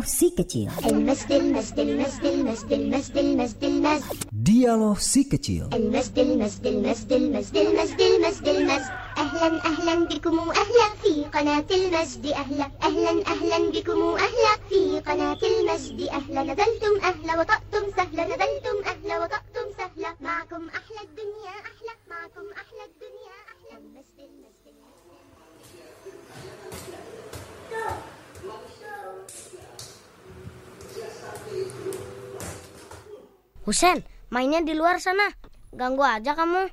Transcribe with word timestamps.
Dialog 0.00 0.16
si 0.16 0.32
kecil. 0.32 0.68
المسد 0.88 1.32
المسد 1.32 1.78
المسد 1.78 2.24
المسد 2.24 2.72
المسد 2.72 3.16
المسد 3.18 3.64
المسد 3.64 4.16
Dialog 4.32 4.96
si 4.96 5.22
kecil. 5.28 5.68
المسد 5.76 6.18
المسد 6.18 6.66
المسد 6.66 7.12
المسد 7.12 7.56
المسد 7.56 8.00
المسد 8.00 8.48
المسد 8.48 8.90
أهلا 9.20 9.48
أهلا 9.64 9.94
بكم 10.08 10.38
وأهلا 10.48 10.86
في 11.02 11.24
قناة 11.34 11.68
المسد 11.70 12.26
أهلا 12.26 12.66
أهلا 12.82 13.12
أهلا 13.26 13.58
بكم 13.70 13.98
وأهلا 14.00 14.52
في 14.68 15.00
قناة 15.00 15.38
المسد 15.42 16.00
أهلا 16.08 16.40
نزلتم 16.48 16.94
أهلا 17.04 17.32
وطأتم 17.40 17.84
سهلا 17.96 18.24
نزلتم 18.24 18.76
أهلا 18.92 19.14
وطأتم 19.22 19.66
سهلا 19.78 20.10
معكم 20.20 20.62
أحلى 20.68 21.00
الدنيا 21.08 21.54
أحلى 21.68 21.79
Husen, 33.68 34.00
mainnya 34.32 34.64
di 34.64 34.72
luar 34.72 34.96
sana. 35.04 35.28
Ganggu 35.76 36.00
aja 36.00 36.32
kamu. 36.32 36.72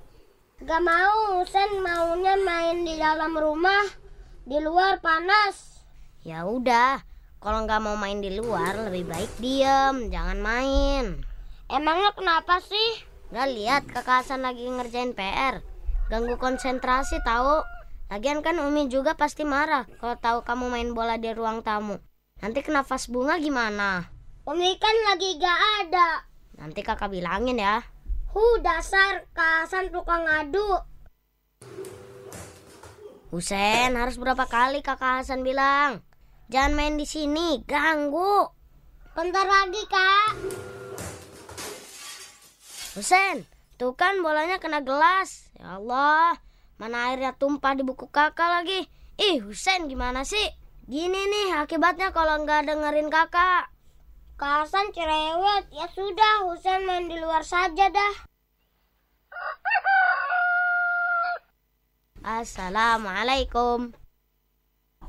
Gak 0.64 0.82
mau, 0.82 1.44
Sen 1.44 1.84
maunya 1.84 2.40
main 2.40 2.88
di 2.88 2.95
dalam 2.95 3.36
rumah. 3.36 3.84
Di 4.48 4.58
luar 4.64 5.04
panas. 5.04 5.84
Ya 6.23 6.48
udah, 6.48 7.04
kalau 7.44 7.68
nggak 7.68 7.84
mau 7.84 8.00
main 8.00 8.23
di 8.23 8.34
luar 8.34 8.88
lebih 8.88 9.04
baik 9.05 9.31
diem, 9.38 10.08
jangan 10.08 10.40
main. 10.40 11.05
Emangnya 11.68 12.16
kenapa 12.16 12.64
sih? 12.64 12.90
Gak 13.36 13.52
lihat 13.52 13.84
kakak 13.92 14.23
Hasan 14.23 14.48
lagi 14.48 14.64
ngerjain 14.64 15.12
PR. 15.12 15.59
Ganggu 16.08 16.40
konsentrasi 16.40 17.20
tahu. 17.28 17.59
Lagian 18.08 18.39
kan 18.39 18.56
Umi 18.64 18.88
juga 18.88 19.20
pasti 19.20 19.44
marah 19.44 19.83
kalau 20.00 20.16
tahu 20.16 20.39
kamu 20.48 20.72
main 20.72 20.89
bola 20.95 21.20
di 21.20 21.28
ruang 21.36 21.59
tamu. 21.59 22.00
Nanti 22.39 22.64
kena 22.64 22.88
vas 22.88 23.11
bunga 23.11 23.36
gimana? 23.36 24.08
Umi 24.48 24.80
kan 24.80 24.95
lagi 25.11 25.36
gak 25.36 25.59
ada. 25.83 26.23
Nanti 26.58 26.81
kakak 26.81 27.13
bilangin 27.13 27.61
ya. 27.61 27.86
Hu 28.33 28.61
dasar 28.66 29.30
kasan 29.31 29.94
tukang 29.94 30.25
ngadu. 30.25 30.81
Husen, 33.27 33.94
harus 33.94 34.17
berapa 34.17 34.47
kali 34.47 34.81
kakak 34.81 35.22
Hasan 35.22 35.44
bilang? 35.44 36.02
Jangan 36.47 36.73
main 36.80 36.95
di 36.95 37.03
sini, 37.03 37.59
ganggu. 37.67 38.47
Bentar 39.14 39.44
lagi 39.44 39.83
kak. 39.86 40.31
Husen, 42.95 43.44
tuh 43.75 43.94
kan 43.99 44.23
bolanya 44.23 44.64
kena 44.64 44.80
gelas. 44.80 45.52
Ya 45.59 45.75
Allah, 45.75 46.39
mana 46.80 47.11
airnya 47.11 47.36
tumpah 47.36 47.75
di 47.75 47.83
buku 47.83 48.08
kakak 48.09 48.47
lagi. 48.47 48.88
Ih, 49.19 49.44
Husen 49.44 49.92
gimana 49.92 50.23
sih? 50.23 50.47
Gini 50.88 51.19
nih 51.27 51.59
akibatnya 51.59 52.16
kalau 52.16 52.42
nggak 52.47 52.64
dengerin 52.64 53.11
kakak. 53.11 53.77
Kasan 54.38 54.93
cerewet. 54.93 55.66
Ya 55.73 55.89
sudah, 55.89 56.45
Husen 56.45 56.85
main 56.85 57.09
di 57.09 57.17
luar 57.17 57.41
saja 57.41 57.89
dah. 57.89 58.13
Assalamualaikum. 62.21 63.97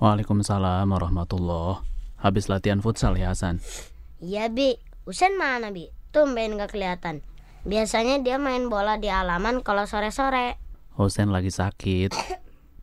Waalaikumsalam 0.01 0.89
warahmatullah. 0.89 1.85
Habis 2.25 2.49
latihan 2.49 2.81
futsal 2.81 3.21
ya 3.21 3.37
Hasan? 3.37 3.61
Iya, 4.25 4.49
Bi. 4.49 4.81
Husen 5.05 5.37
mana, 5.37 5.77
Bi? 5.77 5.93
Tumben 6.09 6.57
nggak 6.57 6.73
kelihatan. 6.73 7.21
Biasanya 7.69 8.25
dia 8.25 8.41
main 8.41 8.73
bola 8.73 8.97
di 8.97 9.13
halaman 9.13 9.61
kalau 9.61 9.85
sore-sore. 9.85 10.57
Husen 10.97 11.29
lagi 11.29 11.53
sakit. 11.53 12.17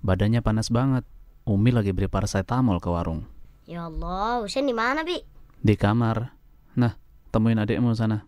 Badannya 0.06 0.46
panas 0.46 0.70
banget. 0.70 1.10
Umi 1.50 1.74
lagi 1.74 1.90
beli 1.90 2.06
paracetamol 2.06 2.78
ke 2.78 2.94
warung. 2.94 3.26
Ya 3.66 3.90
Allah, 3.90 4.46
Husen 4.46 4.70
di 4.70 4.78
mana, 4.78 5.02
Bi? 5.02 5.26
Di 5.66 5.74
kamar. 5.74 6.35
Nah, 6.76 7.00
temuin 7.32 7.60
adikmu 7.60 7.96
sana. 7.96 8.28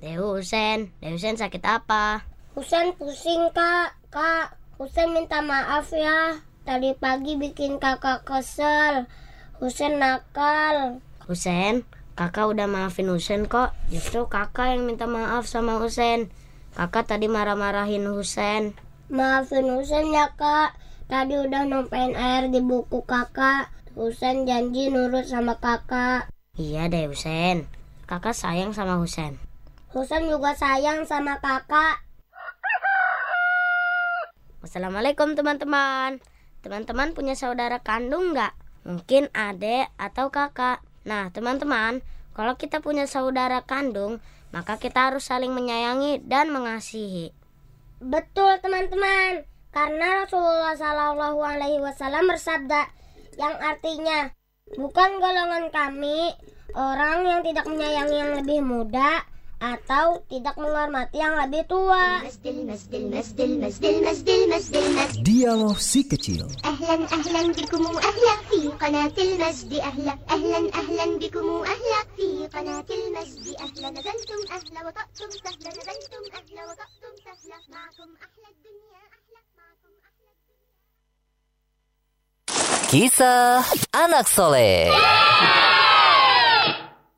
Deh 0.00 0.16
Husen, 0.16 0.92
Deh 1.00 1.12
Husen 1.12 1.36
sakit 1.36 1.60
apa? 1.64 2.24
Husen 2.56 2.96
pusing 2.96 3.52
kak. 3.52 3.96
Kak, 4.08 4.56
Husen 4.80 5.12
minta 5.12 5.44
maaf 5.44 5.92
ya. 5.92 6.40
Tadi 6.64 6.96
pagi 6.96 7.36
bikin 7.36 7.76
kakak 7.76 8.24
kesel. 8.24 9.04
Husen 9.60 10.00
nakal. 10.00 11.00
Husen, 11.28 11.84
kakak 12.16 12.52
udah 12.52 12.64
maafin 12.64 13.12
Husen 13.12 13.44
kok. 13.50 13.76
Justru 13.92 14.28
kakak 14.32 14.76
yang 14.76 14.88
minta 14.88 15.04
maaf 15.04 15.44
sama 15.44 15.76
Husen. 15.76 16.32
Kakak 16.72 17.10
tadi 17.10 17.28
marah-marahin 17.28 18.08
Husen. 18.08 18.72
Maafin 19.12 19.68
Husen 19.68 20.08
ya 20.14 20.32
kak. 20.32 20.72
Tadi 21.04 21.36
udah 21.36 21.68
numpain 21.68 22.16
air 22.16 22.48
di 22.48 22.64
buku 22.64 23.04
kakak. 23.04 23.68
Husen 23.92 24.48
janji 24.48 24.88
nurut 24.88 25.28
sama 25.28 25.60
kakak. 25.60 26.32
Iya 26.54 26.86
deh 26.86 27.10
Husen. 27.10 27.66
Kakak 28.04 28.36
sayang 28.36 28.76
sama 28.76 29.00
Husen. 29.00 29.40
Husen 29.96 30.28
juga 30.28 30.52
sayang 30.52 31.08
sama 31.08 31.40
kakak. 31.40 32.04
Assalamualaikum 34.60 35.32
teman-teman. 35.32 36.20
Teman-teman 36.60 37.16
punya 37.16 37.32
saudara 37.32 37.80
kandung 37.80 38.36
nggak? 38.36 38.52
Mungkin 38.84 39.32
adik 39.32 39.88
atau 39.96 40.28
kakak. 40.28 40.84
Nah 41.08 41.32
teman-teman, 41.32 42.04
kalau 42.36 42.60
kita 42.60 42.84
punya 42.84 43.08
saudara 43.08 43.64
kandung, 43.64 44.20
maka 44.52 44.76
kita 44.76 45.08
harus 45.08 45.24
saling 45.24 45.56
menyayangi 45.56 46.20
dan 46.28 46.52
mengasihi. 46.52 47.32
Betul 48.04 48.60
teman-teman. 48.60 49.48
Karena 49.72 50.28
Rasulullah 50.28 50.76
Shallallahu 50.76 51.40
Alaihi 51.40 51.80
Wasallam 51.80 52.28
bersabda 52.28 52.84
yang 53.40 53.56
artinya 53.64 54.28
bukan 54.76 55.18
golongan 55.24 55.72
kami 55.72 56.36
orang 56.72 57.28
yang 57.28 57.40
tidak 57.44 57.68
menyayangi 57.68 58.16
yang 58.16 58.32
lebih 58.40 58.60
muda 58.64 59.20
atau 59.64 60.20
tidak 60.28 60.54
menghormati 60.60 61.16
yang 61.16 61.40
lebih 61.40 61.64
tua. 61.64 62.20
Dialog 65.24 65.78
si 65.80 66.00
kecil. 66.04 66.44
Ahlan 66.68 67.02
ahlan 67.08 67.46
bikumu 67.56 67.92
ahlak 67.96 68.40
fi 68.52 68.60
qanatil 68.76 69.32
masjid 69.40 69.80
ahlak. 69.80 70.18
ahlan 70.28 70.64
ahlan 70.76 71.10
bikumu 71.16 71.64
ahlak 71.64 72.06
fi 72.12 72.28
qanatil 72.52 73.04
masjid 73.16 73.56
ahlan 73.56 73.90
nazaltum 73.96 74.40
ahla 74.52 74.80
wa 74.84 74.92
taqtum 74.92 75.30
sahla 75.40 75.70
nazaltum 75.72 76.24
ahla 76.36 76.62
wa 76.68 76.74
taqtum 76.76 77.14
sahla 77.24 77.56
ma'akum 77.72 78.10
ahla 78.20 78.48
dunya 78.60 79.02
ahla 79.16 79.40
ma'akum 79.56 79.94
ahla 80.04 80.30
Kisah 82.92 83.64
anak 83.96 84.28
soleh. 84.28 84.92
Yeah! 84.92 85.83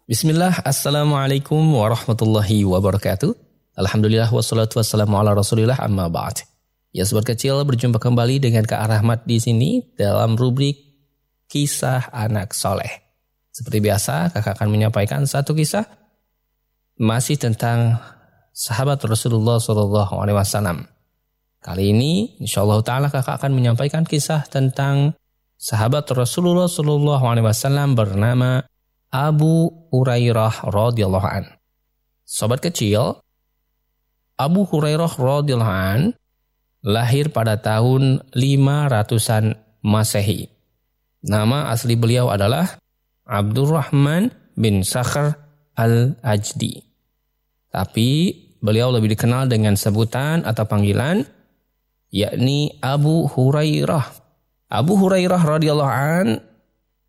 Bismillah, 0.06 0.62
Assalamualaikum 0.62 1.58
warahmatullahi 1.58 2.62
wabarakatuh. 2.62 3.34
Alhamdulillah 3.74 4.30
wassalatu 4.30 4.78
wassalamu 4.78 5.18
ala 5.18 5.34
rasulillah 5.34 5.74
amma 5.82 6.06
ba'd. 6.06 6.46
Ya 6.94 7.02
sobat 7.02 7.26
kecil, 7.26 7.58
berjumpa 7.66 7.98
kembali 7.98 8.38
dengan 8.38 8.62
Kak 8.62 8.86
Rahmat 8.86 9.26
di 9.26 9.42
sini 9.42 9.82
dalam 9.98 10.38
rubrik 10.38 10.78
Kisah 11.50 12.14
Anak 12.14 12.54
Soleh. 12.54 13.02
Seperti 13.50 13.82
biasa, 13.82 14.30
kakak 14.30 14.62
akan 14.62 14.70
menyampaikan 14.70 15.26
satu 15.26 15.58
kisah 15.58 15.90
masih 17.02 17.34
tentang 17.34 17.98
sahabat 18.54 19.02
Rasulullah 19.02 19.58
Wasallam. 19.58 20.86
Kali 21.58 21.90
ini, 21.90 22.38
insya 22.38 22.62
Allah 22.62 22.78
Taala 22.86 23.10
kakak 23.10 23.42
akan 23.42 23.58
menyampaikan 23.58 24.06
kisah 24.06 24.46
tentang 24.46 25.18
sahabat 25.58 26.06
Rasulullah 26.14 26.70
Wasallam 26.70 27.98
bernama 27.98 28.62
Abu 29.16 29.72
Hurairah 29.88 30.68
radhiyallahu 30.68 31.24
an. 31.24 31.48
Sobat 32.28 32.60
kecil, 32.60 33.16
Abu 34.36 34.68
Hurairah 34.68 35.08
radhiyallahu 35.16 35.72
an 35.72 36.12
lahir 36.84 37.32
pada 37.32 37.56
tahun 37.56 38.20
500-an 38.36 39.56
Masehi. 39.80 40.52
Nama 41.24 41.72
asli 41.72 41.96
beliau 41.96 42.28
adalah 42.28 42.76
Abdurrahman 43.24 44.28
bin 44.52 44.84
Sakhr 44.84 45.32
al-Ajdi. 45.80 46.84
Tapi 47.72 48.10
beliau 48.60 48.92
lebih 48.92 49.16
dikenal 49.16 49.48
dengan 49.48 49.80
sebutan 49.80 50.44
atau 50.44 50.68
panggilan 50.68 51.24
yakni 52.12 52.76
Abu 52.84 53.24
Hurairah. 53.32 54.04
Abu 54.68 54.92
Hurairah 55.00 55.40
radhiyallahu 55.40 55.88
an 55.88 56.28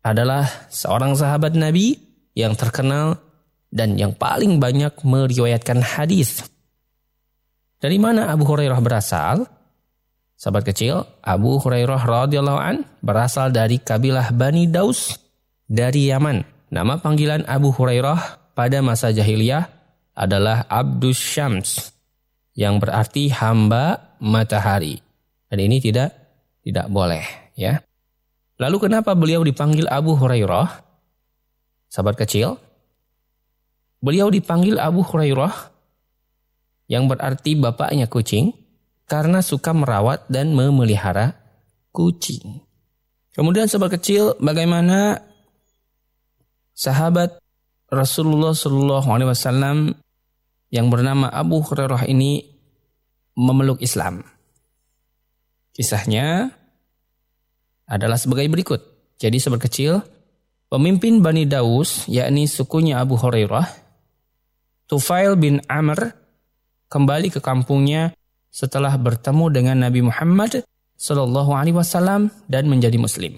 adalah 0.00 0.48
seorang 0.72 1.12
sahabat 1.12 1.52
Nabi 1.52 2.07
yang 2.38 2.54
terkenal 2.54 3.18
dan 3.74 3.98
yang 3.98 4.14
paling 4.14 4.62
banyak 4.62 4.94
meriwayatkan 5.02 5.82
hadis. 5.82 6.46
Dari 7.82 7.98
mana 7.98 8.30
Abu 8.30 8.46
Hurairah 8.46 8.78
berasal? 8.78 9.42
Sahabat 10.38 10.70
kecil, 10.70 11.02
Abu 11.18 11.58
Hurairah 11.58 11.98
radhiyallahu 11.98 12.60
an 12.62 12.86
berasal 13.02 13.50
dari 13.50 13.82
kabilah 13.82 14.30
Bani 14.30 14.70
Daus 14.70 15.18
dari 15.66 16.14
Yaman. 16.14 16.46
Nama 16.70 16.94
panggilan 17.02 17.42
Abu 17.50 17.74
Hurairah 17.74 18.54
pada 18.54 18.78
masa 18.86 19.10
jahiliyah 19.10 19.66
adalah 20.14 20.62
Abdus 20.70 21.18
Syams 21.18 21.90
yang 22.54 22.78
berarti 22.78 23.34
hamba 23.34 24.14
matahari. 24.22 25.02
Dan 25.50 25.58
ini 25.58 25.82
tidak 25.82 26.14
tidak 26.62 26.86
boleh 26.86 27.50
ya. 27.58 27.82
Lalu 28.58 28.90
kenapa 28.90 29.14
beliau 29.14 29.42
dipanggil 29.42 29.86
Abu 29.90 30.14
Hurairah? 30.18 30.87
Sahabat 31.88 32.20
kecil, 32.20 32.60
beliau 33.98 34.28
dipanggil 34.30 34.78
Abu 34.78 35.02
Hurairah 35.02 35.72
yang 36.88 37.08
berarti 37.08 37.58
bapaknya 37.58 38.08
kucing 38.08 38.54
karena 39.08 39.40
suka 39.40 39.72
merawat 39.72 40.28
dan 40.28 40.52
memelihara 40.52 41.36
kucing. 41.92 42.64
Kemudian 43.32 43.68
sahabat 43.68 44.00
kecil, 44.00 44.36
bagaimana 44.40 45.20
sahabat 46.76 47.40
Rasulullah 47.88 48.52
Shallallahu 48.52 49.08
Alaihi 49.08 49.30
Wasallam 49.32 49.76
yang 50.68 50.92
bernama 50.92 51.32
Abu 51.32 51.64
Hurairah 51.64 52.04
ini 52.04 52.44
memeluk 53.38 53.80
Islam. 53.80 54.26
Kisahnya 55.72 56.52
adalah 57.88 58.20
sebagai 58.20 58.44
berikut. 58.52 58.82
Jadi 59.16 59.40
sahabat 59.40 59.70
kecil, 59.70 60.02
pemimpin 60.68 61.24
Bani 61.24 61.48
Daus, 61.48 62.06
yakni 62.06 62.44
sukunya 62.44 63.00
Abu 63.00 63.16
Hurairah, 63.16 63.66
Tufail 64.88 65.36
bin 65.36 65.60
Amr, 65.68 66.16
kembali 66.88 67.28
ke 67.28 67.40
kampungnya 67.44 68.16
setelah 68.48 68.96
bertemu 68.96 69.52
dengan 69.52 69.76
Nabi 69.84 70.00
Muhammad 70.00 70.64
Shallallahu 70.96 71.52
Alaihi 71.52 71.76
Wasallam 71.76 72.32
dan 72.48 72.64
menjadi 72.68 72.96
Muslim. 72.96 73.36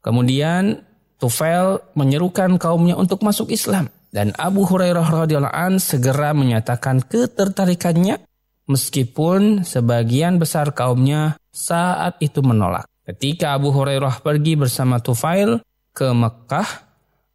Kemudian 0.00 0.80
Tufail 1.16 1.80
menyerukan 1.96 2.56
kaumnya 2.60 2.96
untuk 2.96 3.24
masuk 3.24 3.52
Islam 3.52 3.88
dan 4.12 4.32
Abu 4.36 4.64
Hurairah 4.64 5.26
radhiyallahu 5.26 5.52
an 5.52 5.76
segera 5.76 6.32
menyatakan 6.32 7.04
ketertarikannya 7.04 8.20
meskipun 8.68 9.64
sebagian 9.64 10.40
besar 10.40 10.72
kaumnya 10.72 11.36
saat 11.52 12.16
itu 12.20 12.40
menolak. 12.40 12.88
Ketika 13.06 13.54
Abu 13.54 13.70
Hurairah 13.70 14.24
pergi 14.24 14.58
bersama 14.58 14.98
Tufail 14.98 15.62
ke 15.96 16.12
Mekah, 16.12 16.84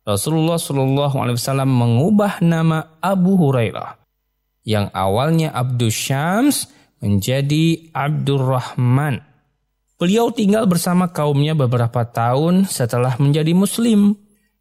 Rasulullah 0.06 0.62
Shallallahu 0.62 1.18
Alaihi 1.18 1.38
Wasallam 1.42 1.74
mengubah 1.74 2.38
nama 2.46 3.02
Abu 3.02 3.34
Hurairah 3.42 3.98
yang 4.62 4.94
awalnya 4.94 5.50
Abdul 5.50 5.90
Syams 5.90 6.70
menjadi 7.02 7.90
Abdurrahman. 7.90 9.26
Beliau 9.98 10.30
tinggal 10.30 10.70
bersama 10.70 11.10
kaumnya 11.10 11.58
beberapa 11.58 12.06
tahun 12.06 12.70
setelah 12.70 13.18
menjadi 13.18 13.54
muslim. 13.58 14.14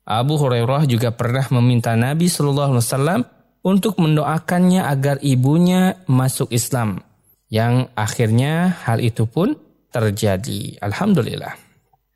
Abu 0.08 0.40
Hurairah 0.40 0.88
juga 0.88 1.12
pernah 1.12 1.44
meminta 1.52 1.92
Nabi 1.96 2.28
Shallallahu 2.28 2.76
Alaihi 2.76 2.84
Wasallam 2.88 3.20
untuk 3.60 4.00
mendoakannya 4.00 4.88
agar 4.88 5.20
ibunya 5.20 6.00
masuk 6.08 6.52
Islam. 6.52 7.04
Yang 7.52 7.92
akhirnya 7.96 8.80
hal 8.84 9.00
itu 9.04 9.28
pun 9.28 9.56
terjadi. 9.92 10.80
Alhamdulillah. 10.80 11.56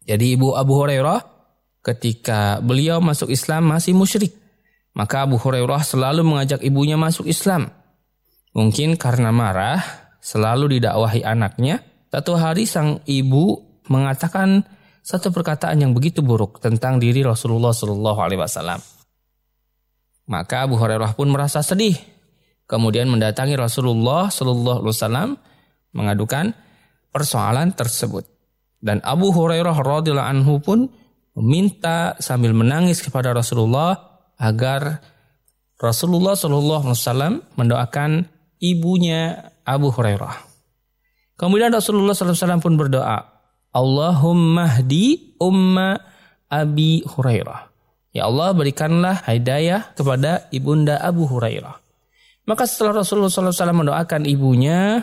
Jadi 0.05 0.37
ibu 0.37 0.53
Abu 0.53 0.85
Hurairah 0.85 1.34
ketika 1.85 2.59
beliau 2.65 2.99
masuk 3.05 3.29
Islam 3.29 3.69
masih 3.69 3.93
musyrik. 3.93 4.33
Maka 4.97 5.29
Abu 5.29 5.37
Hurairah 5.37 5.85
selalu 5.85 6.25
mengajak 6.25 6.65
ibunya 6.65 6.97
masuk 6.97 7.29
Islam. 7.29 7.69
Mungkin 8.55 8.97
karena 8.97 9.35
marah, 9.35 9.83
selalu 10.23 10.79
didakwahi 10.79 11.27
anaknya, 11.27 11.83
satu 12.09 12.39
hari 12.39 12.65
sang 12.65 13.03
ibu 13.05 13.59
mengatakan 13.91 14.63
satu 15.05 15.35
perkataan 15.35 15.83
yang 15.83 15.93
begitu 15.93 16.25
buruk 16.25 16.63
tentang 16.63 16.97
diri 16.97 17.21
Rasulullah 17.21 17.75
Shallallahu 17.75 18.21
Alaihi 18.23 18.41
Wasallam. 18.41 18.81
Maka 20.31 20.65
Abu 20.65 20.81
Hurairah 20.81 21.13
pun 21.13 21.29
merasa 21.29 21.61
sedih. 21.61 21.99
Kemudian 22.65 23.11
mendatangi 23.13 23.59
Rasulullah 23.59 24.33
Shallallahu 24.33 24.81
Alaihi 24.81 24.95
Wasallam 24.97 25.29
mengadukan 25.93 26.55
persoalan 27.13 27.75
tersebut. 27.77 28.25
Dan 28.81 29.05
Abu 29.05 29.35
Hurairah 29.35 29.75
radhiyallahu 29.75 30.31
anhu 30.39 30.63
pun 30.63 30.89
meminta 31.35 32.15
sambil 32.23 32.55
menangis 32.55 33.03
kepada 33.03 33.35
Rasulullah 33.35 34.23
agar 34.39 35.03
Rasulullah 35.79 36.39
Shallallahu 36.39 36.87
Alaihi 36.91 36.99
Wasallam 37.03 37.35
mendoakan 37.59 38.11
ibunya 38.63 39.53
Abu 39.67 39.91
Hurairah. 39.93 40.55
Kemudian 41.35 41.75
Rasulullah 41.75 42.15
SAW 42.15 42.63
pun 42.63 42.79
berdoa, 42.79 43.27
Allahumma 43.75 44.71
hdi 44.79 45.35
umma 45.43 45.99
Abi 46.47 47.03
Hurairah. 47.03 47.75
Ya 48.15 48.31
Allah 48.31 48.55
berikanlah 48.55 49.27
hidayah 49.27 49.91
kepada 49.99 50.47
ibunda 50.55 51.03
Abu 51.03 51.27
Hurairah. 51.27 51.83
Maka 52.47 52.71
setelah 52.71 53.03
Rasulullah 53.03 53.33
SAW 53.33 53.75
mendoakan 53.75 54.31
ibunya 54.31 55.03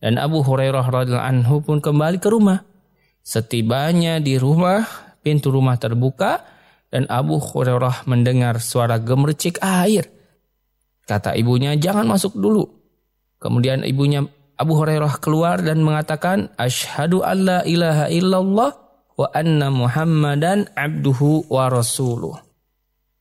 dan 0.00 0.16
Abu 0.16 0.40
Hurairah 0.40 0.88
radhiallahu 0.88 1.20
anhu 1.20 1.60
pun 1.60 1.84
kembali 1.84 2.16
ke 2.16 2.32
rumah. 2.32 2.64
Setibanya 3.20 4.22
di 4.22 4.40
rumah, 4.40 4.80
pintu 5.26 5.50
rumah 5.50 5.74
terbuka 5.74 6.46
dan 6.94 7.10
Abu 7.10 7.42
Hurairah 7.42 8.06
mendengar 8.06 8.62
suara 8.62 9.02
gemercik 9.02 9.58
air. 9.58 10.06
Kata 11.02 11.34
ibunya, 11.34 11.74
jangan 11.74 12.06
masuk 12.06 12.38
dulu. 12.38 12.62
Kemudian 13.42 13.82
ibunya 13.82 14.22
Abu 14.54 14.78
Hurairah 14.78 15.18
keluar 15.18 15.66
dan 15.66 15.82
mengatakan 15.82 16.54
asyhadu 16.54 17.26
alla 17.26 17.66
ilaha 17.66 18.06
illallah 18.06 18.70
wa 19.18 19.26
anna 19.34 19.66
Muhammadan 19.74 20.70
abduhu 20.78 21.50
wa 21.50 21.66
rasuluh. 21.66 22.38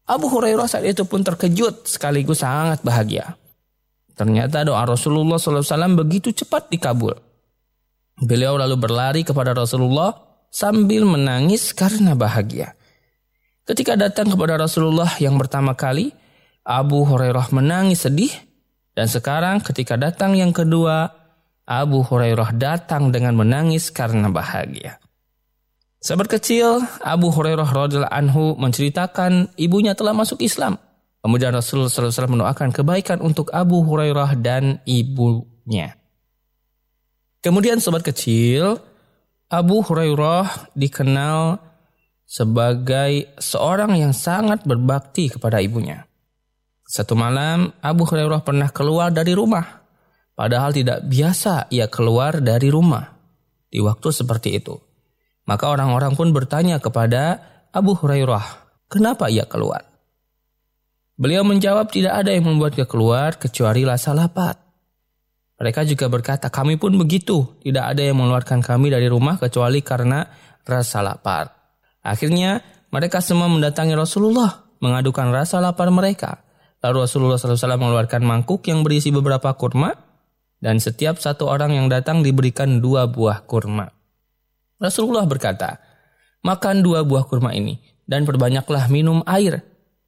Abu 0.06 0.30
Hurairah 0.30 0.70
saat 0.70 0.86
itu 0.86 1.02
pun 1.10 1.26
terkejut 1.26 1.90
sekaligus 1.90 2.46
sangat 2.46 2.86
bahagia. 2.86 3.34
Ternyata 4.16 4.64
doa 4.64 4.86
Rasulullah 4.88 5.36
SAW 5.36 5.98
begitu 5.98 6.32
cepat 6.32 6.72
dikabul. 6.72 7.18
Beliau 8.24 8.56
lalu 8.56 8.80
berlari 8.80 9.22
kepada 9.28 9.52
Rasulullah 9.52 10.25
sambil 10.56 11.04
menangis 11.04 11.76
karena 11.76 12.16
bahagia. 12.16 12.80
Ketika 13.68 14.00
datang 14.00 14.32
kepada 14.32 14.56
Rasulullah 14.56 15.12
yang 15.20 15.36
pertama 15.36 15.76
kali, 15.76 16.16
Abu 16.64 17.04
Hurairah 17.04 17.52
menangis 17.52 18.08
sedih. 18.08 18.32
Dan 18.96 19.12
sekarang 19.12 19.60
ketika 19.60 20.00
datang 20.00 20.40
yang 20.40 20.56
kedua, 20.56 21.12
Abu 21.68 22.00
Hurairah 22.00 22.56
datang 22.56 23.12
dengan 23.12 23.36
menangis 23.36 23.92
karena 23.92 24.32
bahagia. 24.32 25.04
Sahabat 26.00 26.32
kecil, 26.40 26.80
Abu 27.04 27.34
Hurairah 27.34 27.68
radhiyallahu 27.68 28.16
anhu 28.16 28.56
menceritakan 28.56 29.52
ibunya 29.60 29.92
telah 29.98 30.16
masuk 30.16 30.40
Islam. 30.40 30.80
Kemudian 31.26 31.52
Rasulullah 31.52 31.90
SAW 31.90 32.38
mendoakan 32.38 32.70
kebaikan 32.70 33.20
untuk 33.20 33.50
Abu 33.52 33.82
Hurairah 33.82 34.38
dan 34.40 34.80
ibunya. 34.86 35.98
Kemudian 37.42 37.82
sobat 37.82 38.06
kecil, 38.06 38.78
Abu 39.50 39.86
Hurairah 39.86 40.74
dikenal 40.74 41.62
sebagai 42.26 43.30
seorang 43.38 43.98
yang 43.98 44.14
sangat 44.14 44.66
berbakti 44.66 45.30
kepada 45.30 45.62
ibunya. 45.62 46.10
Satu 46.86 47.14
malam, 47.14 47.74
Abu 47.82 48.06
Hurairah 48.06 48.42
pernah 48.42 48.70
keluar 48.74 49.14
dari 49.14 49.34
rumah 49.34 49.86
Padahal 50.36 50.76
tidak 50.76 51.08
biasa 51.08 51.72
ia 51.72 51.88
keluar 51.88 52.44
dari 52.44 52.68
rumah 52.68 53.08
di 53.72 53.80
waktu 53.80 54.12
seperti 54.12 54.60
itu. 54.60 54.76
Maka 55.48 55.72
orang-orang 55.72 56.20
pun 56.20 56.36
bertanya 56.36 56.84
kepada 56.84 57.40
Abu 57.72 57.96
Hurairah, 57.96 58.44
kenapa 58.92 59.32
ia 59.32 59.48
keluar? 59.48 59.88
Beliau 61.16 61.48
menjawab 61.48 61.88
tidak 61.88 62.20
ada 62.20 62.36
yang 62.36 62.52
membuat 62.52 62.76
dia 62.76 62.84
keluar 62.84 63.40
kecuali 63.40 63.88
rasa 63.88 64.12
lapar. 64.12 64.60
Mereka 65.56 65.88
juga 65.88 66.12
berkata, 66.12 66.52
kami 66.52 66.76
pun 66.76 66.96
begitu. 67.00 67.56
Tidak 67.64 67.86
ada 67.96 68.04
yang 68.04 68.20
mengeluarkan 68.20 68.60
kami 68.60 68.92
dari 68.92 69.08
rumah 69.08 69.40
kecuali 69.40 69.80
karena 69.80 70.28
rasa 70.68 71.00
lapar. 71.00 71.56
Akhirnya 72.04 72.60
mereka 72.92 73.24
semua 73.24 73.48
mendatangi 73.48 73.96
Rasulullah 73.96 74.68
mengadukan 74.84 75.32
rasa 75.32 75.64
lapar 75.64 75.88
mereka. 75.90 76.44
Lalu 76.84 77.08
Rasulullah 77.08 77.40
SAW 77.40 77.82
mengeluarkan 77.82 78.22
mangkuk 78.22 78.68
yang 78.70 78.86
berisi 78.86 79.10
beberapa 79.10 79.50
kurma 79.58 79.96
dan 80.62 80.78
setiap 80.78 81.18
satu 81.18 81.50
orang 81.50 81.74
yang 81.74 81.88
datang 81.90 82.22
diberikan 82.22 82.84
dua 82.84 83.10
buah 83.10 83.48
kurma. 83.48 83.90
Rasulullah 84.78 85.26
berkata, 85.26 85.82
makan 86.46 86.84
dua 86.86 87.02
buah 87.02 87.26
kurma 87.26 87.56
ini 87.56 87.80
dan 88.06 88.28
perbanyaklah 88.28 88.92
minum 88.92 89.26
air. 89.26 89.66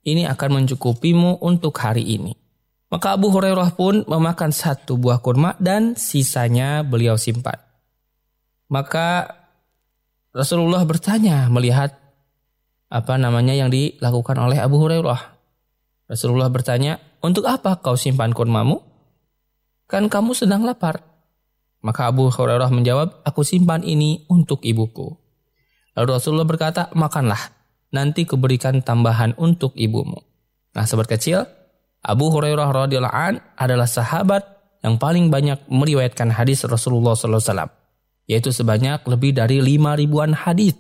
Ini 0.08 0.30
akan 0.32 0.64
mencukupimu 0.64 1.44
untuk 1.44 1.76
hari 1.84 2.06
ini. 2.06 2.47
Maka 2.88 3.20
Abu 3.20 3.28
Hurairah 3.28 3.76
pun 3.76 4.08
memakan 4.08 4.56
satu 4.56 4.96
buah 4.96 5.20
kurma 5.20 5.60
dan 5.60 6.00
sisanya 6.00 6.88
beliau 6.88 7.20
simpan. 7.20 7.60
Maka 8.72 9.28
Rasulullah 10.32 10.84
bertanya 10.88 11.52
melihat 11.52 12.00
apa 12.88 13.20
namanya 13.20 13.52
yang 13.52 13.68
dilakukan 13.68 14.40
oleh 14.40 14.64
Abu 14.64 14.80
Hurairah. 14.80 15.36
Rasulullah 16.08 16.48
bertanya, 16.48 17.04
untuk 17.20 17.44
apa 17.52 17.84
kau 17.84 18.00
simpan 18.00 18.32
kurmamu? 18.32 18.80
Kan 19.92 20.08
kamu 20.08 20.32
sedang 20.32 20.64
lapar. 20.64 21.04
Maka 21.84 22.08
Abu 22.08 22.32
Hurairah 22.32 22.72
menjawab, 22.72 23.28
aku 23.28 23.44
simpan 23.44 23.84
ini 23.84 24.24
untuk 24.32 24.64
ibuku. 24.64 25.12
Lalu 26.00 26.10
Rasulullah 26.16 26.48
berkata, 26.48 26.88
makanlah, 26.96 27.52
nanti 27.92 28.24
kuberikan 28.24 28.80
tambahan 28.80 29.36
untuk 29.36 29.76
ibumu. 29.76 30.24
Nah 30.72 30.88
sobat 30.88 31.12
kecil, 31.12 31.44
Abu 32.08 32.32
Hurairah 32.32 32.72
radhiyallahu 32.72 33.12
an 33.12 33.44
adalah 33.60 33.84
sahabat 33.84 34.48
yang 34.80 34.96
paling 34.96 35.28
banyak 35.28 35.60
meriwayatkan 35.68 36.32
hadis 36.32 36.64
Rasulullah 36.64 37.20
SAW. 37.20 37.68
Yaitu 38.28 38.56
sebanyak 38.56 39.04
lebih 39.04 39.36
dari 39.36 39.60
lima 39.60 40.00
ribuan 40.00 40.32
hadis. 40.32 40.76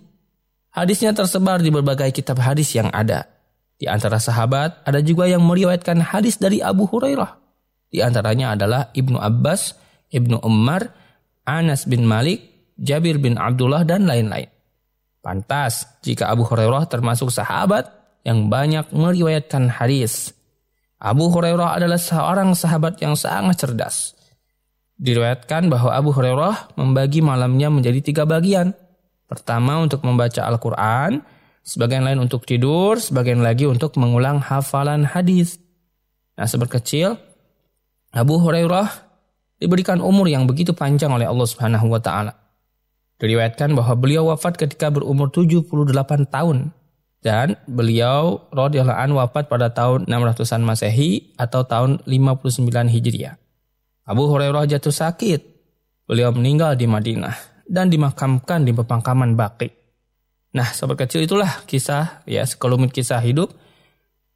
Hadisnya 0.71 1.11
tersebar 1.11 1.59
di 1.59 1.67
berbagai 1.67 2.15
kitab 2.15 2.39
hadis 2.39 2.71
yang 2.75 2.87
ada. 2.95 3.27
Di 3.75 3.91
antara 3.91 4.23
sahabat, 4.23 4.87
ada 4.87 5.03
juga 5.03 5.27
yang 5.27 5.43
meriwayatkan 5.43 5.99
hadis 5.99 6.39
dari 6.39 6.63
Abu 6.63 6.87
Hurairah. 6.87 7.39
Di 7.91 8.03
antaranya 8.03 8.55
adalah 8.55 8.91
Ibnu 8.91 9.19
Abbas, 9.19 9.75
Ibnu 10.11 10.43
Umar, 10.43 10.91
Anas 11.47 11.87
bin 11.87 12.03
Malik, 12.03 12.71
Jabir 12.79 13.19
bin 13.19 13.39
Abdullah, 13.39 13.83
dan 13.87 14.07
lain-lain. 14.07 14.47
Pantas 15.23 15.99
jika 16.03 16.31
Abu 16.31 16.47
Hurairah 16.47 16.87
termasuk 16.87 17.31
sahabat 17.31 17.89
yang 18.23 18.51
banyak 18.51 18.91
meriwayatkan 18.91 19.71
hadis. 19.71 20.36
Abu 20.97 21.29
Hurairah 21.29 21.77
adalah 21.77 22.01
seorang 22.01 22.57
sahabat 22.57 22.97
yang 23.05 23.13
sangat 23.13 23.61
cerdas. 23.61 24.17
Diriwayatkan 24.97 25.69
bahwa 25.69 25.93
Abu 25.93 26.09
Hurairah 26.09 26.73
membagi 26.73 27.21
malamnya 27.21 27.69
menjadi 27.69 28.01
tiga 28.01 28.23
bagian. 28.25 28.73
Pertama 29.29 29.77
untuk 29.77 30.01
membaca 30.01 30.41
Al-Quran, 30.41 31.21
sebagian 31.61 32.01
lain 32.01 32.17
untuk 32.17 32.49
tidur, 32.49 32.97
sebagian 32.97 33.45
lagi 33.45 33.69
untuk 33.69 33.93
mengulang 34.01 34.41
hafalan 34.41 35.05
hadis. 35.05 35.61
Nah, 36.33 36.49
seberkecil 36.49 37.13
Abu 38.09 38.41
Hurairah 38.41 38.89
diberikan 39.61 40.01
umur 40.01 40.25
yang 40.25 40.49
begitu 40.49 40.73
panjang 40.73 41.13
oleh 41.13 41.29
Allah 41.29 41.45
Subhanahu 41.45 41.93
wa 41.93 42.01
taala. 42.01 42.33
Diriwayatkan 43.21 43.77
bahwa 43.77 43.93
beliau 43.97 44.33
wafat 44.33 44.57
ketika 44.57 44.89
berumur 44.89 45.29
78 45.29 45.69
tahun 46.29 46.73
dan 47.27 47.59
beliau 47.67 48.47
radhiyallahu 48.55 48.95
an 48.95 49.11
wafat 49.11 49.51
pada 49.51 49.67
tahun 49.75 50.07
600-an 50.07 50.63
Masehi 50.63 51.35
atau 51.35 51.67
tahun 51.67 51.99
59 52.07 52.71
Hijriah. 52.71 53.35
Abu 54.07 54.31
Hurairah 54.31 54.63
jatuh 54.63 54.95
sakit. 54.95 55.59
Beliau 56.07 56.31
meninggal 56.31 56.79
di 56.79 56.87
Madinah 56.87 57.67
dan 57.67 57.91
dimakamkan 57.91 58.63
di 58.63 58.71
pemakaman 58.71 59.35
Baqi. 59.35 59.67
Nah, 60.55 60.71
sobat 60.71 61.03
kecil 61.03 61.27
itulah 61.27 61.67
kisah 61.67 62.23
ya 62.23 62.47
sekelumit 62.47 62.95
kisah 62.95 63.19
hidup 63.19 63.51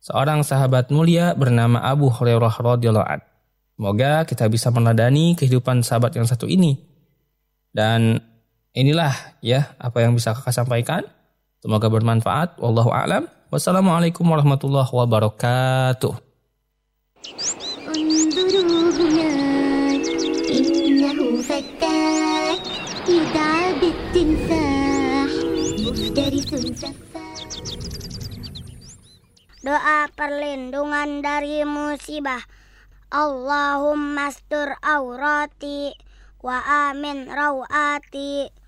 seorang 0.03 0.43
sahabat 0.43 0.91
mulia 0.91 1.31
bernama 1.31 1.79
Abu 1.79 2.11
Hurairah 2.11 2.59
radhiyallahu 2.59 3.07
an. 3.07 3.23
Semoga 3.79 4.27
kita 4.27 4.51
bisa 4.51 4.67
meneladani 4.67 5.39
kehidupan 5.39 5.79
sahabat 5.87 6.11
yang 6.19 6.27
satu 6.27 6.43
ini. 6.43 6.75
Dan 7.71 8.19
inilah 8.75 9.39
ya 9.39 9.79
apa 9.79 10.03
yang 10.03 10.11
bisa 10.11 10.35
kakak 10.35 10.51
sampaikan. 10.51 11.07
Semoga 11.61 11.93
bermanfaat. 11.93 12.57
Wallahu 12.57 12.89
a'lam. 12.89 13.29
Wassalamualaikum 13.53 14.25
warahmatullahi 14.25 14.89
wabarakatuh. 14.89 16.13
Doa 29.61 29.99
perlindungan 30.17 31.21
dari 31.21 31.61
musibah. 31.61 32.41
Allahumma 33.13 34.33
astur 34.33 34.73
aurati 34.81 35.93
wa 36.41 36.89
amin 36.89 37.29
rawati 37.29 38.60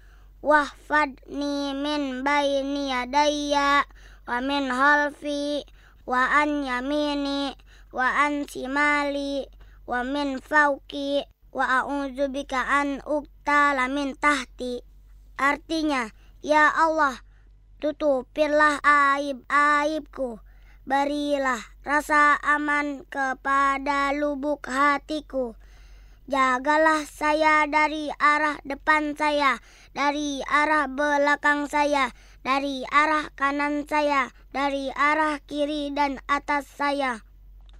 wahfadni 0.44 1.72
min 1.72 2.28
baini 2.28 2.92
yadayya 2.92 3.88
wa 4.28 4.38
min 4.44 4.68
halfi 4.68 5.64
wa 6.04 6.28
an 6.44 6.68
yamini 6.68 7.56
wa 7.96 8.28
an 8.28 8.44
simali 8.44 9.48
wa 9.88 10.04
min 10.04 10.44
fauki 10.44 11.24
wa 11.54 11.86
a'udzu 11.86 12.28
bika 12.34 12.60
an 12.60 13.00
uktala 13.06 13.88
min 13.88 14.18
tahti. 14.18 14.82
Artinya, 15.38 16.10
ya 16.42 16.74
Allah, 16.74 17.22
tutupilah 17.78 18.82
aib-aibku. 18.82 20.42
Berilah 20.84 21.64
rasa 21.88 22.36
aman 22.44 23.08
kepada 23.08 24.12
lubuk 24.12 24.68
hatiku. 24.68 25.56
Jagalah 26.24 27.04
saya 27.04 27.68
dari 27.68 28.08
arah 28.16 28.56
depan 28.64 29.16
saya, 29.16 29.60
dari 29.97 30.45
arah 30.45 30.87
belakang 30.87 31.67
saya, 31.67 32.12
dari 32.45 32.87
arah 32.88 33.33
kanan 33.35 33.88
saya, 33.88 34.33
dari 34.52 34.93
arah 34.95 35.40
kiri 35.45 35.90
dan 35.93 36.21
atas 36.28 36.69
saya. 36.69 37.25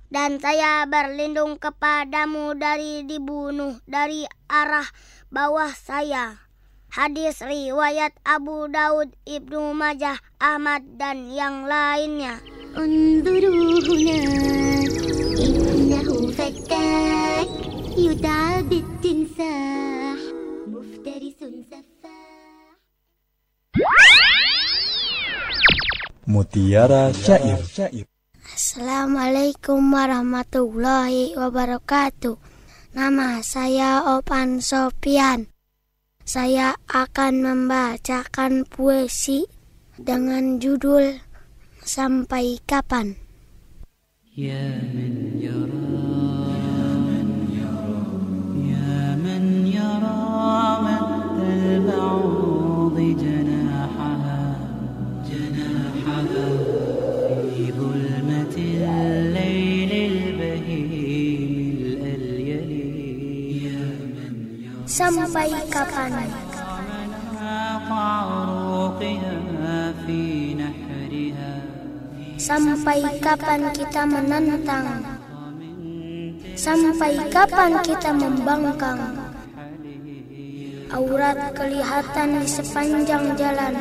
Dan 0.09 0.41
saya 0.41 0.89
berlindung 0.89 1.61
kepadamu 1.61 2.57
dari 2.57 3.05
dibunuh 3.05 3.77
dari 3.85 4.25
arah 4.49 4.89
bawah 5.29 5.73
saya. 5.77 6.41
Hadis 6.89 7.45
riwayat 7.45 8.17
Abu 8.25 8.73
Daud, 8.73 9.13
Ibnu 9.29 9.77
Majah, 9.77 10.17
Ahmad 10.41 10.97
dan 10.97 11.29
yang 11.29 11.69
lainnya. 11.69 12.41
انظروا 12.77 13.81
هناك 13.89 14.93
إنه 15.41 16.31
فتاك 16.31 17.49
يدعى 17.99 18.63
بالتمساح 18.63 19.92
Mutiara 26.24 27.12
Syair. 27.12 27.60
Assalamualaikum 28.54 29.82
warahmatullahi 29.82 31.36
wabarakatuh. 31.36 32.40
Nama 32.96 33.44
saya 33.44 34.18
Opan 34.18 34.64
Sopian. 34.64 35.52
Saya 36.24 36.80
akan 36.88 37.44
membacakan 37.44 38.64
puisi 38.64 39.44
dengan 40.00 40.64
judul 40.64 41.20
Sampai 41.84 42.64
Kapan. 42.64 43.20
Ya 44.32 44.80
man 44.96 45.38
yara, 45.44 45.90
ya 46.56 46.88
man 47.04 47.30
yara, 47.52 48.04
ya 48.64 49.18
man 49.20 49.46
yara, 49.68 50.24
Sampai 65.13 65.53
kapan? 65.69 66.17
أعناق 66.57 67.89
عروقها 67.93 69.77
في 70.09 70.21
نحرها 70.57 71.53
Sampai 72.41 73.05
kapan 73.21 73.69
kita 73.77 74.09
menentang? 74.09 75.05
Sampai 76.57 77.21
kapan 77.29 77.77
kita 77.85 78.17
membangkang? 78.17 78.97
Aurat 80.89 81.53
kelihatan 81.53 82.41
di 82.41 82.49
sepanjang 82.49 83.37
jalan. 83.37 83.77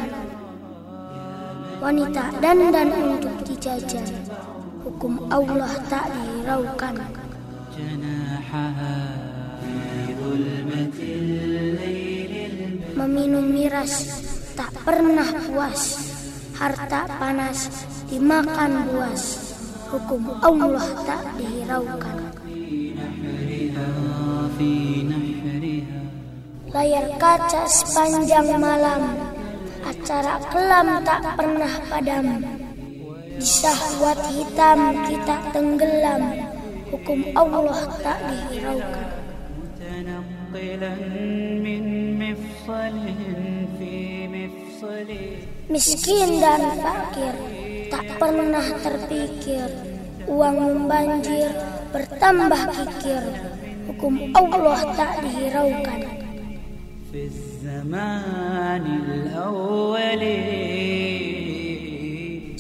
Wanita 1.80 2.36
dandan 2.44 2.90
untuk 3.16 3.36
dijajan. 3.48 4.12
Hukum 4.84 5.24
Allah 5.32 5.72
tak 5.88 6.12
dihiraukan. 6.12 7.00
جناحها 7.78 8.91
minum 13.13 13.45
miras 13.45 14.09
tak 14.57 14.73
pernah 14.81 15.29
puas. 15.45 16.01
Harta 16.57 17.05
panas 17.21 17.69
dimakan 18.09 18.89
buas. 18.89 19.53
Hukum 19.93 20.41
Allah 20.41 20.89
tak 21.05 21.23
dihiraukan. 21.37 22.17
Layar 26.73 27.07
kaca 27.21 27.63
sepanjang 27.69 28.57
malam 28.57 29.03
acara 29.85 30.41
kelam 30.49 30.89
tak 31.05 31.21
pernah 31.37 31.73
padam. 31.93 32.27
Di 33.37 33.45
syahwat 33.45 34.21
hitam 34.33 34.81
kita 35.05 35.37
tenggelam 35.53 36.23
hukum 36.89 37.21
Allah 37.37 37.81
tak 38.01 38.19
dihiraukan. 38.33 39.09
Miskin 45.67 46.31
dan 46.39 46.63
fakir 46.79 47.35
tak 47.91 48.07
pernah 48.23 48.67
terpikir. 48.79 49.67
Uang 50.31 50.57
membanjir 50.63 51.51
bertambah 51.91 52.63
kikir. 52.71 53.23
Hukum 53.91 54.31
Allah 54.31 54.79
tak 54.95 55.27
dihiraukan. 55.27 56.01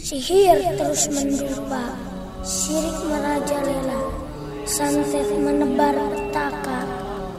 Sihir 0.02 0.58
terus 0.76 1.08
mendupa 1.08 1.94
Syirik 2.44 2.98
merajalela 3.08 4.02
Santet 4.68 5.24
menebar 5.40 5.96
petaka 6.12 6.84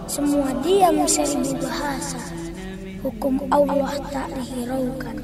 Semua 0.10 0.50
diam 0.66 1.06
seribu 1.06 1.54
bahasa 1.62 2.43
hukum 3.04 3.36
Allah 3.52 4.00
tak 4.16 4.32
dihiraukan. 4.32 5.20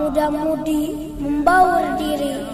Muda-mudi 0.00 1.16
membaur 1.16 1.96
diri, 1.96 2.44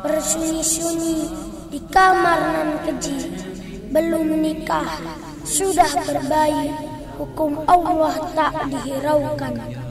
bersuni-suni 0.00 1.28
di 1.68 1.80
kamar 1.92 2.40
nan 2.40 2.70
keji, 2.88 3.20
belum 3.92 4.32
menikah, 4.32 4.96
sudah 5.44 5.92
berbayi, 6.08 6.72
hukum 7.20 7.60
Allah 7.68 8.16
tak 8.32 8.72
dihiraukan. 8.72 9.81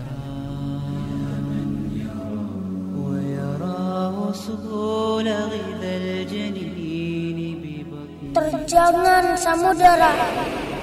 Terjangan 8.31 9.35
samudera 9.35 10.15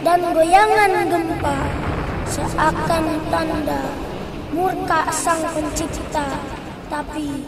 dan 0.05 0.21
goyangan 0.37 0.93
gempa 1.09 1.57
Seakan 2.28 3.05
tanda 3.33 3.88
murka 4.52 5.09
sang 5.09 5.40
pencipta. 5.57 6.28
Tapi, 6.93 7.40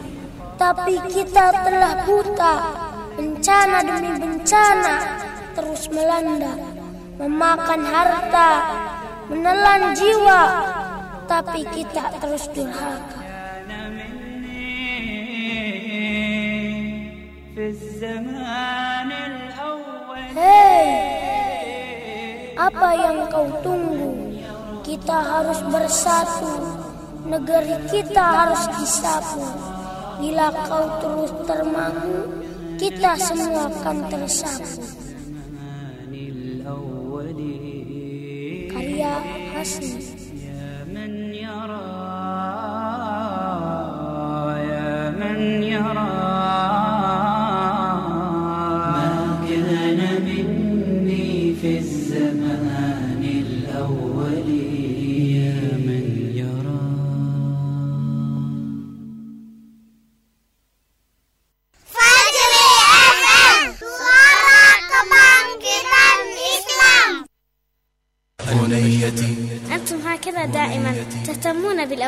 tapi 0.57 0.97
kita 1.13 1.53
telah 1.69 1.93
buta 2.09 2.55
Bencana 3.21 3.85
demi 3.85 4.09
bencana 4.17 4.97
terus 5.53 5.85
melanda 5.93 6.57
Memakan 7.21 7.81
harta, 7.85 8.49
menelan 9.29 9.93
jiwa. 9.93 10.43
Tapi 11.29 11.61
kita 11.69 12.09
terus 12.17 12.49
durhaka 12.57 13.20
Hei, 20.33 20.89
apa 22.57 22.89
yang 22.97 23.29
kau 23.29 23.45
tunggu? 23.61 24.33
Kita 24.81 25.21
harus 25.21 25.61
bersatu, 25.69 26.57
negeri 27.29 27.77
kita 27.93 28.25
harus 28.49 28.65
disapu. 28.81 29.45
Bila 30.17 30.49
kau 30.65 30.89
terus 31.05 31.29
termangu, 31.45 32.33
kita 32.81 33.13
semua 33.21 33.69
akan 33.69 34.09
tersapu. 34.09 34.81
Karya 38.73 39.13
Hasni 39.53 40.10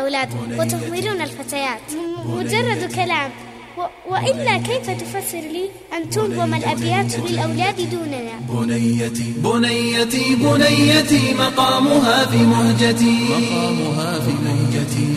تهتمون 0.10 0.50
بالأولاد 0.50 0.60
وتهملون 0.60 1.22
الفتيات. 1.22 1.81
مجرد 2.25 2.91
كلام. 2.95 3.31
و- 3.77 4.13
وإلا 4.13 4.57
كيف 4.57 4.89
تفسر 4.89 5.38
لي 5.38 5.69
أن 5.98 6.09
تنظم 6.09 6.53
الأبيات 6.53 7.20
للأولاد 7.20 7.89
دوننا؟ 7.92 8.31
بنيتي. 8.50 9.33
بنيتي 9.37 10.35
بنيتي 10.35 11.33
مقامها 11.33 12.25
في 12.25 12.37
مهجتي. 12.37 13.18
مقامها 13.29 14.20
في 14.20 14.31
مهجتي. 14.31 14.52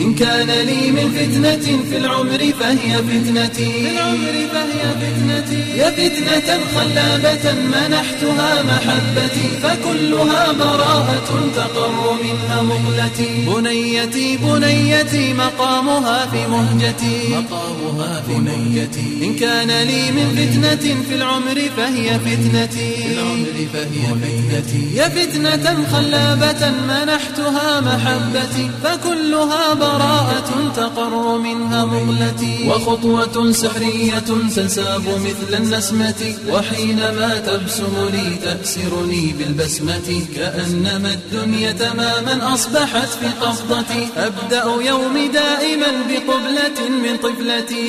إن 0.01 0.15
كان 0.15 0.47
لي 0.47 0.91
من 0.91 1.07
فتنة 1.17 1.65
في 1.89 1.97
العمر 1.97 2.53
فهي 2.59 2.97
فتنتي. 2.97 3.71
في 3.71 3.89
العمر 3.91 4.35
فهي 4.53 4.83
فتنتي. 4.99 5.77
يا 5.77 5.89
فتنة 5.91 6.59
خلابة 6.75 7.45
منحتها 7.73 8.63
محبتي 8.63 9.47
فكلها 9.63 10.51
براءة 10.51 11.29
تقر 11.55 12.17
منها 12.23 12.61
مقلتي 12.61 13.45
بنيتي 13.47 14.37
بنيتي 14.37 15.33
مقامها 15.33 16.25
في 16.25 16.47
مهجتي. 16.47 17.17
مقامها 17.29 18.21
في 18.27 18.33
مهجتي. 18.33 19.09
إن 19.21 19.35
كان 19.35 19.67
لي 19.67 20.11
من 20.11 20.27
فتنة 20.37 20.95
في 21.09 21.15
العمر 21.15 21.61
فهي 21.77 22.19
فتنتي. 22.19 22.91
في 22.95 23.13
العمر 23.13 23.57
فهي 23.73 24.05
فتنتي. 24.21 24.95
يا 24.95 25.09
فتنة 25.09 25.85
خلابة 25.93 26.71
منحتها 26.89 27.81
محبتي 27.81 28.69
فكلها 28.83 29.46
براءة 29.73 30.71
تقر 30.75 31.37
منها 31.37 31.85
مغلتي 31.85 32.69
وخطوة 32.69 33.51
سحرية 33.51 34.19
تنساب 34.55 35.01
مثل 35.25 35.63
النسمة. 35.63 36.21
وحينما 36.49 37.29
تبسم 37.47 37.95
لي 38.13 38.35
تأسرني 38.43 39.33
بالبسمة. 39.39 40.09
كأنما 40.35 41.11
الدنيا 41.13 41.71
تماما 41.71 42.53
أصبحت 42.53 43.09
في 43.19 43.27
قبضتي 43.41 44.07
أبدأ 44.17 44.63
يومي 44.89 45.27
دائما 45.27 45.91
بقبلة 46.09 46.77
من 47.03 47.17
طفلتي. 47.17 47.87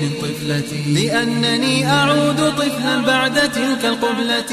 من 0.00 0.10
طفلتي. 0.22 0.82
لأنني 0.94 1.86
أعود 1.92 2.40
طفلا 2.58 2.96
بعد 3.06 3.34
تلك 3.34 3.84
القبلة. 3.84 4.52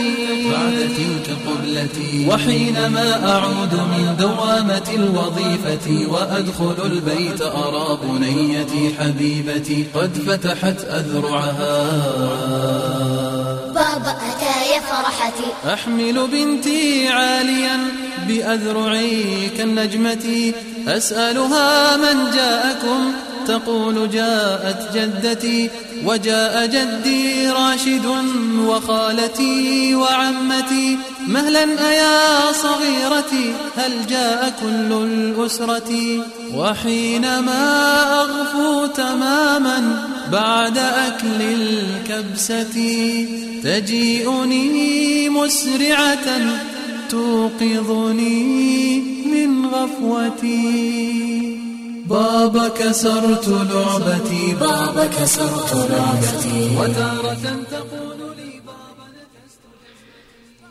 بعد 0.52 0.78
تلك 0.98 1.28
القبلة 1.36 1.98
وحينما 2.30 3.08
أعود 3.34 3.74
من 3.74 4.16
دوامة 4.20 4.88
الوظيفة. 4.94 5.87
وأدخل 5.88 6.76
البيت 6.86 7.42
أرى 7.42 7.98
بنيتي 8.04 8.96
حبيبتي 9.00 9.86
قد 9.96 10.18
فتحت 10.28 10.86
أذرعها. 10.86 11.84
بابا 13.68 14.12
أتى 14.12 14.56
يا 14.74 14.80
فرحتي. 14.80 15.74
أحمل 15.74 16.28
بنتي 16.28 17.08
عاليا 17.08 17.78
بأذرعي 18.28 19.50
كالنجمة. 19.58 20.54
أسألها 20.88 21.98
من 21.98 22.32
جاءكم 22.36 23.14
تقول 23.48 24.10
جاءت 24.10 24.98
جدتي 24.98 25.70
وجاء 26.06 26.66
جدي 26.66 27.50
راشد 27.50 28.06
وخالتي 28.60 29.96
وعمتي 29.96 30.98
مهلا 31.28 31.64
أيا 31.90 32.52
صغيرتي 32.52 33.54
هل 33.78 34.08
جاء 34.10 34.54
كل 34.62 34.94
الأسرة 34.94 35.92
وحينما 36.56 37.62
أغفو 38.22 38.86
تماما 38.86 40.08
بعد 40.32 40.78
أكل 40.78 41.42
الكبسة 41.42 42.76
تجيئني 43.64 45.30
مسرعة 45.30 46.40
توقظني 47.10 49.00
من 49.26 49.66
غفوتي 49.66 51.28
بابا 52.07 52.69
كسرت 52.69 53.49
لعبتي 53.49 54.55
بابا 54.61 55.07
كسرت 55.07 55.73
لعبتي 55.91 56.77
وتارة 56.79 57.45
تقول 57.71 58.21
لي 58.37 58.53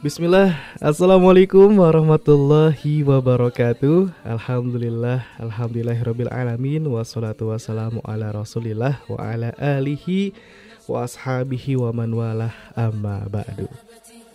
Bismillah, 0.01 0.57
Assalamualaikum 0.81 1.77
warahmatullahi 1.77 3.05
wabarakatuh 3.05 4.09
Alhamdulillah, 4.25 5.21
Alhamdulillahirabbil 5.37 6.25
alamin 6.33 6.81
Wassalatu 6.89 7.53
wassalamu 7.53 8.01
ala 8.01 8.33
rasulillah 8.33 8.97
Wa 9.05 9.21
ala 9.21 9.53
alihi 9.61 10.33
wa 10.89 11.05
ashabihi 11.05 11.77
wa 11.77 11.93
man 11.93 12.09
walah 12.17 12.49
amma 12.73 13.29
ba'du 13.29 13.69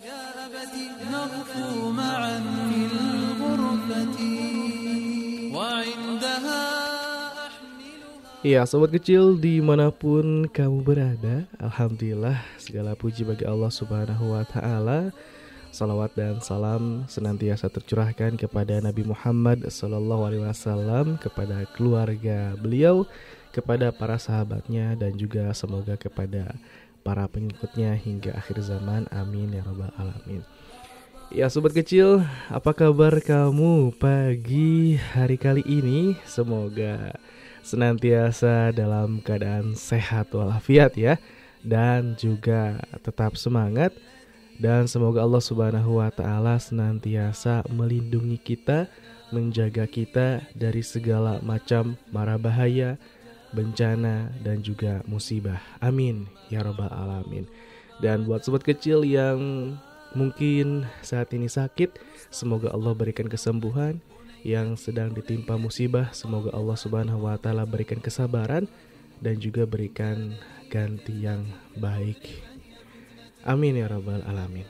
يا 0.06 0.22
أبتي 0.46 0.86
نغفو 1.10 1.90
معا 1.90 2.38
في 2.70 2.78
الغرفة 2.86 4.18
وعندها 5.50 6.79
Iya 8.41 8.65
sobat 8.65 8.89
kecil 8.89 9.37
di 9.37 9.61
mana 9.61 9.93
pun 9.93 10.49
kamu 10.49 10.81
berada 10.81 11.45
Alhamdulillah 11.61 12.41
segala 12.57 12.97
puji 12.97 13.21
bagi 13.21 13.45
Allah 13.45 13.69
subhanahu 13.69 14.33
wa 14.33 14.41
ta'ala 14.41 15.13
Salawat 15.69 16.17
dan 16.17 16.41
salam 16.41 17.05
senantiasa 17.05 17.69
tercurahkan 17.69 18.41
kepada 18.41 18.81
Nabi 18.81 19.05
Muhammad 19.05 19.69
Sallallahu 19.69 20.25
Alaihi 20.25 20.41
Wasallam 20.41 21.21
kepada 21.21 21.69
keluarga 21.77 22.57
beliau, 22.57 23.05
kepada 23.53 23.93
para 23.93 24.17
sahabatnya 24.17 24.97
dan 24.97 25.13
juga 25.21 25.53
semoga 25.53 25.93
kepada 25.93 26.57
para 27.05 27.29
pengikutnya 27.29 27.93
hingga 27.93 28.35
akhir 28.41 28.57
zaman. 28.65 29.05
Amin 29.13 29.53
ya 29.53 29.61
rabbal 29.61 29.93
alamin. 30.01 30.41
Ya 31.29 31.47
sobat 31.47 31.71
kecil, 31.77 32.25
apa 32.51 32.73
kabar 32.73 33.21
kamu 33.23 33.95
pagi 33.95 34.99
hari 34.99 35.39
kali 35.39 35.63
ini? 35.63 36.19
Semoga 36.27 37.15
senantiasa 37.61 38.73
dalam 38.73 39.21
keadaan 39.21 39.77
sehat 39.77 40.33
walafiat 40.33 40.97
ya 40.97 41.17
dan 41.61 42.17
juga 42.17 42.81
tetap 43.05 43.37
semangat 43.37 43.93
dan 44.61 44.85
semoga 44.85 45.25
Allah 45.25 45.41
Subhanahu 45.41 45.97
wa 45.97 46.13
taala 46.13 46.61
senantiasa 46.61 47.65
melindungi 47.65 48.37
kita, 48.37 48.85
menjaga 49.33 49.89
kita 49.89 50.45
dari 50.53 50.85
segala 50.85 51.41
macam 51.41 51.97
mara 52.13 52.37
bahaya, 52.37 53.01
bencana, 53.57 54.29
dan 54.45 54.61
juga 54.61 55.01
musibah. 55.09 55.57
Amin 55.81 56.29
ya 56.53 56.61
Rabbal 56.61 56.93
'Alamin. 56.93 57.49
Dan 58.05 58.29
buat 58.29 58.45
sobat 58.45 58.61
kecil 58.61 59.01
yang 59.01 59.41
mungkin 60.13 60.85
saat 61.01 61.33
ini 61.33 61.49
sakit, 61.49 61.97
semoga 62.29 62.69
Allah 62.69 62.93
berikan 62.93 63.25
kesembuhan 63.25 63.97
yang 64.41 64.73
sedang 64.77 65.13
ditimpa 65.13 65.57
musibah, 65.57 66.09
semoga 66.13 66.49
Allah 66.53 66.77
Subhanahu 66.77 67.29
wa 67.29 67.37
taala 67.37 67.65
berikan 67.65 68.01
kesabaran 68.01 68.65
dan 69.21 69.37
juga 69.37 69.69
berikan 69.69 70.33
ganti 70.73 71.25
yang 71.25 71.45
baik. 71.77 72.41
Amin 73.45 73.77
ya 73.77 73.89
rabbal 73.89 74.21
alamin. 74.25 74.65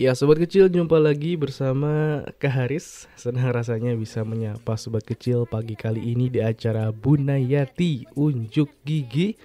Ya 0.00 0.16
sobat 0.16 0.40
kecil 0.40 0.72
jumpa 0.72 0.96
lagi 0.96 1.36
bersama 1.36 2.24
Kak 2.40 2.48
Haris 2.48 3.04
Senang 3.20 3.52
rasanya 3.52 3.92
bisa 3.92 4.24
menyapa 4.24 4.80
sobat 4.80 5.04
kecil 5.04 5.44
pagi 5.44 5.76
kali 5.76 6.16
ini 6.16 6.32
di 6.32 6.40
acara 6.40 6.88
Bunayati 6.88 8.08
Unjuk 8.16 8.72
Gigi 8.80 9.36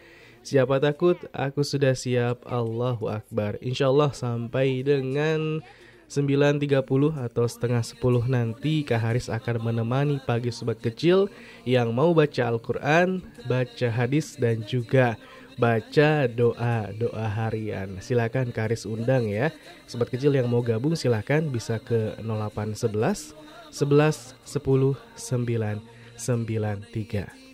Siapa 0.46 0.78
takut 0.78 1.18
aku 1.34 1.66
sudah 1.66 1.98
siap 1.98 2.46
Allahu 2.46 3.10
Akbar 3.10 3.58
Insya 3.66 3.90
Allah 3.90 4.14
sampai 4.14 4.86
dengan 4.86 5.66
9.30 6.06 6.70
atau 7.18 7.46
setengah 7.50 7.82
10 7.82 7.98
nanti 8.30 8.86
Kak 8.86 9.02
Haris 9.02 9.26
akan 9.26 9.58
menemani 9.66 10.22
pagi 10.22 10.54
sobat 10.54 10.78
kecil 10.78 11.34
yang 11.66 11.98
mau 11.98 12.14
baca 12.14 12.46
Al-Quran, 12.46 13.26
baca 13.50 13.88
hadis 13.90 14.38
dan 14.38 14.62
juga 14.70 15.18
baca 15.58 16.30
doa-doa 16.30 17.26
harian. 17.26 17.98
Silakan 17.98 18.54
Kak 18.54 18.70
Haris 18.70 18.86
undang 18.86 19.26
ya. 19.26 19.50
Sobat 19.90 20.14
kecil 20.14 20.30
yang 20.38 20.46
mau 20.46 20.62
gabung 20.62 20.94
silakan 20.94 21.50
bisa 21.50 21.82
ke 21.82 22.14
0811 22.22 23.34
11 23.74 24.38
10 24.46 24.94
9 24.94 25.82
93. 26.22 27.45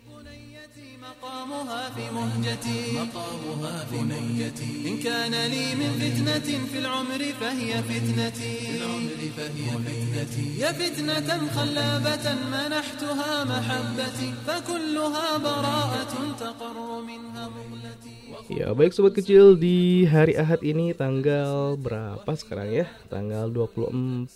مقامها 1.50 1.90
في 1.90 2.04
مهجتي 2.14 2.82
مقامها 2.98 3.84
في 3.90 3.98
مهجتي 3.98 4.88
إن 4.88 4.96
كان 4.98 5.34
لي 5.50 5.74
من 5.74 5.90
فتنة 6.02 6.48
في 6.70 6.78
العمر 6.78 7.20
فهي 7.40 7.82
فتنتي 7.82 8.54
في 8.54 8.76
العمر 8.78 9.20
فهي 9.36 9.66
فتنتي 9.86 10.58
يا 10.58 10.70
فتنة 10.72 11.48
خلابة 11.56 12.26
منحتها 12.54 13.44
محبتي 13.44 14.30
فكلها 14.46 15.38
براءة 15.38 16.14
تقر 16.40 16.78
منها 17.02 17.44
مهلتي 17.48 18.16
Ya 18.46 18.70
baik 18.70 18.94
sobat 18.94 19.18
kecil 19.18 19.58
di 19.58 20.06
hari 20.06 20.38
Ahad 20.38 20.62
ini 20.62 20.94
tanggal 20.94 21.74
berapa 21.74 22.30
sekarang 22.38 22.70
ya? 22.70 22.86
Tanggal 23.10 23.50
24 23.50 24.30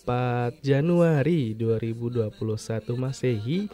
Januari 0.66 1.54
2021 1.54 2.34
Masehi 2.98 3.70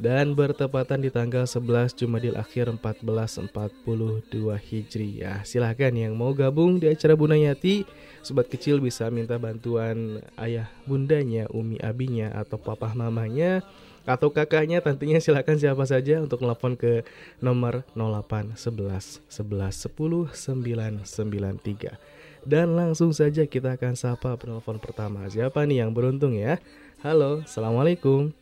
dan 0.00 0.32
bertepatan 0.32 1.04
di 1.04 1.12
tanggal 1.12 1.44
11 1.44 1.92
Jumadil 1.92 2.32
Akhir 2.40 2.72
1442 2.72 4.32
Hijriah. 4.56 5.44
Silahkan 5.44 5.92
yang 5.92 6.16
mau 6.16 6.32
gabung 6.32 6.80
di 6.80 6.88
acara 6.88 7.12
Bunayati, 7.12 7.84
sobat 8.24 8.48
kecil 8.48 8.80
bisa 8.80 9.12
minta 9.12 9.36
bantuan 9.36 10.24
ayah 10.40 10.72
bundanya, 10.88 11.44
umi 11.52 11.76
abinya 11.84 12.32
atau 12.32 12.56
papa 12.56 12.96
mamanya 12.96 13.60
atau 14.08 14.32
kakaknya 14.32 14.80
tentunya 14.80 15.20
silahkan 15.20 15.60
siapa 15.60 15.84
saja 15.84 16.24
untuk 16.24 16.40
telepon 16.40 16.72
ke 16.72 17.04
nomor 17.44 17.84
08 17.92 18.56
11 18.56 19.20
11 19.28 20.32
10 20.32 21.04
993 21.04 22.00
dan 22.48 22.72
langsung 22.72 23.12
saja 23.12 23.44
kita 23.44 23.76
akan 23.76 23.92
sapa 24.00 24.32
penelpon 24.40 24.80
pertama. 24.80 25.28
Siapa 25.28 25.68
nih 25.68 25.84
yang 25.84 25.92
beruntung 25.92 26.32
ya? 26.32 26.56
Halo 27.04 27.44
assalamualaikum 27.44 28.39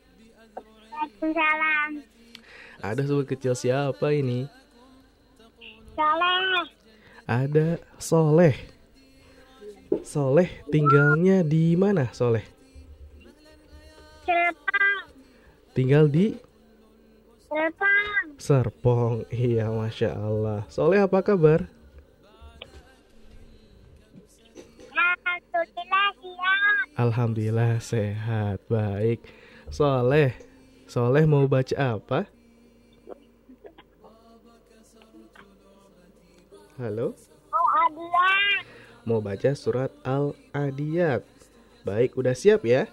Waalaikumsalam. 1.09 1.91
ada 2.79 3.01
sobat 3.09 3.27
kecil 3.33 3.57
siapa 3.57 4.13
ini 4.13 4.45
Soleh. 5.97 6.69
ada 7.25 7.69
Soleh 7.99 8.57
Soleh 10.05 10.51
tinggalnya 10.69 11.41
di 11.43 11.75
mana 11.75 12.13
Soleh 12.13 12.45
Serpong. 14.29 15.01
tinggal 15.73 16.05
di 16.13 16.37
Serpong. 17.49 18.25
Serpong 18.39 19.15
iya 19.33 19.73
masya 19.73 20.13
Allah 20.15 20.69
Soleh 20.69 21.01
apa 21.03 21.25
kabar 21.25 21.65
Alhamdulillah 24.93 26.09
siap. 26.21 26.99
Alhamdulillah 27.01 27.73
sehat 27.83 28.59
baik 28.71 29.19
Soleh 29.69 30.48
Soleh 30.89 31.29
mau 31.29 31.45
baca 31.45 32.01
apa? 32.01 32.25
Halo? 36.81 37.13
Mau 39.05 39.21
baca 39.21 39.53
surat 39.53 39.93
Al-Adiyat. 40.01 41.29
Baik 41.85 42.17
udah 42.17 42.33
siap 42.33 42.65
ya? 42.65 42.89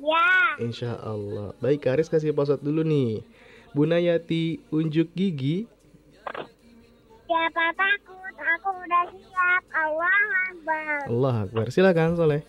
Ya. 0.00 0.28
Insya 0.56 0.96
Allah 1.04 1.52
Baik 1.60 1.84
Karis 1.84 2.08
kasih 2.08 2.32
pausat 2.32 2.64
dulu 2.64 2.80
nih. 2.80 3.28
Bunayati 3.76 4.64
unjuk 4.72 5.12
gigi. 5.12 5.68
Siapa 7.28 7.76
takut? 7.76 8.34
Aku 8.56 8.70
udah 8.72 9.04
siap. 9.12 9.62
Allah 9.76 10.16
Akbar. 10.48 10.96
Allah 11.12 11.34
Akbar. 11.44 11.66
Silakan 11.68 12.16
Soleh 12.16 12.40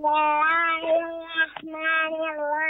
Bismillahirrahmanirrahim. 0.00 2.69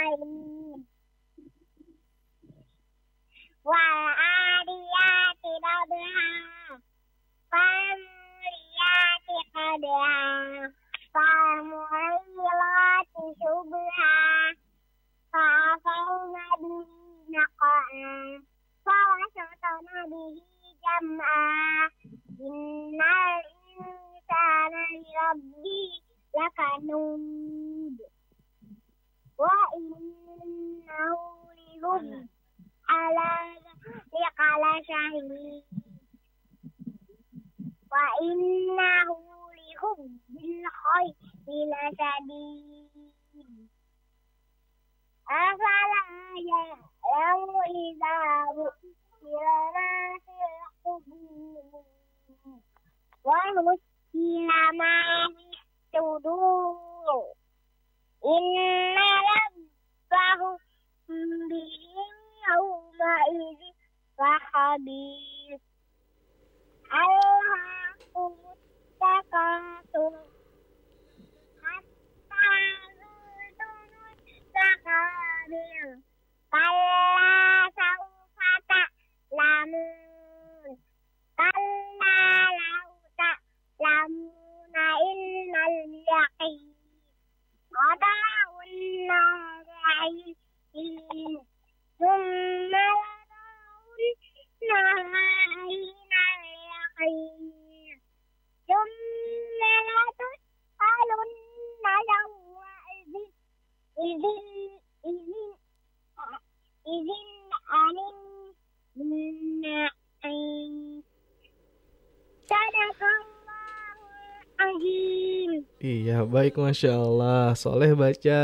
Baik 116.41 116.57
Masya 116.57 116.97
Allah. 116.97 117.53
Soleh 117.53 117.93
baca 117.93 118.41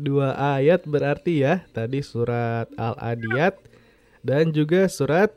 dua 0.00 0.32
ayat 0.56 0.88
berarti 0.88 1.44
ya. 1.44 1.68
Tadi 1.68 2.00
surat 2.00 2.64
Al-Adiyat 2.80 3.60
dan 4.24 4.56
juga 4.56 4.88
surat 4.88 5.36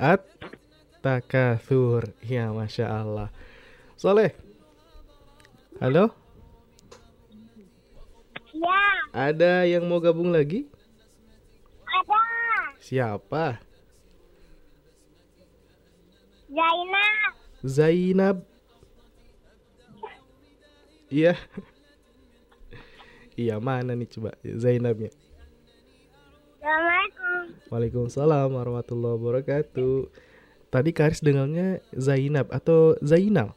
At-Takathur. 0.00 0.96
Iya, 2.24 2.56
Masya 2.56 2.88
Allah. 2.88 3.28
Soleh. 4.00 4.32
Halo? 5.76 6.08
Ya, 8.56 8.80
Ada 9.12 9.68
yang 9.68 9.84
mau 9.84 10.00
gabung 10.00 10.32
lagi? 10.32 10.64
ada. 11.84 12.16
Siapa? 12.80 13.60
Zainab. 16.48 17.36
Zainab. 17.60 18.55
Iya. 21.10 21.34
Iya, 23.36 23.60
mana 23.60 23.92
nih 23.92 24.08
coba 24.16 24.32
Zainabnya? 24.40 25.12
Assalamualaikum. 26.56 27.42
Waalaikumsalam 27.68 28.48
warahmatullahi 28.48 29.12
wabarakatuh. 29.20 30.08
Tadi 30.72 30.90
Karis 30.96 31.20
dengarnya 31.20 31.84
Zainab 31.92 32.48
atau 32.48 32.96
Zainal? 33.04 33.52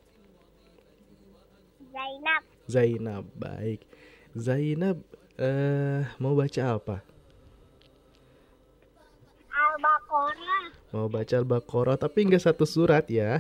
Zainab. 1.96 2.42
Zainab, 2.68 3.24
baik. 3.40 3.88
Zainab 4.36 5.00
eh 5.40 6.04
mau 6.20 6.36
baca 6.36 6.62
apa? 6.76 7.00
Al-Baqarah. 9.48 10.64
Mau 10.92 11.08
baca 11.08 11.34
Al-Baqarah 11.40 11.96
tapi 11.96 12.28
nggak 12.28 12.44
satu 12.44 12.68
surat 12.68 13.08
ya. 13.08 13.40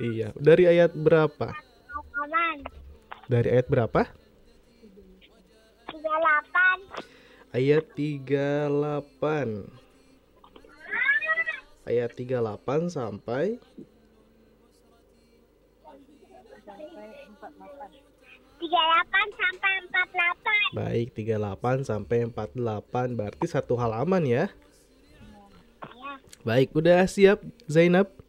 Ya, 0.00 0.08
Iya, 0.08 0.28
dari 0.40 0.64
ayat 0.64 0.96
berapa? 0.96 1.52
Dari 3.28 3.48
ayat 3.52 3.68
berapa? 3.68 4.08
38. 5.88 7.52
Ayat 7.52 7.84
38. 7.92 9.68
Ayat 11.82 12.10
38 12.14 12.88
sampai 12.88 13.58
38 18.62 19.26
sampai 19.34 19.72
48. 19.90 20.78
baik 20.78 21.08
38 21.18 21.82
sampai 21.84 22.18
48 22.30 23.18
berarti 23.18 23.46
satu 23.50 23.74
halaman 23.76 24.24
ya. 24.24 24.46
Ya. 25.82 26.12
Baik, 26.46 26.70
udah 26.72 27.04
siap 27.10 27.42
Zainab? 27.66 28.21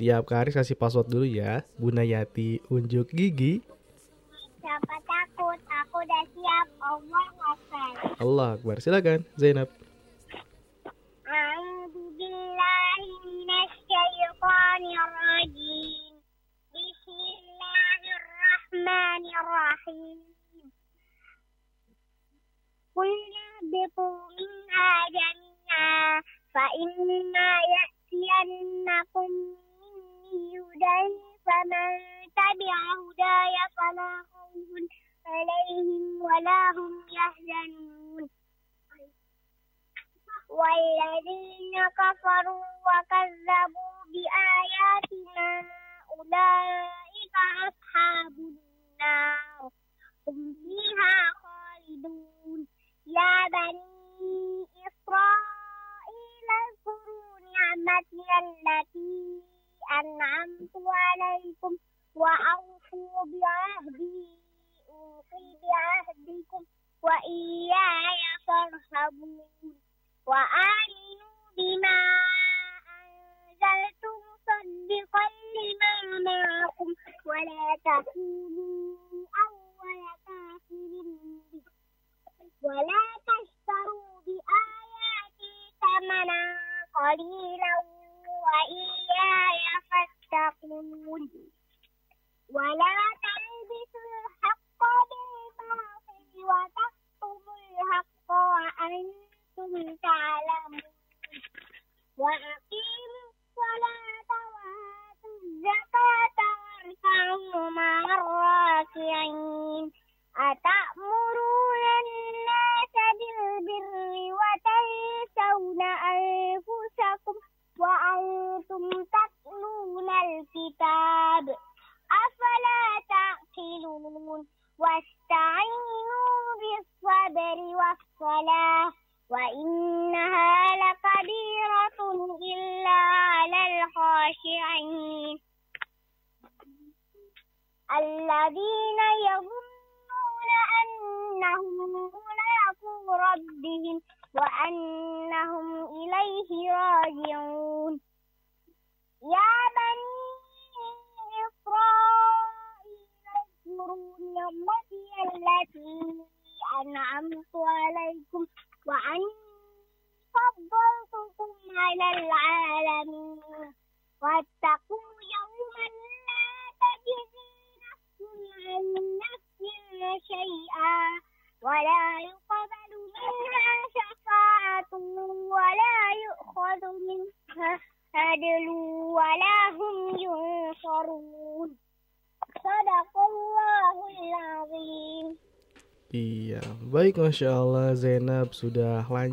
Siap, 0.00 0.24
Kak 0.24 0.48
Aris 0.48 0.56
kasih 0.56 0.80
password 0.80 1.12
dulu 1.12 1.28
ya. 1.28 1.60
Bunda 1.76 2.00
Yati 2.00 2.64
unjuk 2.72 3.12
gigi. 3.12 3.60
Siapa 4.64 4.96
takut? 5.04 5.60
Aku 5.60 6.00
udah 6.00 6.24
siap. 6.32 6.66
Allah 6.80 7.24
Akbar. 7.28 7.92
Allah 8.16 8.48
Akbar. 8.56 8.76
Silakan, 8.80 9.28
Zainab. 9.36 9.68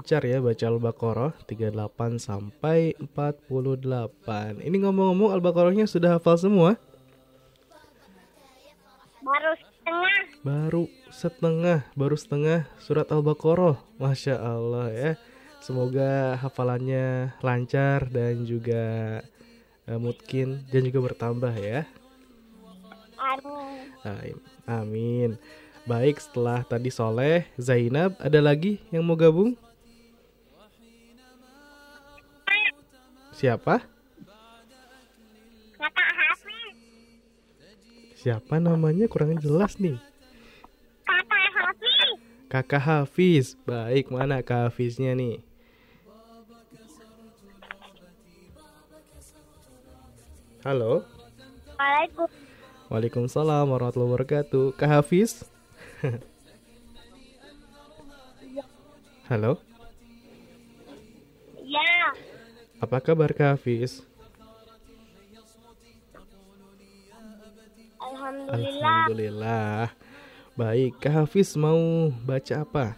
Lancar 0.07 0.23
ya 0.23 0.39
baca 0.39 0.65
Al-Baqarah 0.71 1.31
38 1.51 1.75
sampai 2.15 2.95
48 2.95 4.63
Ini 4.63 4.77
ngomong-ngomong 4.79 5.35
Al-Baqarahnya 5.35 5.83
sudah 5.83 6.15
hafal 6.15 6.39
semua? 6.39 6.79
baru 9.19 9.51
setengah 9.59 10.15
Baru 10.47 10.83
setengah, 11.11 11.79
baru 11.99 12.15
setengah 12.15 12.59
surat 12.79 13.11
Al-Baqarah 13.11 13.83
Masya 13.99 14.39
Allah 14.39 14.87
ya 14.95 15.11
Semoga 15.59 16.39
hafalannya 16.39 17.35
lancar 17.43 18.07
dan 18.07 18.47
juga 18.47 19.19
eh, 19.91 19.99
mungkin 19.99 20.63
dan 20.71 20.87
juga 20.87 21.11
bertambah 21.11 21.51
ya. 21.59 21.83
Amin. 23.19 23.91
Amin. 24.07 24.35
Amin. 24.63 25.29
Baik, 25.83 26.23
setelah 26.23 26.63
tadi 26.63 26.87
Soleh, 26.87 27.43
Zainab, 27.59 28.15
ada 28.23 28.39
lagi 28.39 28.79
yang 28.87 29.03
mau 29.03 29.19
gabung? 29.19 29.66
Siapa? 33.37 33.85
Hafiz. 35.77 36.73
Siapa 38.17 38.57
namanya 38.57 39.05
kurang 39.05 39.37
jelas 39.37 39.77
nih. 39.77 40.01
Kakak 41.05 41.45
Hafiz. 41.53 42.17
Kakak 42.49 42.81
Hafiz. 42.81 43.45
Baik, 43.61 44.09
mana 44.09 44.41
Kak 44.41 44.73
Hafiznya 44.73 45.13
nih? 45.13 45.37
Halo. 50.65 51.05
Waalaikum. 51.77 52.25
Waalaikumsalam 52.89 53.69
warahmatullahi 53.69 54.17
wabarakatuh. 54.17 54.73
Kak 54.81 54.89
Hafiz. 54.89 55.45
Halo. 59.29 59.61
Apa 62.77 63.01
kabar 63.01 63.33
Kak 63.33 63.57
Hafiz? 63.57 64.05
Alhamdulillah. 67.97 68.85
Alhamdulillah. 68.85 69.81
Baik, 70.53 70.93
Kak 71.01 71.13
Hafiz 71.25 71.57
mau 71.57 72.13
baca 72.21 72.61
apa? 72.61 72.93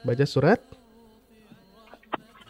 Baca 0.00 0.24
surat? 0.24 0.62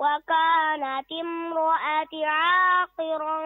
وكانت 0.00 1.12
امرأتي 1.12 2.24
عاقرا 2.24 3.40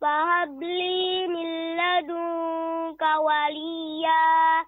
فهب 0.00 0.62
لي 0.62 1.26
من 1.26 1.76
لدنك 1.76 3.02
وليا. 3.02 4.64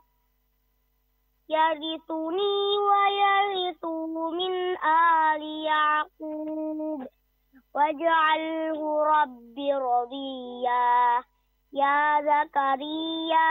يرثني 1.48 2.54
ويرث 2.88 3.84
من 4.32 4.76
آل 4.86 5.42
يعقوب 5.42 7.06
واجعله 7.74 9.04
رب 9.04 9.56
رضيا. 9.58 11.24
يا 11.72 12.20
زكريا 12.20 13.48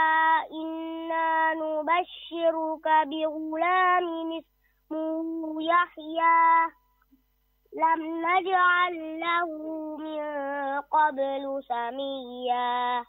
إنا 0.52 1.54
نبشرك 1.54 2.88
بغلام 3.08 4.32
اسمه 4.40 5.64
يحيى. 5.64 6.85
لم 7.76 8.26
نجعل 8.26 9.20
له 9.20 9.50
من 9.98 10.22
قبل 10.82 11.64
سميا. 11.64 13.04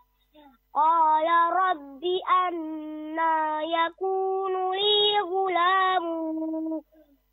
قال 0.75 1.29
رب 1.53 2.05
أنا 2.45 3.63
يكون 3.63 4.71
لي 4.75 5.21
غلام 5.21 6.07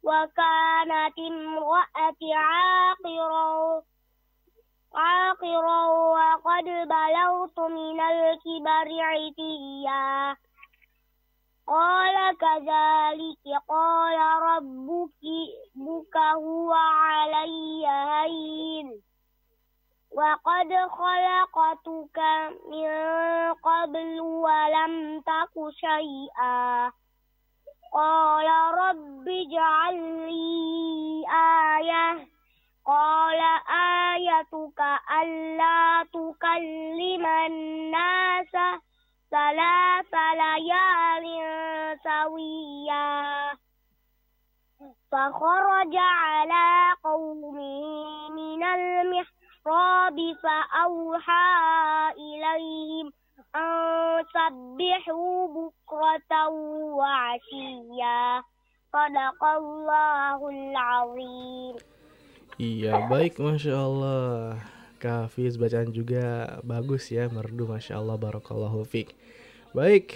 وكانت 0.04 1.18
امرأتي 1.20 2.34
عاقرا. 2.34 3.82
عاقرا 4.96 5.86
وقد 5.88 6.64
بلغت 6.64 7.60
من 7.60 8.00
الكبر 8.00 8.88
عتيا. 9.02 10.36
قال 11.68 12.38
كذلك 12.38 13.62
قال 13.70 14.20
ربك 14.44 15.24
بك 15.76 16.18
هو 16.18 16.74
علي 16.74 17.88
هين. 17.88 19.02
وقد 20.12 20.70
خلقتك 20.90 22.20
من 22.70 22.90
قبل 23.54 24.22
ولم 24.22 25.22
تك 25.22 25.70
شيئا. 25.72 26.92
قال 27.94 28.48
رب 28.78 29.28
اجعل 29.28 29.96
لي 30.30 31.26
آية. 31.30 32.28
قال 32.86 33.42
آيتك 34.14 34.82
ألا 35.22 36.04
تكلم 36.04 37.26
الناس 37.26 38.82
ثلاث 39.33 40.13
ليال 40.13 41.25
سويا 42.01 43.09
فخرج 45.13 45.95
على 45.97 46.67
قومه 47.05 47.83
من 48.31 48.63
المحراب 48.63 50.19
فأوحى 50.43 51.49
إليهم 52.17 53.07
أن 53.57 54.25
سبحوا 54.35 55.49
بكرة 55.49 56.33
وعشيا 56.99 58.43
صدق 58.93 59.41
الله 59.45 60.39
العظيم 60.49 61.75
Iya, 62.59 63.07
baik 63.07 63.39
Masya 63.39 63.71
Allah. 63.71 64.59
Kak 64.99 65.31
Hafiz 65.31 65.55
bacaan 65.55 65.95
juga 65.95 66.59
bagus 66.67 67.07
ya, 67.07 67.31
merdu 67.31 67.71
Masya 67.71 68.03
Allah, 68.03 68.19
Barakallahu 68.19 68.83
Fik. 68.83 69.15
Baik, 69.74 70.14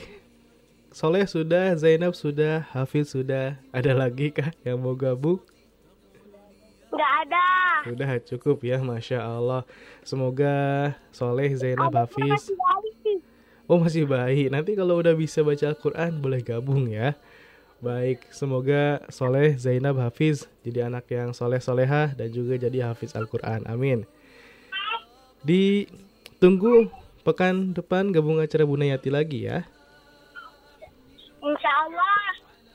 Soleh 0.93 1.25
sudah, 1.25 1.73
Zainab 1.73 2.13
sudah, 2.13 2.61
Hafiz 2.77 3.09
sudah. 3.09 3.57
Ada 3.73 3.97
lagi 3.97 4.29
kah 4.29 4.53
yang 4.61 4.77
mau 4.77 4.93
gabung? 4.93 5.41
Nggak 6.93 7.13
ada. 7.25 7.47
Sudah 7.81 8.09
cukup 8.21 8.61
ya, 8.61 8.77
Masya 8.77 9.17
Allah. 9.17 9.65
Semoga 10.05 10.93
Soleh, 11.09 11.57
Zainab, 11.57 11.89
Hafiz. 11.89 12.53
Oh 13.65 13.81
masih 13.81 14.05
bayi. 14.05 14.45
Nanti 14.53 14.77
kalau 14.77 15.01
udah 15.01 15.17
bisa 15.17 15.41
baca 15.41 15.73
Al-Quran 15.73 16.21
boleh 16.21 16.45
gabung 16.45 16.85
ya. 16.85 17.17
Baik, 17.81 18.29
semoga 18.29 19.01
Soleh, 19.09 19.57
Zainab, 19.57 19.97
Hafiz 19.97 20.45
jadi 20.61 20.85
anak 20.85 21.09
yang 21.09 21.33
soleh 21.33 21.57
solehah 21.57 22.13
dan 22.13 22.29
juga 22.29 22.61
jadi 22.61 22.93
Hafiz 22.93 23.17
Al-Quran. 23.17 23.65
Amin. 23.65 24.05
Ditunggu 25.41 26.93
pekan 27.26 27.74
depan 27.74 28.10
gabung 28.10 28.42
acara 28.42 28.66
Bunayati 28.66 29.08
lagi 29.12 29.46
ya. 29.46 29.62
Insya 31.42 31.72
Allah. 31.86 32.22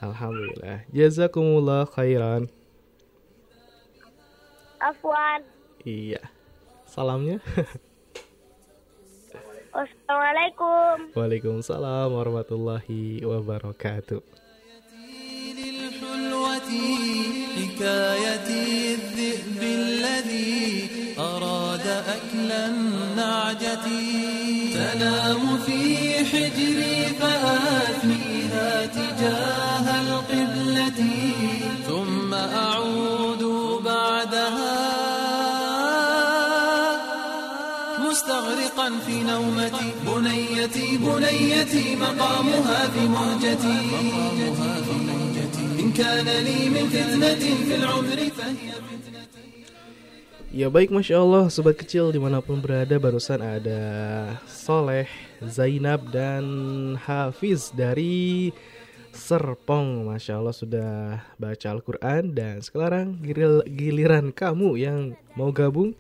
Alhamdulillah. 0.04 0.84
Jazakumullah 0.92 1.88
khairan. 1.90 2.52
Afwan. 4.78 5.42
Iya. 5.82 6.22
Salamnya. 6.86 7.42
Wassalamualaikum. 9.74 11.14
Waalaikumsalam 11.14 12.10
warahmatullahi 12.14 13.22
wabarakatuh. 13.22 14.22
للحلوة 15.58 16.70
حكاية 17.58 18.48
الذئب 18.94 19.62
الذي 19.62 21.01
أراد 21.19 21.87
أكل 21.87 22.53
النعجة. 22.53 23.87
تنام 24.75 25.59
في 25.67 26.15
حجري 26.25 27.07
فآثنيها 27.21 28.87
تجاه 28.87 29.87
القبلة. 30.03 31.01
ثم 31.89 32.35
أعود 32.35 33.43
بعدها 33.85 34.93
مستغرقا 37.99 38.89
في 39.07 39.23
نومتي. 39.23 39.93
بنيتي 40.07 40.97
بنيتي 40.97 41.97
مقامها 41.97 42.89
في 42.89 43.01
مهجتي. 43.09 43.79
إن 45.81 45.93
كان 45.93 46.25
لي 46.25 46.69
من 46.69 46.89
فتنة 46.89 47.45
في 47.67 47.75
العمر 47.75 48.31
فهي 48.39 48.73
Ya 50.53 50.69
baik 50.69 50.93
Masya 50.93 51.17
Allah 51.17 51.49
Sobat 51.49 51.81
kecil 51.81 52.13
di 52.13 52.21
mana 52.21 52.45
pun 52.45 52.61
berada 52.61 52.93
Barusan 53.01 53.41
ada 53.41 53.81
Soleh, 54.45 55.09
Zainab 55.41 56.13
dan 56.13 56.45
Hafiz 57.01 57.73
dari 57.73 58.53
Serpong 59.17 60.13
Masya 60.13 60.37
Allah 60.37 60.53
sudah 60.53 60.93
baca 61.41 61.67
Al-Quran 61.73 62.37
Dan 62.37 62.61
sekarang 62.61 63.17
gilil- 63.25 63.65
giliran 63.65 64.29
kamu 64.29 64.77
yang 64.77 65.17
mau 65.33 65.49
gabung 65.49 65.97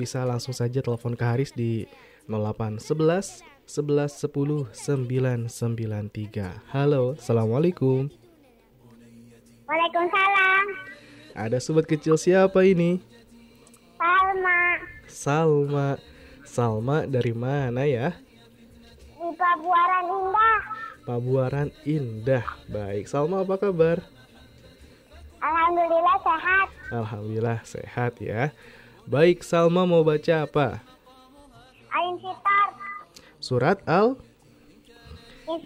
Bisa 0.00 0.24
langsung 0.24 0.56
saja 0.56 0.80
telepon 0.80 1.12
ke 1.12 1.24
Haris 1.24 1.52
di 1.52 1.84
0811 2.24 3.44
11 3.68 4.16
10 4.16 4.72
993 5.52 6.72
Halo 6.72 7.20
Assalamualaikum 7.20 8.08
Waalaikumsalam. 9.68 10.64
Ada 11.30 11.62
sobat 11.62 11.86
kecil 11.86 12.18
siapa 12.18 12.66
ini? 12.66 12.98
Salma. 15.10 15.98
Salma 16.46 17.04
dari 17.04 17.34
mana 17.34 17.84
ya? 17.84 18.16
Di 19.18 19.28
Pabuaran 19.36 20.04
Indah. 20.08 20.60
Pabuaran 21.04 21.68
Indah 21.84 22.46
Baik 22.70 23.10
Salma 23.10 23.42
apa 23.42 23.58
kabar? 23.58 23.98
Alhamdulillah 25.40 26.16
sehat. 26.22 26.68
Alhamdulillah 26.90 27.58
sehat 27.66 28.12
ya 28.22 28.54
Baik 29.10 29.42
Salma 29.42 29.82
mau 29.84 30.06
baca 30.06 30.46
apa? 30.46 30.82
Ain 31.90 32.14
Fitar. 32.18 32.68
Surat 33.42 33.78
Al. 33.86 34.14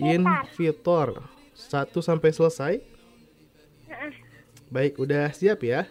Infitor 0.01 1.29
1 1.53 1.93
sampai 2.01 2.33
selesai 2.33 2.75
Baik 4.73 4.97
udah 4.97 5.29
siap 5.31 5.61
ya? 5.61 5.85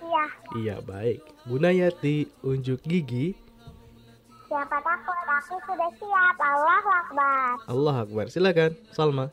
Iya. 0.00 0.39
Iya 0.58 0.82
baik 0.82 1.22
Bunayati 1.46 2.26
unjuk 2.42 2.82
gigi 2.82 3.38
Siapa 4.50 4.82
takut? 4.82 5.14
Aku 5.40 5.56
sudah 5.62 5.88
siap. 5.96 6.36
Allah 6.36 6.84
Akbar. 6.84 7.56
Allah 7.70 7.96
Akbar 8.02 8.26
silakan 8.28 8.74
Salma 8.90 9.30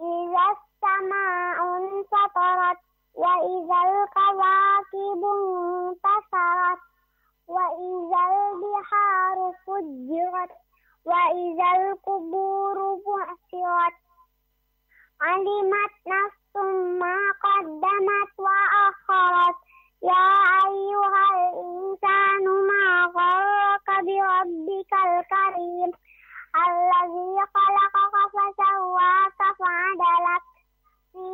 Idza 0.00 0.48
sama'un 0.82 1.84
fatarat 2.10 2.78
wa 3.14 3.34
idzal 3.40 3.92
kawakibun 4.16 5.40
tasarat 6.02 6.78
wa 7.52 7.66
idzal 7.86 8.36
biharu 8.60 9.48
fujirat 9.64 10.50
wa 11.04 11.22
idzal 11.36 11.82
kuburu 12.04 12.88
bu'sirat 13.04 13.94
alimat 15.30 15.92
nafsum 16.08 16.96
ma 17.00 17.14
qaddamat 17.44 18.30
wa 18.40 18.58
akharat 18.88 19.56
ya 20.00 20.24
ayyuhal 20.64 21.40
insanu 21.64 22.52
ma 22.70 22.84
gharraka 23.16 23.96
bi 24.06 24.16
rabbikal 24.16 25.12
karim 25.32 25.90
alladzi 26.62 27.44
khalaqaka 27.52 28.22
fasawwaka 28.34 29.46
fa'adalak 29.60 30.44
fi 31.12 31.28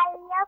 ayyi 0.00 0.40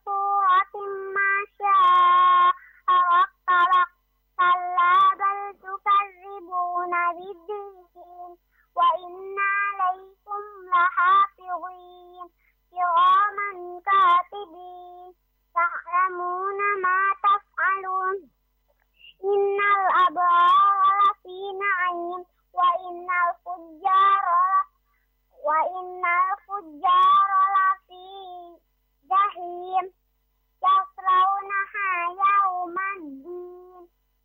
كلا 4.39 4.95
بل 5.20 5.59
تكذبون 5.62 6.93
بالدين 7.16 8.39
وإن 8.76 9.36
عليكم 9.39 10.43
لحافظين. 10.70 12.28
كراما 12.70 13.51
كاتبين 13.86 15.14
تعلمون 15.55 16.59
ما 16.82 17.01
تفعلون. 17.24 18.30
إن 19.24 19.59
الأبرار 19.76 20.82
لفي 20.99 21.39
نعيم 21.64 22.24
وإن 22.59 23.09
الفجار 23.26 24.26
وإن 25.47 26.03
الفجار 26.07 27.28
لفي 27.55 28.09
جحيم. 29.11 29.86
يصلونها 30.64 31.91
يوم 32.24 32.76
الدين. 32.97 33.58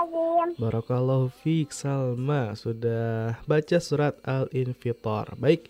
Allahul 0.00 0.40
azim 0.48 0.56
Barakallahu 0.56 1.26
fiik 1.44 1.76
Salma 1.76 2.56
Sudah 2.56 3.36
baca 3.44 3.76
surat 3.78 4.16
Al-Infitor 4.24 5.36
Baik 5.36 5.68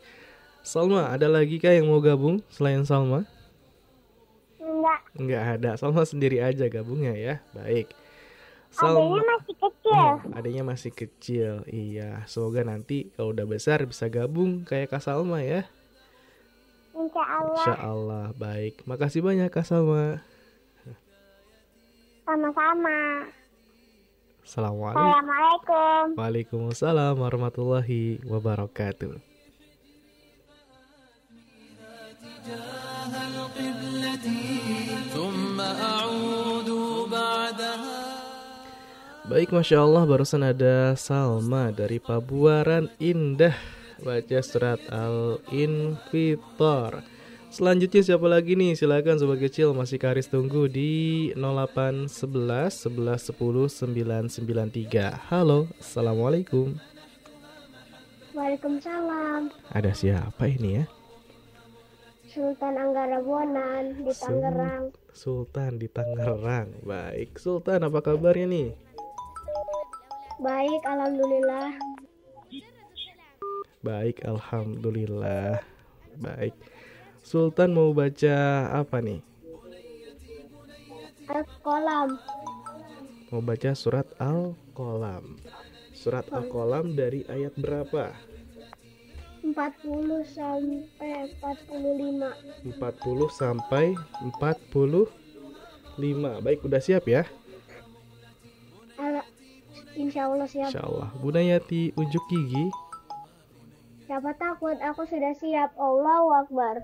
Salma 0.63 1.11
ada 1.11 1.27
lagi 1.27 1.59
kah 1.59 1.73
yang 1.73 1.89
mau 1.91 1.99
gabung 1.99 2.45
selain 2.53 2.85
Salma? 2.87 3.27
enggak. 4.81 5.01
Enggak 5.17 5.45
ada. 5.59 5.71
Salma 5.77 6.03
sendiri 6.09 6.41
aja 6.41 6.65
gabungnya 6.73 7.15
ya. 7.17 7.35
Baik. 7.53 7.93
Adanya 8.71 9.23
masih 9.27 9.55
kecil. 9.59 10.07
Hmm, 10.23 10.37
adanya 10.39 10.63
masih 10.63 10.93
kecil. 10.95 11.53
Iya 11.67 12.23
Semoga 12.31 12.63
nanti 12.63 13.11
kalau 13.19 13.35
udah 13.35 13.47
besar 13.51 13.83
bisa 13.83 14.07
gabung 14.07 14.63
kayak 14.63 14.95
Kak 14.95 15.03
Salma 15.03 15.43
ya. 15.43 15.67
Insya 16.95 17.25
Allah. 17.25 17.57
Insya 17.59 17.75
Allah. 17.77 18.27
Baik. 18.39 18.75
Makasih 18.87 19.21
banyak 19.27 19.51
Kak 19.51 19.67
Salma. 19.67 20.23
Sama-sama 22.23 23.27
Assalamualaikum. 24.51 24.99
Assalamualaikum. 24.99 26.19
Waalaikumsalam 26.19 27.15
warahmatullahi 27.23 28.19
wabarakatuh. 28.27 29.15
Baik, 39.31 39.55
Masya 39.55 39.87
Allah 39.87 40.03
barusan 40.03 40.43
ada 40.43 40.99
Salma 40.99 41.71
dari 41.71 42.03
Pabuaran 42.03 42.91
Indah 42.99 43.55
Baca 44.03 44.43
surat 44.43 44.83
Al-Infitor 44.91 45.47
Selanjutnya 47.51 47.99
siapa 48.07 48.31
lagi 48.31 48.55
nih? 48.55 48.79
Silakan 48.79 49.19
sobat 49.19 49.43
kecil 49.43 49.75
masih 49.75 49.99
karis 49.99 50.31
tunggu 50.31 50.71
di 50.71 51.35
0811 51.35 52.07
11 52.87 53.35
10 53.35 54.31
993 54.39 55.27
Halo 55.27 55.67
Assalamualaikum 55.83 56.79
Waalaikumsalam 58.39 59.51
Ada 59.75 59.91
siapa 59.91 60.47
ini 60.47 60.79
ya? 60.79 60.85
Sultan 62.31 62.79
Anggara 62.79 63.19
Buanan 63.19 64.07
di 64.07 64.15
Tangerang. 64.15 64.95
Sultan 65.11 65.83
di 65.83 65.91
Tangerang. 65.91 66.71
Baik, 66.87 67.35
Sultan 67.35 67.83
apa 67.91 67.99
kabarnya 67.99 68.47
nih? 68.47 68.71
Baik, 70.39 70.83
alhamdulillah. 70.87 71.75
Baik, 73.83 74.23
alhamdulillah. 74.23 75.59
Baik. 76.23 76.55
Sultan 77.21 77.77
mau 77.77 77.93
baca 77.93 78.37
apa 78.75 78.99
nih? 78.99 79.21
Al-Qalam 81.31 82.19
Mau 83.31 83.39
baca 83.39 83.71
surat 83.79 84.03
Al-Qalam. 84.19 85.39
Surat 85.95 86.27
Al-Qalam 86.35 86.99
dari 86.99 87.23
ayat 87.31 87.55
berapa? 87.55 88.11
40 89.47 90.27
sampai 90.27 91.31
45. 91.39 92.67
40 92.67 93.31
sampai 93.31 93.95
45. 94.35 96.43
Baik, 96.43 96.67
udah 96.67 96.83
siap 96.83 97.07
ya? 97.07 97.23
Al- 98.99 99.23
Insya 99.95 100.27
Allah 100.27 100.51
siap. 100.51 100.75
Insya 100.75 100.83
Allah. 100.83 101.15
Bunda 101.23 101.39
Yati 101.39 101.95
unjuk 101.95 102.27
gigi. 102.27 102.67
Siapa 104.11 104.35
takut? 104.35 104.75
Aku 104.83 105.07
sudah 105.07 105.31
siap. 105.39 105.71
Allahu 105.79 106.35
Akbar. 106.35 106.83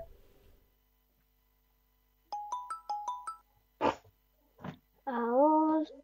A'udzu 5.07 5.95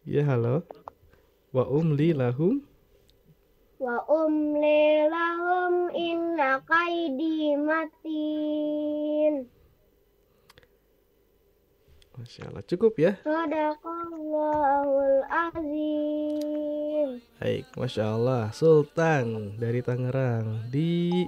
Ya, 0.10 0.26
halo. 0.26 0.66
Wa 1.54 1.70
umli 1.70 2.18
lahum. 2.18 2.66
wa 3.78 4.02
umli 4.10 5.06
lahum 5.06 5.94
inna 5.94 6.66
kaidi 6.66 7.54
matin 7.62 9.46
Masya 12.18 12.50
Allah. 12.50 12.66
Cukup 12.66 12.98
ya? 12.98 13.14
Sadaqallahul 13.22 15.30
azim 15.30 17.22
Baik, 17.38 17.70
Masya 17.78 18.18
Allah. 18.18 18.50
Sultan 18.50 19.62
dari 19.62 19.86
Tangerang. 19.86 20.74
Di 20.74 21.22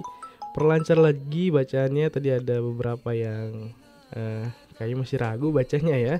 perlancar 0.56 0.96
lagi 0.96 1.52
bacaannya. 1.52 2.08
Tadi 2.08 2.32
ada 2.32 2.56
beberapa 2.64 3.12
yang 3.12 3.76
eh, 4.16 4.48
kayaknya 4.80 4.96
masih 5.04 5.16
ragu 5.20 5.52
bacanya 5.52 5.96
ya. 6.00 6.16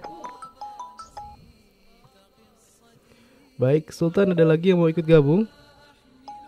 Baik, 3.57 3.89
Sultan 3.89 4.37
ada 4.37 4.45
lagi 4.45 4.77
yang 4.77 4.85
mau 4.85 4.93
ikut 4.93 5.09
gabung? 5.09 5.49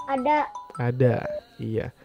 Ada 0.04 0.44
Ada, 0.76 1.24
iya. 1.56 1.96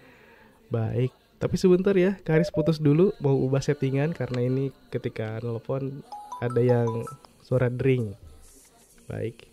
Baik, 0.71 1.11
tapi 1.43 1.59
sebentar 1.59 1.91
ya, 1.91 2.15
Karis 2.23 2.47
putus 2.47 2.79
dulu 2.79 3.11
mau 3.19 3.35
ubah 3.35 3.59
settingan 3.59 4.15
karena 4.15 4.47
ini 4.47 4.71
ketika 4.87 5.43
nelpon 5.43 6.07
ada 6.39 6.61
yang 6.63 7.03
suara 7.43 7.67
dering. 7.67 8.15
Baik, 9.11 9.43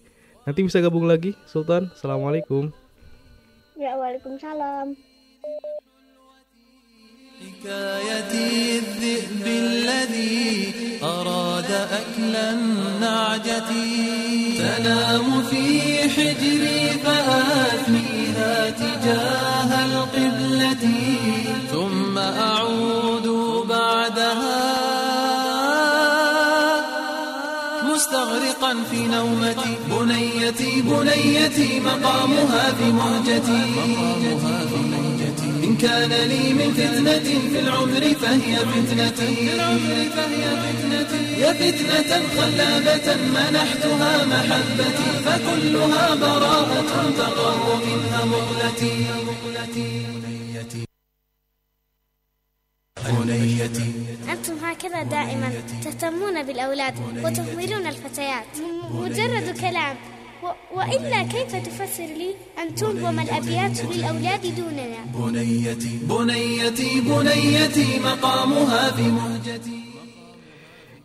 nanti 0.47 0.63
bisa 0.63 0.79
gabung 0.79 1.11
lagi, 1.11 1.35
Sultan. 1.51 1.91
Assalamualaikum. 1.99 2.71
Ya 3.75 3.99
waalaikumsalam 3.99 4.95
حكاية 7.61 8.33
الذئب 8.79 9.47
الذي 9.47 10.73
أراد 11.03 11.71
أكل 11.71 12.37
النعجة. 12.37 13.71
تنام 14.59 15.43
في 15.43 15.99
حجري 16.09 16.91
فآتيها 17.05 18.71
تجاه 18.71 19.85
القبلة. 19.85 20.89
ثم 21.73 22.19
أعود 22.19 23.29
بعدها 23.69 24.81
مستغرقا 27.95 28.77
في 28.91 29.07
نومتي 29.07 29.77
بنيتي 29.91 30.83
بنيتي 30.83 31.81
مقامها 31.81 32.73
في 32.73 32.85
مهجتي. 32.85 33.63
مقامها 33.77 34.67
في 34.67 34.77
مهجتي 34.77 34.90
كان 35.83 36.13
لي 36.13 36.53
من 36.53 36.71
فتنة 36.75 37.29
في 37.51 37.59
العمر 37.61 38.15
فهي 38.15 38.57
فتنتي. 38.57 39.35
يا 41.41 41.53
فتنة 41.53 42.11
خلابة 42.37 43.09
منحتها 43.35 44.13
محبتي 44.27 45.11
فكلها 45.25 46.15
براءة 46.15 47.11
تقر 47.19 47.77
منها 47.87 48.25
مقلتي. 48.25 48.95
مقلتي 49.27 50.07
بنيتي 50.23 50.85
بنيتي 53.07 53.93
أنتم 54.33 54.57
هكذا 54.65 55.03
دائما 55.03 55.53
تهتمون 55.85 56.43
بالأولاد 56.43 56.95
وتهملون 57.25 57.87
الفتيات. 57.87 58.57
مجرد 58.91 59.59
كلام. 59.61 59.97
وإلا 60.76 61.24
كيف 61.24 61.56
تفسر 61.56 62.06
لي 62.06 62.36
أن 62.62 62.76
تنظم 62.76 63.20
الأبيات 63.20 63.86
للأولاد 63.86 64.44
دوننا 64.56 65.02
بنيتي 65.16 65.94
بنيتي 66.10 67.02
بنيتي 67.02 68.00
مقامها 68.00 68.92
في 68.92 69.02
مهجتي 69.02 69.80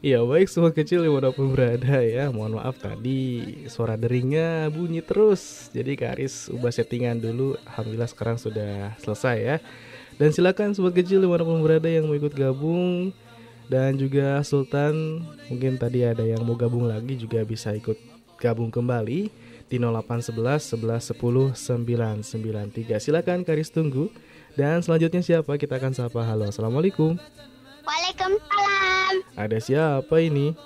Iya 0.00 0.24
baik 0.24 0.48
sobat 0.48 0.72
kecil 0.72 1.04
dimanapun 1.04 1.52
berada 1.52 2.00
ya 2.00 2.32
Mohon 2.32 2.56
maaf 2.56 2.80
tadi 2.80 3.44
suara 3.68 4.00
deringnya 4.00 4.72
bunyi 4.72 5.04
terus 5.04 5.68
Jadi 5.76 5.92
Karis 5.92 6.48
ubah 6.48 6.72
settingan 6.72 7.20
dulu 7.20 7.60
Alhamdulillah 7.68 8.08
sekarang 8.08 8.40
sudah 8.40 8.96
selesai 8.96 9.36
ya 9.36 9.56
Dan 10.16 10.32
silakan 10.32 10.72
sobat 10.72 10.96
kecil 10.96 11.20
dimanapun 11.20 11.60
berada 11.60 11.84
yang 11.84 12.08
mau 12.08 12.16
ikut 12.16 12.32
gabung 12.32 13.12
Dan 13.68 14.00
juga 14.00 14.40
Sultan 14.40 15.20
mungkin 15.52 15.76
tadi 15.76 16.00
ada 16.00 16.24
yang 16.24 16.48
mau 16.48 16.56
gabung 16.56 16.88
lagi 16.88 17.20
juga 17.20 17.44
bisa 17.44 17.76
ikut 17.76 18.00
gabung 18.37 18.71
kembali 18.71 19.31
Di 19.65 19.77
0811 19.81 20.77
11 20.77 21.15
10 21.15 21.55
993 22.25 23.03
Silakan 23.03 23.41
Karis 23.47 23.71
tunggu 23.71 24.11
Dan 24.53 24.79
selanjutnya 24.85 25.25
siapa 25.25 25.55
kita 25.59 25.79
akan 25.79 25.93
sapa 25.95 26.21
Halo 26.23 26.47
Assalamualaikum 26.47 27.19
Waalaikumsalam. 27.85 29.13
Ada 29.37 29.57
siapa 29.61 30.17
ini? 30.17 30.57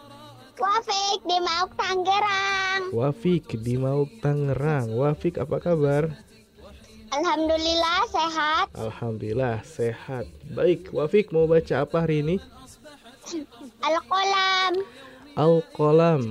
Wafik 0.55 1.19
di 1.27 1.37
Mauk 1.43 1.71
Tangerang. 1.75 2.81
Wafik 2.95 3.45
di 3.59 3.75
Mauk 3.75 4.11
Tangerang. 4.23 4.87
Wafik 4.95 5.35
apa 5.39 5.59
kabar? 5.59 6.03
Alhamdulillah 7.11 7.99
sehat. 8.07 8.65
Alhamdulillah 8.71 9.57
sehat. 9.67 10.25
Baik, 10.55 10.87
Wafik 10.95 11.35
mau 11.35 11.43
baca 11.43 11.83
apa 11.83 12.07
hari 12.07 12.23
ini? 12.23 12.35
Al-Qalam. 13.83 14.73
Al-Qalam. 15.35 16.21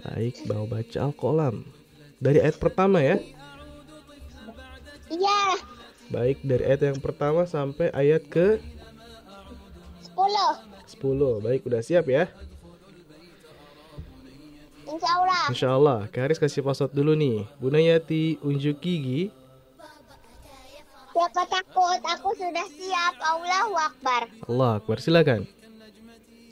Baik, 0.00 0.48
mau 0.48 0.64
baca 0.64 0.98
Al-Qalam. 1.04 1.68
Dari 2.16 2.40
ayat 2.40 2.56
pertama 2.56 3.04
ya. 3.04 3.20
Iya. 5.12 5.60
Baik, 6.08 6.40
dari 6.40 6.64
ayat 6.64 6.80
yang 6.96 7.00
pertama 7.04 7.44
sampai 7.44 7.92
ayat 7.92 8.24
ke 8.24 8.56
10. 10.16 10.96
10. 10.96 11.44
Baik, 11.44 11.68
udah 11.68 11.84
siap 11.84 12.08
ya? 12.08 12.32
Insya 14.88 15.10
Allah. 15.16 15.42
Insya 15.48 15.68
Allah. 15.72 15.98
Karis 16.12 16.40
kasih 16.40 16.64
password 16.64 16.92
dulu 16.92 17.12
nih. 17.16 17.48
Bunayati 17.60 18.40
unjuk 18.44 18.80
gigi. 18.80 19.32
Siapa 21.12 21.44
takut? 21.48 22.00
Aku 22.00 22.32
sudah 22.36 22.66
siap. 22.72 23.14
Allahu 23.20 23.76
Akbar. 23.76 24.22
Allah 24.48 24.70
Akbar. 24.80 24.96
Silakan. 25.00 25.44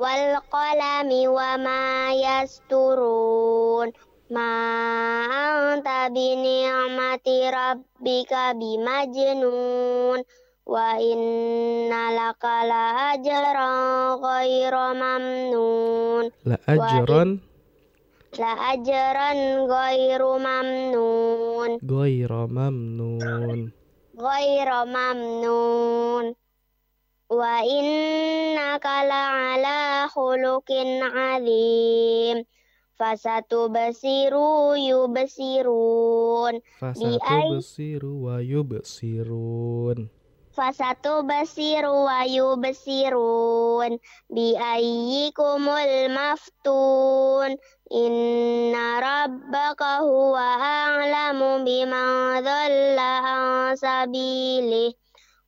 wal 0.00 0.40
qalami 0.48 1.28
wa 1.28 1.60
ma 1.60 2.08
yasturun. 2.16 3.92
Ma 4.32 4.52
anta 5.28 6.08
bi 6.08 6.40
ni'mati 6.40 7.52
rabbika 7.52 8.56
bimajnun. 8.56 10.24
Wa 10.64 10.96
inna 10.96 12.14
laka 12.16 12.56
la 12.64 12.84
ajran 13.12 14.16
ghairu 14.24 14.86
mamnun. 14.96 16.24
La 16.48 16.56
ajran? 16.64 17.28
La 18.38 18.52
ajran 18.72 19.68
ghairu 19.68 20.32
mamnun. 20.40 21.70
Ghairu 21.82 22.44
mamnun. 22.48 23.58
Ghairu 24.16 24.80
mamnun. 24.88 26.39
Wa 27.30 27.62
innaka 27.62 29.06
la'ala 29.06 30.10
khuluqin 30.10 30.98
azim. 31.06 32.42
Fasatu 32.98 33.70
basiru 33.70 34.74
yubsirun. 34.74 36.58
Fasatu 36.82 37.54
basiru 37.54 38.12
wa 38.26 38.42
yubsirun. 38.42 40.10
Fasatu 40.50 41.22
basiru 41.22 42.04
wa 42.10 42.26
yubsirun 42.26 43.96
bi 44.28 44.58
ayyikumul 44.58 46.10
maftun 46.10 47.56
inna 47.88 49.00
rabbaka 49.00 50.02
huwa 50.02 50.58
a'lamu 50.58 51.62
biman 51.62 52.42
dhalla 52.42 53.12
an 53.22 53.78
sabilih 53.78 54.99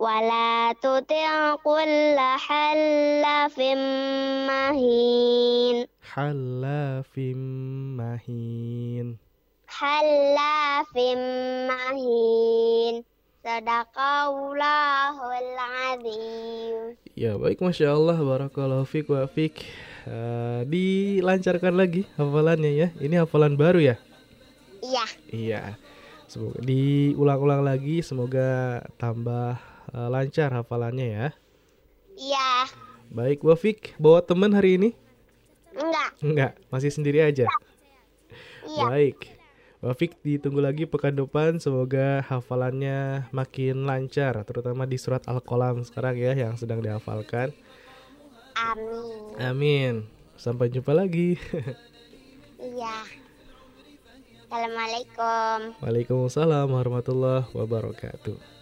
ولا 0.00 0.72
تطع 0.80 1.28
كل 1.60 2.16
حلاف 2.18 3.56
مهين 4.48 5.76
Hallafim 6.10 7.40
mahin. 7.94 9.14
حلاف 9.70 10.92
مهين 11.70 12.94
صدق 13.40 13.96
الله 13.98 15.16
العظيم 15.38 16.78
Ya 17.14 17.36
baik 17.36 17.60
Masya 17.60 17.94
Allah 17.94 18.18
Barakallahu 18.18 18.84
fiq 18.84 19.06
wa 19.08 19.24
fiq 19.26 19.54
Eh, 20.00 20.64
Dilancarkan 20.64 21.76
lagi 21.76 22.08
hafalannya 22.16 22.72
ya 22.72 22.88
Ini 22.96 23.20
hafalan 23.20 23.52
baru 23.54 23.84
ya 23.84 23.96
Iya 24.80 25.04
Iya 25.28 25.62
Semoga 26.24 26.56
diulang-ulang 26.64 27.60
lagi 27.62 28.00
Semoga 28.00 28.80
tambah 28.96 29.60
eh, 29.95 30.09
lancar 30.11 30.51
hafalannya 30.51 31.07
ya. 31.07 31.27
Iya. 32.15 32.51
Baik 33.11 33.43
Wafik 33.45 33.93
Bawa 33.99 34.23
teman 34.23 34.51
hari 34.55 34.79
ini? 34.79 34.89
Enggak. 35.75 36.09
Enggak 36.23 36.53
Masih 36.71 36.91
sendiri 36.91 37.21
aja? 37.21 37.45
Iya. 38.65 38.83
Baik. 38.87 39.19
Wafik 39.83 40.17
ditunggu 40.23 40.63
lagi 40.63 40.87
pekan 40.87 41.13
depan 41.13 41.59
Semoga 41.61 42.23
hafalannya 42.25 43.29
makin 43.29 43.83
lancar 43.85 44.33
Terutama 44.47 44.87
di 44.87 44.97
surat 44.97 45.21
Al-Qalam 45.27 45.83
sekarang 45.83 46.15
ya 46.17 46.33
Yang 46.33 46.65
sedang 46.65 46.79
dihafalkan. 46.79 47.51
Amin. 48.55 49.35
Amin. 49.37 49.93
Sampai 50.39 50.71
jumpa 50.71 50.95
lagi. 50.95 51.35
Iya. 52.55 52.97
Assalamualaikum. 54.47 55.75
Waalaikumsalam 55.83 56.71
warahmatullahi 56.71 57.51
wabarakatuh 57.51 58.54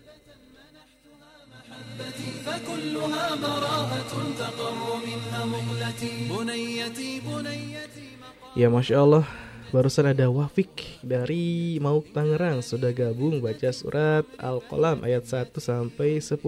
فكلها 2.47 3.27
براءة 3.43 4.13
تقر 4.39 4.83
منها 5.07 5.41
مقلتي 5.45 6.13
بنيتي 6.31 7.11
بنيتي 7.21 8.09
Ya 8.57 8.67
Masya 8.73 9.05
Allah 9.05 9.25
Barusan 9.71 10.09
ada 10.09 10.33
Wafik 10.33 10.99
dari 11.05 11.77
Mauk 11.79 12.11
Tangerang 12.11 12.65
Sudah 12.65 12.91
gabung 12.91 13.45
baca 13.45 13.71
surat 13.71 14.25
Al-Qalam 14.41 15.05
ayat 15.05 15.29
1 15.29 15.53
sampai 15.61 16.19
10 16.19 16.41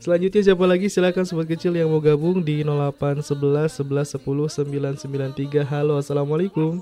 Selanjutnya 0.00 0.42
siapa 0.42 0.64
lagi 0.64 0.88
silakan 0.88 1.28
sobat 1.28 1.46
kecil 1.46 1.76
yang 1.76 1.92
mau 1.92 2.00
gabung 2.00 2.40
di 2.40 2.64
0811 2.64 3.84
11 3.86 4.18
10 4.18 5.04
993 5.04 5.62
Halo 5.68 6.00
Assalamualaikum 6.00 6.80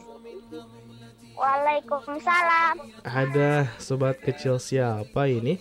Waalaikumsalam 1.37 2.81
Ada 3.03 3.69
sobat 3.77 4.23
kecil 4.23 4.57
siapa 4.63 5.29
ini? 5.29 5.59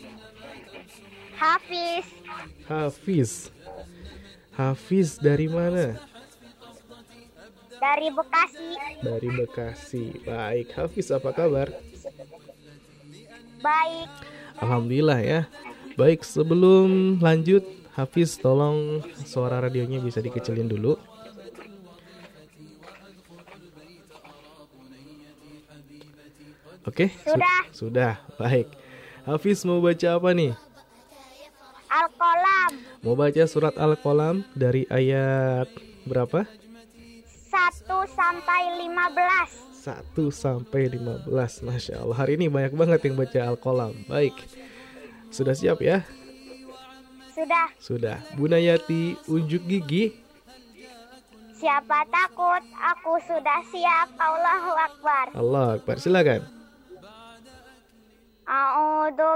Hafiz 1.36 2.08
Hafiz 2.67 3.51
Hafiz 4.53 5.17
dari 5.17 5.47
mana? 5.47 5.97
dari 7.81 8.09
Bekasi 8.13 8.69
Dari 9.01 9.29
Bekasi 9.33 10.05
Baik 10.23 10.69
Hafiz 10.75 11.09
apa 11.09 11.31
kabar? 11.33 11.69
Baik 13.61 14.09
Alhamdulillah 14.57 15.21
ya. 15.21 15.41
Baik, 15.97 16.21
sebelum 16.21 17.17
lanjut, 17.17 17.65
Hafiz 17.93 18.37
tolong 18.37 19.01
suara 19.25 19.57
radionya 19.61 20.01
bisa 20.01 20.21
dikecilin 20.21 20.69
dulu. 20.69 21.01
Oke? 26.87 27.13
su- 27.13 27.37
Sudah. 27.37 27.61
sudah, 27.71 28.13
baik. 28.41 28.69
Hafiz 29.29 29.63
mau 29.69 29.79
baca 29.79 30.09
apa 30.17 30.33
nih? 30.33 30.57
Al-Qalam 31.91 32.71
Mau 33.03 33.19
baca 33.19 33.43
surat 33.51 33.75
Al-Qalam 33.75 34.47
dari 34.55 34.87
ayat 34.87 35.67
berapa? 36.07 36.47
1 36.47 37.91
sampai 38.15 38.63
15 38.87 39.71
1 39.81 40.13
sampai 40.29 40.93
15. 40.93 41.65
Masya 41.65 42.05
Allah, 42.05 42.17
hari 42.21 42.37
ini 42.37 42.53
banyak 42.53 42.77
banget 42.77 43.01
yang 43.01 43.17
baca 43.17 43.41
Al-Qalam. 43.49 43.97
Baik. 44.05 44.37
Sudah 45.33 45.57
siap 45.57 45.81
ya? 45.81 46.05
Sudah 47.33 47.73
Sudah. 47.81 48.21
Bunayati 48.37 49.17
unjuk 49.25 49.65
gigi. 49.65 50.13
Siapa 51.57 52.05
takut? 52.13 52.61
Aku 52.93 53.17
sudah 53.25 53.61
siap. 53.73 54.13
Allahu 54.21 54.73
Akbar. 54.77 55.25
Allah 55.33 55.67
Akbar. 55.81 55.97
Silakan. 55.97 56.45
A'udzu 58.45 59.31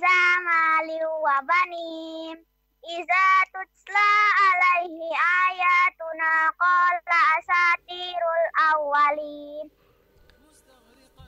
Zamali 0.00 0.98
wa 1.02 1.36
banim. 1.42 2.36
Iza 2.80 3.26
tutla 3.52 4.10
alaihi 4.48 5.08
ayatuna 5.12 6.32
qala 6.56 7.18
asatirul 7.36 8.46
awwalin. 8.56 9.66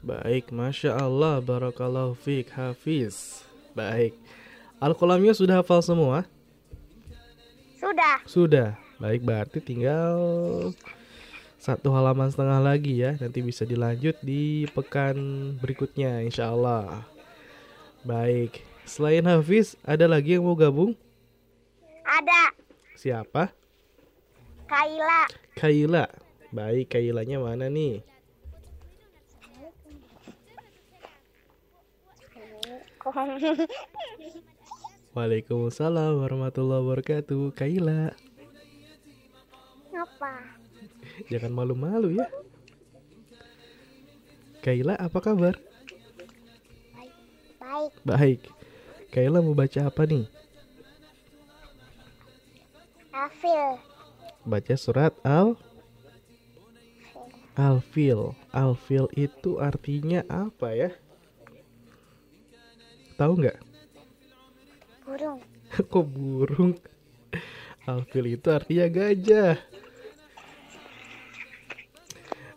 Baik, 0.03 0.51
Masya 0.51 0.99
Allah, 0.99 1.39
Barakallahu 1.39 2.19
Fik, 2.19 2.51
Hafiz 2.59 3.47
Baik 3.71 4.19
Al-Qalamnya 4.83 5.31
sudah 5.31 5.63
hafal 5.63 5.79
semua? 5.79 6.27
Sudah. 7.79 8.19
Sudah 8.27 8.75
Baik, 8.99 9.23
berarti 9.23 9.63
tinggal 9.63 10.19
satu 11.63 11.95
halaman 11.95 12.27
setengah 12.27 12.59
lagi 12.59 12.99
ya 12.99 13.15
Nanti 13.23 13.39
bisa 13.39 13.63
dilanjut 13.63 14.19
di 14.19 14.67
pekan 14.75 15.15
berikutnya 15.63 16.27
insya 16.27 16.51
Allah 16.51 17.07
Baik, 18.03 18.67
selain 18.83 19.23
Hafiz, 19.23 19.79
ada 19.87 20.11
lagi 20.11 20.35
yang 20.35 20.43
mau 20.43 20.59
gabung? 20.59 20.99
Ada 22.03 22.51
Siapa? 22.99 23.55
Kaila. 24.67 25.31
Kaila 25.55 26.11
Baik, 26.51 26.99
Kailanya 26.99 27.39
mana 27.39 27.71
nih? 27.71 28.03
Waalaikumsalam 35.15 36.27
warahmatullahi 36.27 36.83
wabarakatuh 36.83 37.55
Kaila 37.55 38.11
Apa? 39.95 40.62
Jangan 41.29 41.53
malu-malu 41.53 42.17
ya 42.17 42.27
Kaila 44.63 44.95
apa 44.95 45.19
kabar? 45.19 45.59
Baik. 47.59 47.93
Baik 48.07 48.41
Kaila 49.13 49.45
mau 49.45 49.53
baca 49.53 49.91
apa 49.91 50.09
nih? 50.09 50.25
Afil. 53.13 53.77
Baca 54.47 54.75
surat 54.81 55.13
Al 55.21 55.59
Alfil 57.53 58.33
Alfil 58.49 59.07
itu 59.13 59.61
artinya 59.61 60.25
apa 60.31 60.73
ya? 60.73 60.91
Tahu 63.21 63.33
nggak? 63.37 63.59
Burung. 65.05 65.41
Kok 65.93 66.07
burung? 66.09 66.73
Alfil 67.85 68.39
itu 68.39 68.49
artinya 68.49 68.87
gajah. 68.89 69.72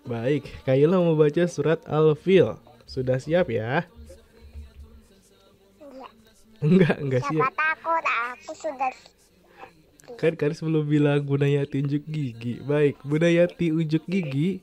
Baik, 0.06 0.46
Kaila 0.70 1.02
mau 1.02 1.18
baca 1.18 1.44
surat 1.50 1.82
Al-Fil. 1.90 2.54
Sudah 2.86 3.18
siap 3.18 3.50
ya? 3.50 3.90
Enggak, 6.62 6.98
enggak 7.02 7.22
Siapa 7.26 7.50
siap. 7.50 7.54
takut 7.58 8.06
aku 8.06 8.52
sudah 8.54 8.92
Kan 10.22 10.38
Karis 10.38 10.62
belum 10.62 10.86
bilang 10.86 11.26
Bunda 11.26 11.50
Yati 11.50 11.82
unjuk 11.82 12.06
gigi. 12.06 12.62
Baik, 12.62 13.02
Bunda 13.02 13.26
Yati 13.26 13.74
unjuk 13.74 14.06
gigi. 14.06 14.62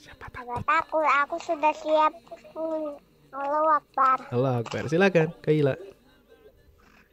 Siapa 0.00 0.32
takut 0.32 1.04
aku 1.04 1.36
sudah 1.44 1.72
siap. 1.76 2.12
Allahu 3.36 3.68
Akbar. 3.68 4.18
Allah 4.32 4.64
Akbar. 4.64 4.88
Silakan, 4.88 5.28
Kaila. 5.44 5.76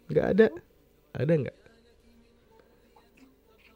Nggak 0.07 0.27
ada? 0.31 0.47
Ada 1.11 1.33
nggak? 1.35 1.57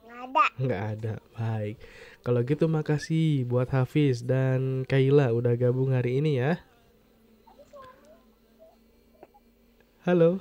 ada. 0.07 0.43
Nggak 0.55 0.83
ada. 0.87 1.13
Baik. 1.35 1.75
Kalau 2.23 2.39
gitu 2.47 2.71
makasih 2.71 3.43
buat 3.43 3.67
Hafiz 3.67 4.23
dan 4.23 4.87
Kaila 4.87 5.35
udah 5.35 5.51
gabung 5.59 5.91
hari 5.91 6.23
ini 6.23 6.39
ya. 6.39 6.63
Halo? 10.07 10.39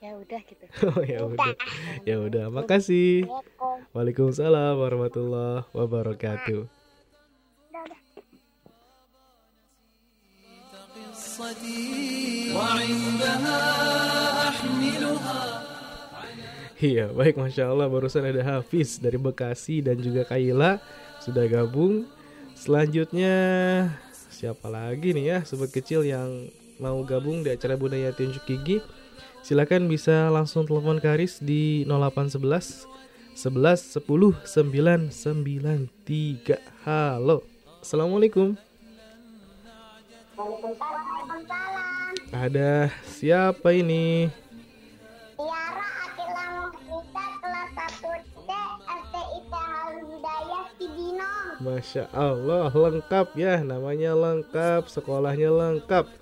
Ya 0.00 0.16
udah 0.16 0.40
gitu. 0.48 0.64
Oh 0.96 1.04
ya 1.04 1.18
udah. 1.28 1.54
Ya 2.08 2.16
udah. 2.24 2.48
Makasih 2.48 3.28
Waalaikumsalam 3.90 4.78
warahmatullahi 4.78 5.66
wabarakatuh. 5.74 6.62
Iya, 16.78 17.10
baik 17.10 17.34
Masya 17.34 17.66
Allah 17.66 17.90
barusan 17.90 18.30
ada 18.30 18.46
Hafiz 18.46 19.02
dari 19.02 19.18
Bekasi 19.18 19.82
dan 19.82 19.98
juga 19.98 20.22
Kaila 20.22 20.78
sudah 21.18 21.50
gabung. 21.50 22.06
Selanjutnya 22.54 23.34
siapa 24.30 24.70
lagi 24.70 25.10
nih 25.18 25.26
ya 25.34 25.38
sobat 25.42 25.74
kecil 25.74 26.06
yang 26.06 26.46
mau 26.78 27.02
gabung 27.02 27.42
di 27.42 27.50
acara 27.50 27.74
budaya 27.74 28.14
tunjuk 28.14 28.46
gigi? 28.46 28.78
Silakan 29.42 29.90
bisa 29.90 30.30
langsung 30.30 30.62
telepon 30.62 31.02
Karis 31.02 31.42
di 31.42 31.82
0811 31.90 32.86
11 33.40 34.04
10 34.04 34.36
993. 34.44 36.60
Halo. 36.84 37.40
Assalamualaikum. 37.80 38.52
Ada 42.36 42.92
siapa 43.08 43.72
ini? 43.72 44.28
Tiara 45.40 45.88
Akilang 46.04 46.68
Muhisa 46.84 47.24
kelas 47.40 47.72
1C 48.04 48.48
STIP 49.08 49.54
Hidayah 50.04 50.64
Cibinong. 50.76 51.64
Masya 51.64 52.12
Allah 52.12 52.68
lengkap 52.68 53.40
ya 53.40 53.64
namanya 53.64 54.12
lengkap 54.20 54.92
sekolahnya 54.92 55.48
lengkap 55.48 56.12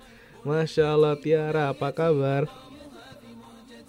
Masya 0.47 0.95
Allah 0.95 1.19
Tiara 1.19 1.75
apa 1.75 1.91
kabar 1.91 2.47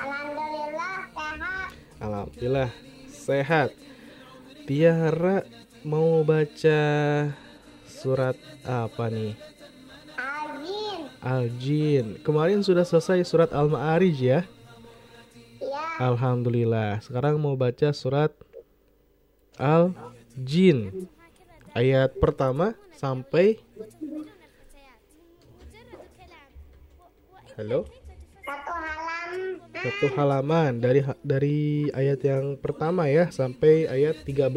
Alhamdulillah 0.02 0.98
sehat. 1.14 1.70
Alhamdulillah 2.02 2.89
sehat 3.20 3.76
Tiara 4.64 5.44
mau 5.84 6.24
baca 6.24 6.80
surat 7.84 8.36
apa 8.64 9.12
nih 9.12 9.36
Azin. 10.16 11.00
Al-Jin 11.20 12.06
Kemarin 12.24 12.64
sudah 12.64 12.88
selesai 12.88 13.20
surat 13.28 13.52
Al-Ma'arij 13.52 14.16
ya 14.16 14.40
Ya. 15.60 16.00
Alhamdulillah 16.00 17.04
Sekarang 17.04 17.36
mau 17.36 17.52
baca 17.52 17.92
surat 17.92 18.32
Al-Jin 19.60 21.04
Ayat 21.76 22.16
pertama 22.16 22.72
sampai 22.96 23.60
Halo. 27.60 27.84
Satu 29.80 30.12
halaman 30.12 30.76
dari 30.76 31.00
dari 31.24 31.88
ayat 31.96 32.20
yang 32.20 32.60
pertama 32.60 33.08
ya 33.08 33.32
sampai 33.32 33.88
ayat 33.88 34.20
13 34.28 34.52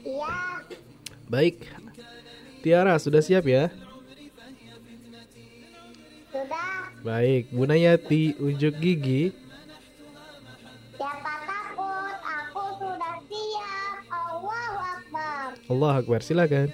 Iya. 0.00 0.32
Baik 1.28 1.68
Tiara 2.64 2.96
sudah 2.96 3.20
siap 3.20 3.44
ya? 3.44 3.68
Sudah. 6.32 6.96
Baik 7.04 7.52
Bu 7.52 7.68
Nayati 7.68 8.40
unjuk 8.40 8.80
gigi 8.80 9.36
Siapa 10.96 11.32
takut? 11.44 12.16
Aku 12.24 12.64
sudah 12.80 13.16
siap. 13.28 13.96
Allahu 14.08 14.78
Akbar. 14.80 15.48
Allah 15.68 15.92
Akbar 16.00 16.20
silakan 16.24 16.68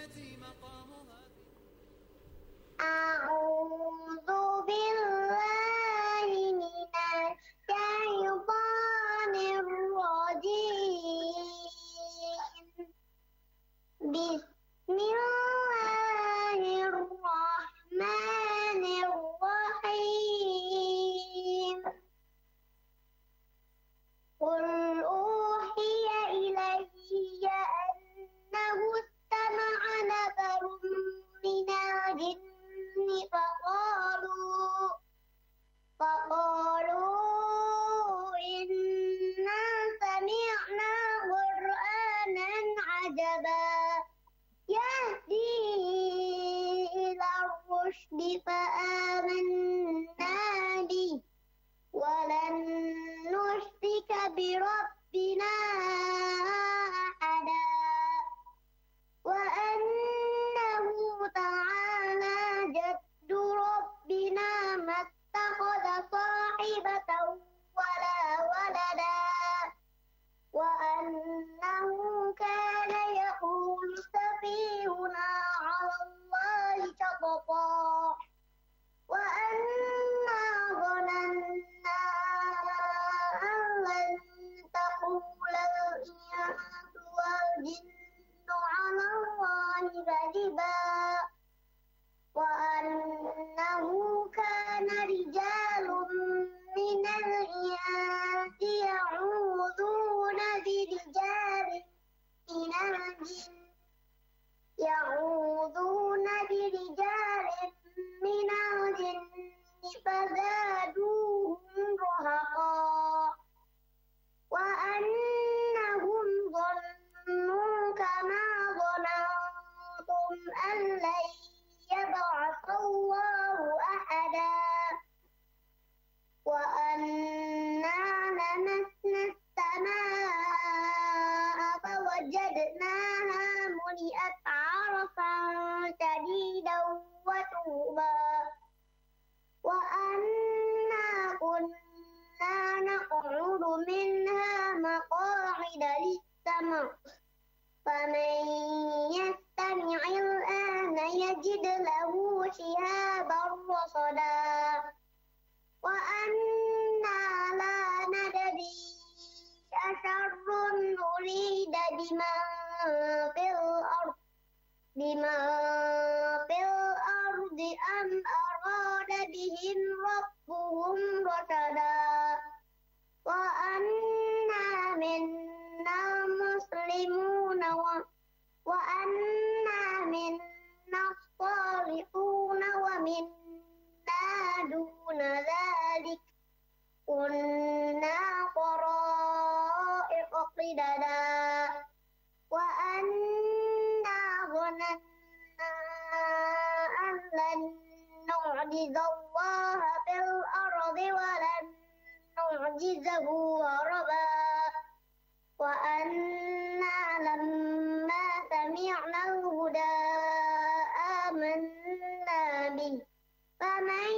فمن 213.61 214.13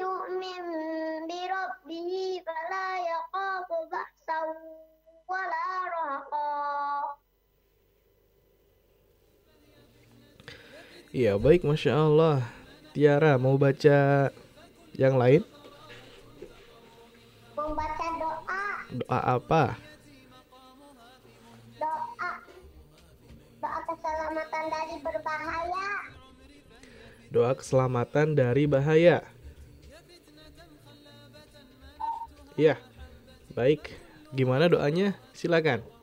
يؤمن 0.00 0.64
بربه 1.28 2.12
فلا 2.46 2.88
يخاف 3.10 3.68
بأسا 3.92 4.40
ولا 5.28 5.68
رهقا 5.94 6.58
Iya 11.08 11.40
baik 11.40 11.64
Masya 11.64 11.96
Allah 11.96 12.44
Tiara 12.92 13.40
mau 13.40 13.56
baca 13.56 14.28
yang 14.92 15.16
lain? 15.16 15.40
Mau 17.56 17.72
baca 17.72 18.06
doa 18.20 18.64
Doa 18.92 19.20
apa? 19.40 19.87
Doa 27.28 27.52
keselamatan 27.52 28.32
dari 28.32 28.64
bahaya. 28.64 29.20
Iya 32.58 32.80
Baik. 33.54 33.94
Gimana 34.34 34.70
doanya? 34.70 35.18
Silakan 35.34 35.97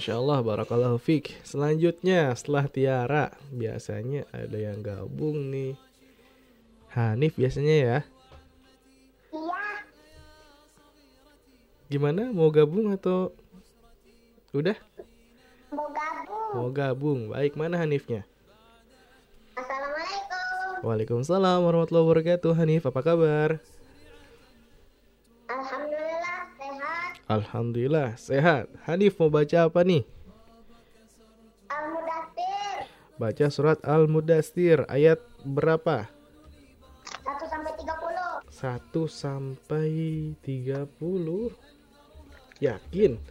Masya 0.00 0.16
Allah, 0.16 0.40
Barakallahu 0.40 0.96
Fik 0.96 1.44
Selanjutnya, 1.44 2.32
setelah 2.32 2.64
Tiara 2.72 3.36
Biasanya 3.52 4.24
ada 4.32 4.56
yang 4.56 4.80
gabung 4.80 5.52
nih 5.52 5.76
Hanif 6.96 7.36
biasanya 7.36 7.76
ya 7.76 7.98
Iya, 9.28 9.76
Gimana, 11.92 12.32
mau 12.32 12.48
gabung 12.48 12.96
atau 12.96 13.36
Udah? 14.56 14.72
mau 15.68 15.92
gabung. 15.92 16.48
Mau 16.56 16.68
gabung, 16.72 17.20
baik 17.36 17.60
mana 17.60 17.76
Hanifnya? 17.76 18.24
Assalamualaikum. 19.52 20.80
Waalaikumsalam 20.80 21.60
warahmatullahi 21.60 22.06
wabarakatuh 22.08 22.56
Hanif, 22.56 22.88
apa 22.88 23.04
kabar? 23.04 23.60
Alhamdulillah 25.52 26.48
sehat. 26.56 27.19
Alhamdulillah, 27.30 28.18
sehat 28.18 28.66
Hanif 28.90 29.14
mau 29.22 29.30
baca 29.30 29.70
apa 29.70 29.86
nih? 29.86 30.02
Al-Mudathir 31.70 32.90
Baca 33.14 33.46
surat 33.54 33.78
Al-Mudastir 33.86 34.82
ayat 34.90 35.22
berapa? 35.46 36.10
1 36.10 37.46
sampai 37.46 37.70
30. 37.78 38.50
1 38.50 39.06
sampai 39.06 39.86
30 40.42 41.54
Yakin? 42.58 43.12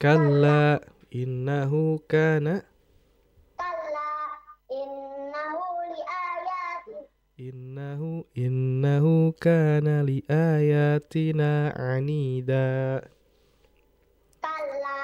Kalla 0.00 0.80
innahu 1.12 2.00
kana. 2.08 2.64
Kalla 3.60 4.08
innahu 4.72 5.64
li 5.92 6.00
ayati 6.00 6.96
Innahu 7.36 8.24
innahu 8.32 9.36
kana 9.36 10.00
li 10.00 10.24
ayatina 10.24 11.76
anida. 11.76 13.04
Kalla 14.40 15.00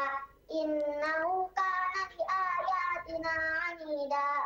innahu 0.48 1.52
kana 1.52 2.00
li 2.16 2.20
ayatina 2.24 3.32
anida. 3.68 4.45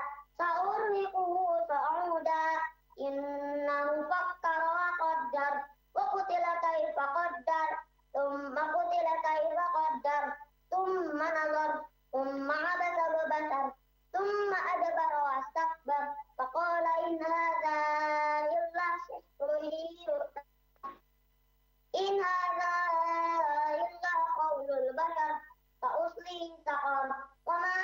ثم 10.89 11.22
نظر 11.24 11.86
ثم 12.12 12.52
عبس 12.52 12.98
وبصر 13.16 13.72
ثم 14.14 14.54
أدبر 14.74 15.14
واستكبر 15.24 16.14
فقال 16.38 16.84
إن 17.08 17.26
هذا 17.26 17.78
إلا 18.46 18.88
سحر 19.08 19.64
يؤثر 19.64 20.30
إن 21.96 22.24
هذا 22.24 22.72
إلا 23.76 24.14
قول 24.41 24.70
البشر 24.72 25.36
فأصليه 25.82 26.58
سقر 26.66 27.14
وما 27.46 27.76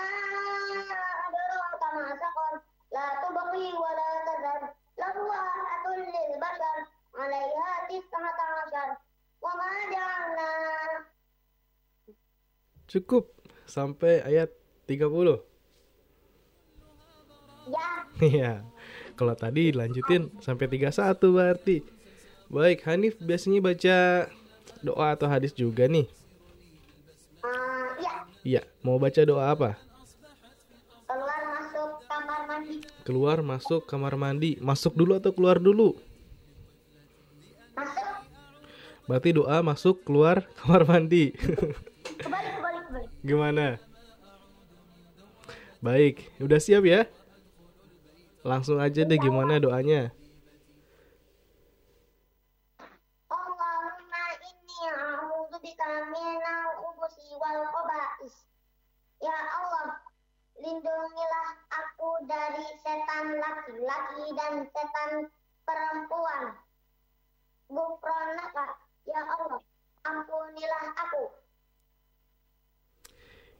أدراك 1.27 1.93
ما 1.93 2.15
سقر 2.15 2.61
لا 2.91 3.07
تبقي 3.29 3.73
ولا 3.73 4.25
تذر 4.25 4.73
لواحة 4.97 5.87
للبشر 5.87 6.87
عليها 7.15 7.87
تسعة 7.89 8.41
عشر 8.41 8.95
وما 9.41 9.71
جعلنا 9.91 10.51
Cukup. 12.86 13.34
Sampai 13.66 14.22
ayat 14.22 14.54
30 14.86 15.42
ya. 17.66 17.86
Iya. 18.22 18.52
Kalau 19.18 19.34
tadi 19.34 19.74
lanjutin 19.74 20.30
sampai 20.38 20.70
31 20.70 21.18
berarti. 21.34 21.82
Baik 22.46 22.86
Hanif 22.86 23.18
biasanya 23.18 23.58
baca 23.58 23.96
doa 24.86 25.06
atau 25.18 25.26
hadis 25.26 25.50
juga 25.50 25.90
nih? 25.90 26.06
Uh, 27.42 27.90
ya 27.98 28.14
Iya. 28.46 28.62
Mau 28.86 29.02
baca 29.02 29.20
doa 29.26 29.50
apa? 29.50 29.70
keluar 31.06 31.42
masuk 31.42 31.90
kamar 32.06 32.40
mandi. 32.46 32.76
Keluar 33.02 33.38
masuk 33.42 33.82
kamar 33.86 34.14
mandi. 34.14 34.50
Masuk 34.62 34.92
dulu 34.94 35.18
atau 35.18 35.34
keluar 35.34 35.58
dulu? 35.58 35.98
masuk. 37.76 38.08
Berarti 39.06 39.30
doa 39.34 39.58
masuk 39.62 40.02
keluar 40.06 40.46
kamar 40.58 40.82
mandi 40.88 41.30
Gimana? 43.26 43.82
Baik, 45.82 46.30
udah 46.38 46.62
siap 46.62 46.86
ya? 46.86 47.10
Langsung 48.46 48.78
aja 48.78 49.02
deh 49.02 49.18
gimana 49.18 49.58
doanya. 49.58 50.14
Ya 59.16 59.38
Allah, 59.58 59.98
lindungilah 60.62 61.48
aku 61.66 62.10
dari 62.30 62.62
setan 62.78 63.42
laki-laki 63.42 64.24
dan 64.38 64.54
setan 64.70 65.26
perempuan. 65.66 66.54
Gufronaka, 67.66 68.66
ya 69.02 69.18
Allah, 69.18 69.58
ampunilah 70.06 70.86
aku. 70.94 71.45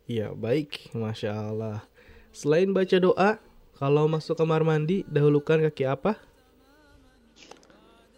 Iya, 0.07 0.31
baik. 0.39 0.95
Masya 0.95 1.35
Allah. 1.35 1.83
Selain 2.31 2.71
baca 2.71 2.95
doa, 3.03 3.43
kalau 3.75 4.07
masuk 4.07 4.39
kamar 4.39 4.63
mandi, 4.63 5.03
dahulukan 5.11 5.59
kaki 5.67 5.83
apa? 5.83 6.15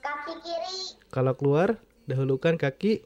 Kaki 0.04 0.34
kiri, 0.44 0.78
Kalau 1.08 1.32
keluar, 1.32 1.80
dahulukan 2.04 2.60
kaki 2.60 3.00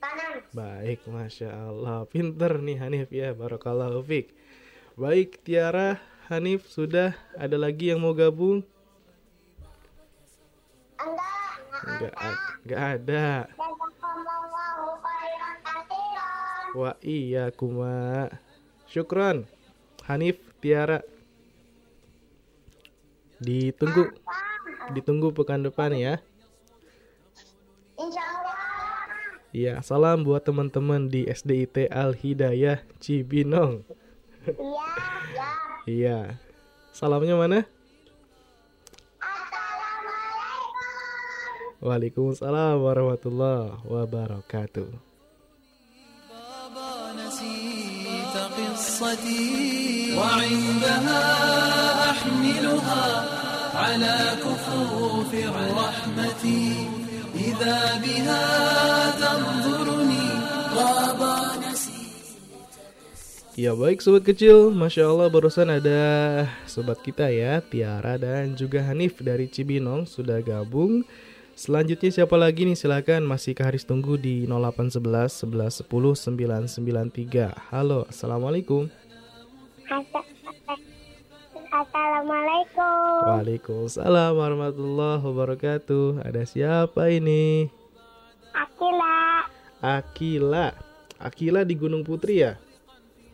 kanan. 0.00 0.40
Baik, 0.56 1.04
Masya 1.12 1.52
Allah. 1.52 2.08
Pinter 2.08 2.56
nih 2.56 2.80
Hanif 2.80 3.12
ya, 3.12 3.36
Barakallahu 3.36 4.00
Fik. 4.00 4.32
Baik, 4.96 5.36
Tiara, 5.44 6.00
Hanif, 6.32 6.72
sudah 6.72 7.12
ada 7.36 7.60
lagi 7.60 7.92
yang 7.92 8.00
mau 8.00 8.16
gabung? 8.16 8.64
Enggak, 11.84 12.14
enggak 12.64 12.82
ada. 12.96 13.26
Jazakumullahu 13.28 13.57
katsiran. 16.78 16.94
Wah 16.94 16.96
iya 17.02 17.50
kuma. 17.50 18.30
Syukron. 18.86 19.44
Hanif, 20.06 20.38
Tiara. 20.62 21.02
Ditunggu. 23.42 24.14
Ditunggu 24.94 25.34
pekan 25.34 25.66
depan 25.66 25.92
ya. 25.92 26.22
Iya, 29.48 29.80
salam 29.80 30.22
buat 30.22 30.44
teman-teman 30.44 31.08
di 31.08 31.24
SDIT 31.24 31.88
Al 31.88 32.12
Hidayah 32.14 32.84
Cibinong. 33.00 33.80
Iya, 34.44 34.84
ya. 35.34 35.48
Iya. 35.88 36.18
Salamnya 36.92 37.34
mana? 37.36 37.64
Waalaikumsalam 41.78 42.82
warahmatullahi 42.82 43.86
wabarakatuh. 43.86 45.07
قصتي 48.97 50.17
وعندها 50.17 51.23
أحملها 52.11 53.05
على 53.75 54.17
كفوف 54.41 55.31
الرحمة 55.33 56.45
إذا 57.35 57.79
بها 58.03 58.43
تنظرني 59.21 60.27
غاب 60.73 61.21
نسيت 61.61 61.93
Ya 63.53 63.77
baik 63.77 64.01
sobat 64.01 64.25
kecil, 64.25 64.73
Masya 64.73 65.05
Allah 65.05 65.29
barusan 65.29 65.69
ada 65.69 66.01
sobat 66.65 66.97
kita 67.05 67.29
ya 67.29 67.61
Tiara 67.61 68.17
dan 68.17 68.57
juga 68.57 68.81
Hanif 68.89 69.21
dari 69.21 69.45
Cibinong 69.45 70.09
sudah 70.09 70.41
gabung 70.41 71.05
Selanjutnya 71.58 72.14
siapa 72.14 72.38
lagi 72.38 72.62
nih 72.62 72.78
silakan 72.78 73.26
masih 73.26 73.50
ke 73.50 73.66
Haris 73.66 73.82
tunggu 73.82 74.14
di 74.14 74.46
0811 74.46 75.42
11 75.42 75.90
10 75.90 76.70
993 76.70 77.74
Halo 77.74 78.06
Assalamualaikum 78.06 78.86
Assalamualaikum. 81.74 83.18
Waalaikumsalam 83.26 84.38
warahmatullahi 84.38 85.18
wabarakatuh 85.18 86.22
Ada 86.22 86.46
siapa 86.46 87.10
ini? 87.10 87.66
Akila. 88.54 89.50
Akila 89.82 90.78
Akila 91.18 91.66
di 91.66 91.74
Gunung 91.74 92.06
Putri 92.06 92.46
ya? 92.46 92.54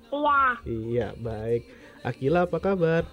Iya. 0.09 0.41
Iya 0.65 1.09
baik 1.21 1.69
Akila 2.01 2.49
apa 2.49 2.57
kabar? 2.57 3.05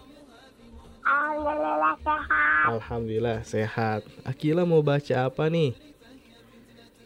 Alhamdulillah 1.01 1.95
sehat. 2.01 2.65
Alhamdulillah 2.69 3.39
sehat. 3.43 4.01
Akila 4.21 4.63
mau 4.63 4.81
baca 4.85 5.13
apa 5.25 5.49
nih? 5.49 5.73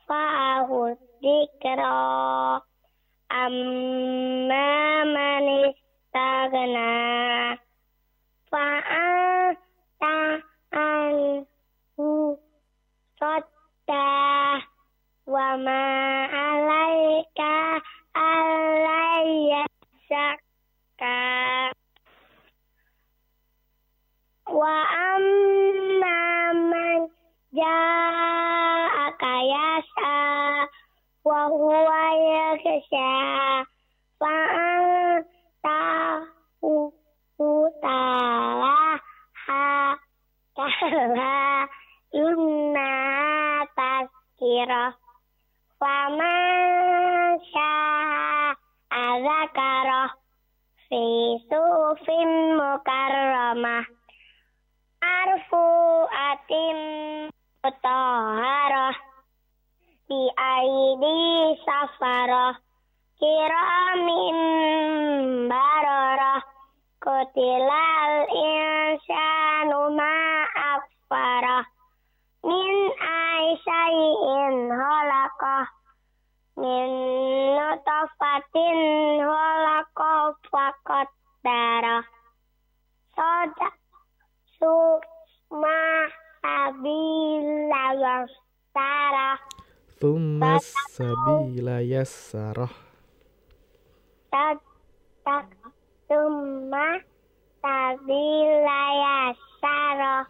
fa'ahu 0.07 0.97
dzikra. 1.21 2.61
Amma 3.29 5.05
man 5.13 5.45
istagna 5.69 6.89
fa'anta 8.49 10.15
anhu 10.73 12.37
sotta 13.19 14.05
wa 15.25 15.57
ma 15.57 16.04
kala 41.05 41.69
inna 42.17 42.93
tazkirah 43.77 44.97
faman 45.77 47.37
sya'a 47.53 49.05
zakarah 49.21 50.09
fi 50.89 51.05
sufin 51.45 52.57
mukarramah 52.57 53.85
arfu 54.97 55.65
atim 56.09 56.79
mutahharah 57.61 58.97
bi 60.09 60.21
aidi 60.33 61.21
safarah 61.69 62.57
kiramin 63.21 64.37
bararah 65.53 66.41
kutilal 66.97 68.25
insanu 68.33 69.04
halakah 79.21 80.35
fakot 80.51 81.09
darah 81.43 82.03
soda 83.15 83.69
sukma 84.59 85.79
sabila 86.41 87.85
yasara 87.95 89.31
Thumma 89.95 90.59
sabila 90.91 91.79
yassarah. 91.79 92.73
tak 95.23 95.47
summa 96.05 96.99
sabila 97.63 98.81
yasara 98.99 100.27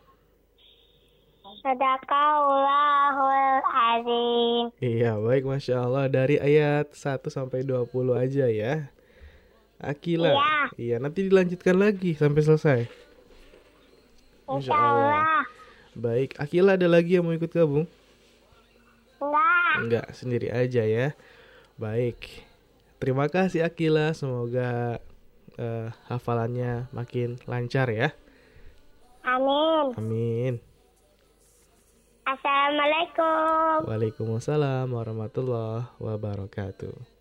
Sadaqallahul 1.66 3.58
azim. 3.66 4.70
Iya, 4.78 5.18
baik 5.18 5.50
Masya 5.50 5.82
Allah. 5.82 6.06
Dari 6.06 6.38
ayat 6.38 6.94
1 6.94 7.26
sampai 7.34 7.66
20 7.66 7.90
aja 8.14 8.46
ya. 8.46 8.94
Akila. 9.82 10.30
Iya. 10.30 10.54
Iya, 10.78 10.96
nanti 11.02 11.26
dilanjutkan 11.26 11.74
lagi 11.74 12.14
sampai 12.14 12.42
selesai. 12.46 12.80
Masya 14.46 14.62
Insya 14.62 14.78
Allah. 14.78 15.42
Baik, 15.98 16.38
Akila 16.38 16.78
ada 16.78 16.86
lagi 16.86 17.18
yang 17.18 17.26
mau 17.26 17.34
ikut 17.34 17.50
gabung? 17.50 17.90
Enggak. 19.18 19.74
Enggak, 19.82 20.08
sendiri 20.14 20.54
aja 20.54 20.86
ya. 20.86 21.18
Baik. 21.82 22.46
Terima 23.02 23.26
kasih 23.26 23.66
Akila, 23.66 24.14
semoga 24.14 25.02
eh, 25.58 25.90
hafalannya 26.14 26.94
makin 26.94 27.42
lancar 27.50 27.90
ya. 27.90 28.14
Amin. 29.26 29.98
Amin. 29.98 30.74
Assalamualaikum. 32.27 33.90
Waalaikumsalam 33.90 34.86
warahmatullahi 34.86 35.90
wabarakatuh. 35.98 37.20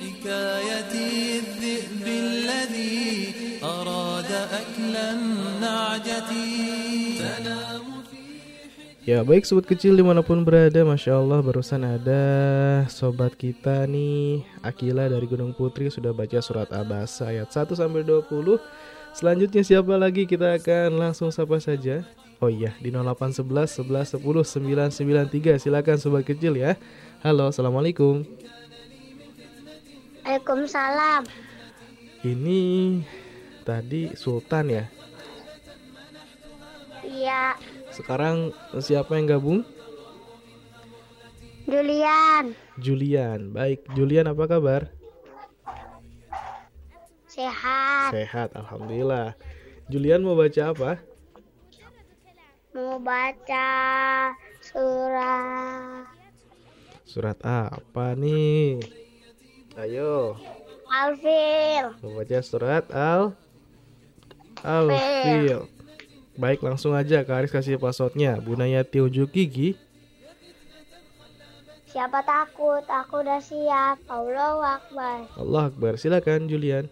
حكاية 0.00 0.92
الذئب 1.40 2.04
الذي 2.04 3.08
أراد 3.64 4.30
أكل 4.32 4.94
النعجة 4.96 6.30
تنام 7.20 7.84
Ya 9.00 9.24
baik 9.24 9.48
sobat 9.48 9.64
kecil 9.64 9.96
dimanapun 9.96 10.44
berada 10.44 10.84
Masya 10.84 11.24
Allah 11.24 11.40
barusan 11.40 11.80
ada 11.88 12.24
sobat 12.92 13.32
kita 13.32 13.88
nih 13.88 14.44
Akila 14.60 15.08
dari 15.08 15.24
Gunung 15.24 15.56
Putri 15.56 15.88
sudah 15.88 16.12
baca 16.12 16.36
surat 16.44 16.68
Abasa 16.68 17.32
ayat 17.32 17.48
1 17.48 17.80
sampai 17.80 18.04
20 18.04 18.60
Selanjutnya 19.16 19.64
siapa 19.64 19.96
lagi 19.96 20.28
kita 20.28 20.52
akan 20.60 21.00
langsung 21.00 21.32
sapa 21.32 21.56
saja 21.58 22.04
Oh 22.43 22.51
iya 22.51 22.75
di 22.83 22.91
0811 22.91 23.87
11 23.87 24.19
10 24.19 24.91
993 24.91 25.55
silakan 25.55 25.95
sobat 25.95 26.27
kecil 26.27 26.59
ya 26.59 26.75
Halo 27.23 27.47
Assalamualaikum 27.47 28.27
Waalaikumsalam. 30.25 31.23
Ini 32.27 32.61
tadi 33.63 34.11
Sultan 34.19 34.67
ya 34.67 34.85
Iya, 37.05 37.55
Sekarang 37.93 38.51
siapa 38.83 39.15
yang 39.15 39.31
gabung? 39.31 39.59
Julian. 41.63 42.51
Julian 42.75 43.55
Baik 43.55 43.87
Julian 43.95 44.27
apa 44.27 44.43
kabar? 44.43 44.91
Sehat. 47.31 48.11
Sehat 48.11 48.51
Alhamdulillah 48.59 49.39
Julian 49.87 50.19
mau 50.19 50.35
baca 50.35 50.75
apa? 50.75 51.14
Mau 52.75 52.99
baca 52.99 53.71
surah 54.59 56.03
Surat 57.07 57.39
apa 57.39 58.19
nih? 58.19 58.83
Ayo, 59.79 60.35
Al-Fil. 60.91 61.95
membaca 62.03 62.39
surat 62.43 62.83
Al 62.91 63.31
Al-Fil. 64.59 65.71
Baik, 66.35 66.59
langsung 66.67 66.91
aja 66.91 67.23
Kak 67.23 67.47
Aris 67.47 67.55
kasih 67.55 67.79
passwordnya. 67.79 68.43
Bunayati 68.43 68.99
unjuk 68.99 69.31
gigi. 69.31 69.79
Siapa 71.87 72.27
takut? 72.27 72.83
Aku 72.83 73.23
udah 73.23 73.39
siap. 73.39 74.03
Allahu 74.11 74.59
Akbar. 74.59 75.31
Allah 75.39 75.71
Akbar. 75.71 75.95
Silakan 75.95 76.51
Julian. 76.51 76.91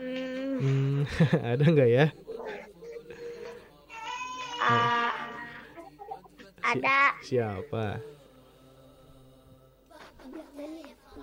Hmm, 0.00 1.04
ada 1.54 1.62
nggak 1.62 1.90
ya? 1.92 2.06
Ah, 4.66 5.14
ada 6.58 7.14
Siapa? 7.22 8.02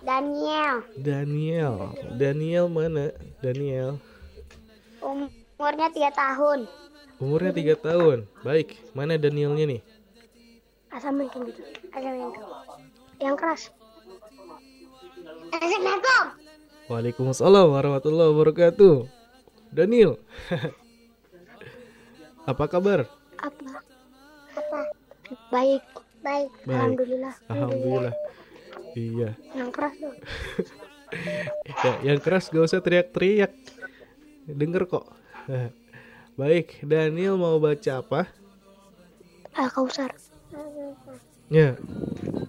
Daniel 0.04 0.76
Daniel. 0.96 1.76
Daniel 2.16 2.66
mana? 2.72 3.12
Daniel. 3.44 4.00
Umurnya 5.04 5.88
tiga 5.92 6.12
tahun 6.12 6.68
Umurnya 7.22 7.54
tiga 7.56 7.76
tahun. 7.78 8.28
Baik, 8.44 8.76
mana 8.92 9.16
Danielnya 9.16 9.64
nih? 9.70 9.82
asam 10.92 11.18
yang 11.18 11.30
gitu 11.48 11.62
asam 11.90 12.14
yang 12.14 12.32
yang 13.18 13.36
keras 13.36 13.74
Assalamualaikum 15.54 16.26
Waalaikumsalam 16.84 17.68
warahmatullahi 17.72 18.30
wabarakatuh. 18.30 19.08
Daniel. 19.72 20.20
Apa 22.44 22.68
kabar? 22.68 23.08
apa 23.40 23.72
apa 24.54 24.80
baik 25.50 25.82
baik 26.22 26.52
Baik. 26.64 26.70
alhamdulillah 26.70 27.34
Alhamdulillah. 27.52 28.16
Iya. 28.94 29.30
yang 29.52 29.72
keras 29.72 29.94
dong 29.98 30.18
Ya, 31.84 31.94
yang 32.04 32.20
keras 32.24 32.48
gak 32.50 32.64
usah 32.64 32.80
teriak-teriak. 32.80 33.52
Denger 34.48 34.84
kok. 34.86 35.06
Baik, 36.40 36.82
Daniel 36.84 37.38
mau 37.38 37.62
baca 37.62 38.02
apa? 38.02 38.22
al 39.54 39.70
kausar 39.70 40.10
Ya. 41.54 41.78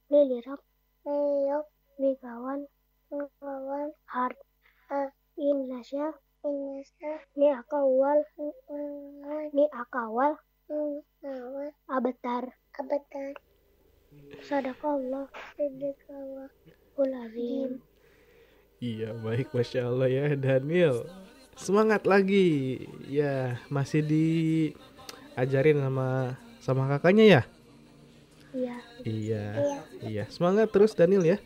Lilirab 0.09 0.61
Lilirab 1.05 1.67
Bigawan 2.01 2.61
Bigawan 3.13 3.93
Hard. 4.09 4.37
Indonesia. 5.37 6.17
Indonesia 6.49 7.13
Ni 7.37 7.53
akawal. 7.53 8.25
Ni 9.53 9.65
akawal. 9.69 10.33
Abatar 11.93 12.57
Iya, 18.81 19.13
baik 19.13 19.53
Masya 19.53 19.93
Allah 19.93 20.09
ya 20.09 20.25
Daniel 20.35 21.05
Semangat 21.53 22.09
lagi 22.09 22.81
Ya, 23.05 23.61
masih 23.69 24.01
diajarin 24.01 25.77
sama 25.79 26.37
sama 26.61 26.85
kakaknya 26.89 27.25
ya? 27.25 27.43
Iya. 28.53 28.77
Iya. 29.05 29.45
Iya. 30.01 30.25
Semangat 30.29 30.69
terus 30.73 30.93
Daniel 30.93 31.25
ya. 31.25 31.39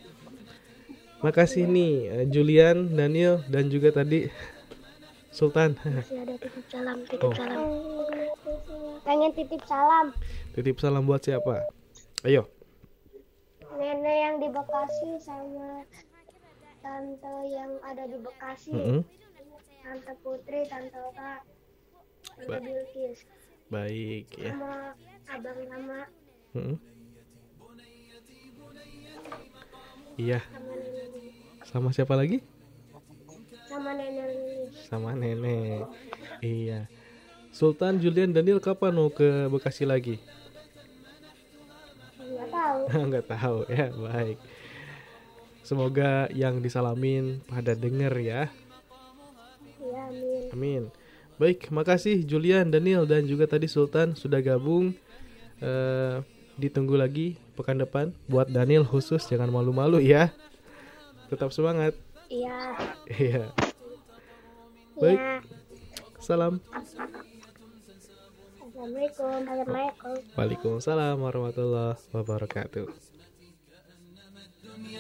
Makasih 1.23 1.67
nih 1.67 1.95
eh, 2.11 2.27
Julian, 2.27 2.91
Daniel 2.91 3.43
dan 3.47 3.71
juga 3.71 3.95
tadi 3.95 4.27
Sultan. 5.31 5.75
Masih 5.83 6.19
ada 6.23 6.35
titip 6.39 6.65
salam, 6.71 6.99
titip 7.07 7.27
Oh. 7.27 7.35
salam. 7.35 7.63
Pengen 9.03 9.31
titip 9.35 9.63
salam. 9.67 10.07
Titip 10.55 10.77
salam 10.79 11.03
buat 11.07 11.23
siapa? 11.23 11.67
Ayo. 12.23 12.47
Nenek 13.75 14.17
yang 14.23 14.35
di 14.39 14.49
Bekasi 14.51 15.11
sama 15.19 15.83
tante 16.85 17.35
yang 17.49 17.73
ada 17.81 18.05
di 18.05 18.19
Bekasi. 18.21 18.71
Mm-mm. 18.71 19.01
Tante 19.81 20.13
Putri, 20.21 20.61
tante 20.65 20.97
Oka, 21.01 21.41
tante 22.31 22.49
Ba- 22.49 22.61
Bilkis, 22.61 23.25
Baik 23.67 24.29
ya. 24.35 24.53
sama 24.53 24.93
abang 25.27 25.61
Rama, 25.65 26.01
Mm-mm. 26.53 26.77
Iya. 30.15 30.39
sama 30.47 30.71
nenek 30.71 31.05
Lilis. 31.11 31.35
Sama 31.67 31.89
siapa 31.91 32.15
lagi? 32.15 32.39
Sama 33.67 33.91
nenek. 33.93 34.31
Sama 34.87 35.11
nenek. 35.13 35.83
Iya. 36.39 36.87
Sultan, 37.51 37.99
Julian, 37.99 38.31
Daniel 38.31 38.59
kapan 38.59 38.95
mau 38.95 39.11
ke 39.11 39.27
Bekasi 39.51 39.83
lagi? 39.83 40.23
Nggak 42.19 42.49
tahu. 42.49 42.79
Nggak 43.11 43.27
tahu 43.27 43.57
ya. 43.67 43.87
Baik. 43.91 44.39
Semoga 45.65 46.29
yang 46.29 46.61
disalamin 46.61 47.41
pada 47.49 47.73
denger 47.73 48.13
ya. 48.21 48.43
Iya, 49.81 50.01
amin. 50.13 50.43
Amin. 50.53 50.83
Baik, 51.41 51.73
makasih 51.73 52.21
Julian, 52.23 52.69
Daniel 52.69 53.09
dan 53.09 53.25
juga 53.25 53.49
tadi 53.49 53.65
Sultan 53.67 54.13
sudah 54.13 54.45
gabung. 54.45 54.93
Eh, 55.65 56.21
ditunggu 56.55 56.95
lagi 56.95 57.35
pekan 57.59 57.81
depan 57.81 58.15
buat 58.31 58.47
Daniel 58.47 58.87
khusus 58.87 59.25
jangan 59.27 59.51
malu-malu 59.51 59.99
ya. 59.99 60.31
Tetap 61.33 61.51
semangat. 61.51 61.97
Iya. 62.29 62.59
Iya. 63.09 63.45
Baik. 65.01 65.19
Iya. 65.19 65.43
Salam. 66.23 66.61
Assalamualaikum. 68.75 69.33
Assalamualaikum. 69.49 70.17
Waalaikumsalam 70.37 71.17
warahmatullahi 71.19 71.99
wabarakatuh. 72.13 73.04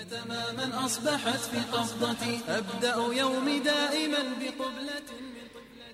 تماما 0.09 0.85
أصبحت 0.85 1.41
في 1.51 1.59
قبضتي 1.73 2.33
أبدأ 2.49 2.95
يومي 3.21 3.59
دائما 3.59 4.23
بقبلة 4.39 5.09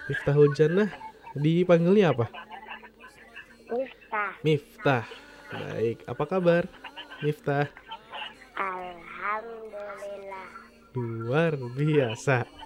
Miftahul 0.08 0.50
Jannah 0.56 0.88
dipanggilnya 1.36 2.12
apa? 2.16 2.26
Bisa. 3.68 4.24
Miftah. 4.44 5.04
Baik. 5.52 6.04
Apa 6.08 6.24
kabar? 6.28 6.64
Miftah. 7.20 7.68
Alhamdulillah. 8.56 10.48
Luar 10.96 11.56
biasa. 11.56 12.61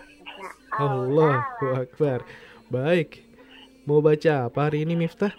Allahu 0.77 1.73
Akbar. 1.73 2.21
Baik. 2.69 3.25
Mau 3.89 4.05
baca 4.05 4.45
apa 4.51 4.69
hari 4.69 4.85
ini 4.85 4.93
Miftah? 4.99 5.33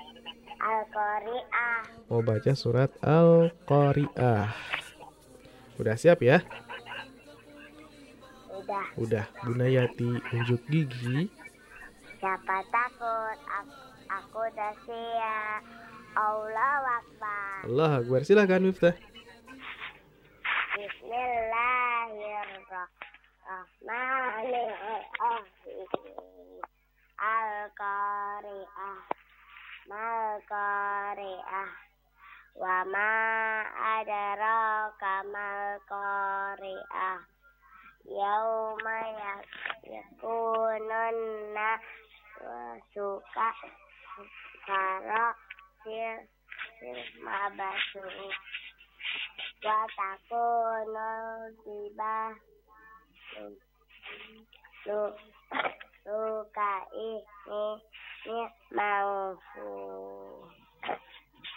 Al-Qari'ah. 0.58 2.10
Mau 2.10 2.26
baca 2.26 2.58
surat 2.58 2.90
Al-Qari'ah. 3.06 4.50
Udah 5.78 5.94
siap 5.94 6.26
ya? 6.26 6.42
Udah. 8.50 8.98
Udah. 8.98 9.30
Bunayati 9.46 10.10
unjuk 10.34 10.66
gigi. 10.72 11.30
Siapa 12.18 12.66
takut? 12.74 13.38
Aku, 13.62 13.78
aku 14.10 14.42
udah 14.42 14.74
siap. 14.90 15.62
Allah 16.18 16.98
Akbar. 16.98 17.70
Allah 17.70 18.02
Akbar. 18.02 18.26
Silahkan 18.26 18.58
Miftah. 18.58 18.98
Bismillahirrahmanirrahim. 20.74 22.97
Al-Qari'ah. 27.18 29.00
Mal-Qari'ah. 29.88 31.70
Wa 32.60 32.78
ma 32.84 33.12
adraka 33.96 35.24
mal-Qari'ah. 35.32 37.20
Yauma 38.08 38.98
yakunun 39.84 41.18
suka 42.94 43.50
kara 44.68 45.36
sir 45.84 46.24
sir 46.80 47.00
mabasu 47.24 48.04
wa 49.64 49.80
takunu 49.98 51.12
tiba 51.64 52.36
lu 54.88 55.02
suka 56.04 56.74
ini 56.96 57.22
ini 58.26 58.44
maufu 58.74 59.72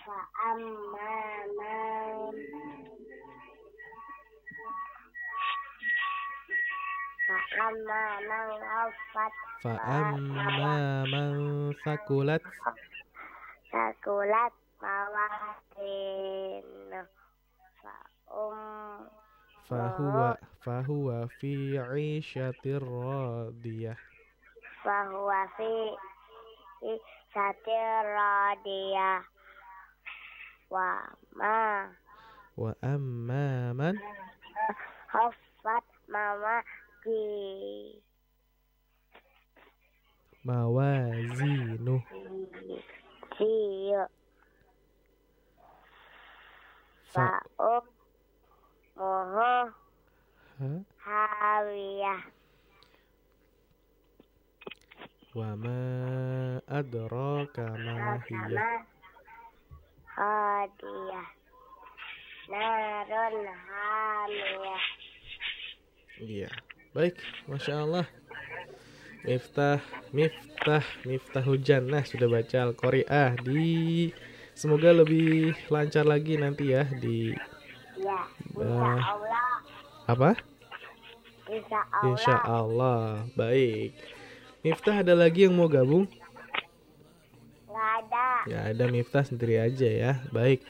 fa 0.05 0.19
amma 0.51 1.13
man 1.57 2.35
fa 7.27 7.39
amma 7.69 8.03
man 8.29 8.51
afat 8.85 9.33
Fa'amma 9.61 11.05
man 11.13 11.37
fakulat 11.85 12.41
sakulat 13.69 14.55
mawazin 14.81 16.65
fa 17.85 17.97
um 18.33 19.20
fahuwa 19.71 20.35
fahuwa 20.67 21.31
fi 21.39 21.79
'ishatir 21.79 22.83
radiyah. 22.83 23.95
bahwa 24.85 25.47
fi 25.55 25.73
satir 27.31 28.03
radiyah. 28.03 29.23
Wa 30.71 30.91
ma. 31.37 31.87
Wa 32.57 32.73
amma 32.83 33.75
man? 33.77 33.95
Hafat 35.11 35.87
mama 36.11 36.63
ki 37.03 37.23
mawazinu. 40.47 42.01
Siyo 43.41 44.05
fa 47.11 47.27
fa 47.27 47.43
um 47.59 48.00
moho 49.01 49.73
ha 50.61 50.71
hawiyah. 51.01 52.21
Wa 55.33 55.57
ma 55.57 55.81
adraka 56.69 57.65
ma 57.81 58.21
hiya? 58.29 58.61
Sama 58.61 58.69
hadiyah 60.21 61.29
narun 62.53 63.37
hamiyah. 63.49 64.85
Iya. 66.21 66.53
Baik, 66.93 67.17
Masya 67.49 67.81
Allah. 67.81 68.07
Miftah, 69.25 69.81
Miftah, 70.13 70.85
Miftahul 71.09 71.65
Jannah 71.65 72.05
sudah 72.05 72.29
baca 72.29 72.69
Al-Qari'ah 72.69 73.41
di 73.41 74.13
semoga 74.53 74.93
lebih 74.93 75.57
lancar 75.73 76.05
lagi 76.05 76.37
nanti 76.37 76.77
ya 76.77 76.85
di 76.85 77.33
ya 78.01 78.25
insya 78.55 78.91
Allah 79.07 79.49
apa? 80.07 80.31
insya 81.51 81.81
Allah 81.91 82.07
Insya 82.11 82.37
Allah. 82.43 83.01
Baik. 83.35 83.91
Miftah 84.61 84.97
ada 85.03 85.15
lagi 85.15 85.47
yang 85.47 85.55
mau 85.57 85.71
gabung? 85.71 86.07
nggak 87.71 87.91
ada 88.03 88.27
Ya 88.51 88.61
ada 88.71 88.85
Miftah 88.91 89.25
sendiri 89.25 89.57
aja 89.63 89.89
ya. 89.89 90.13
Baik. 90.35 90.63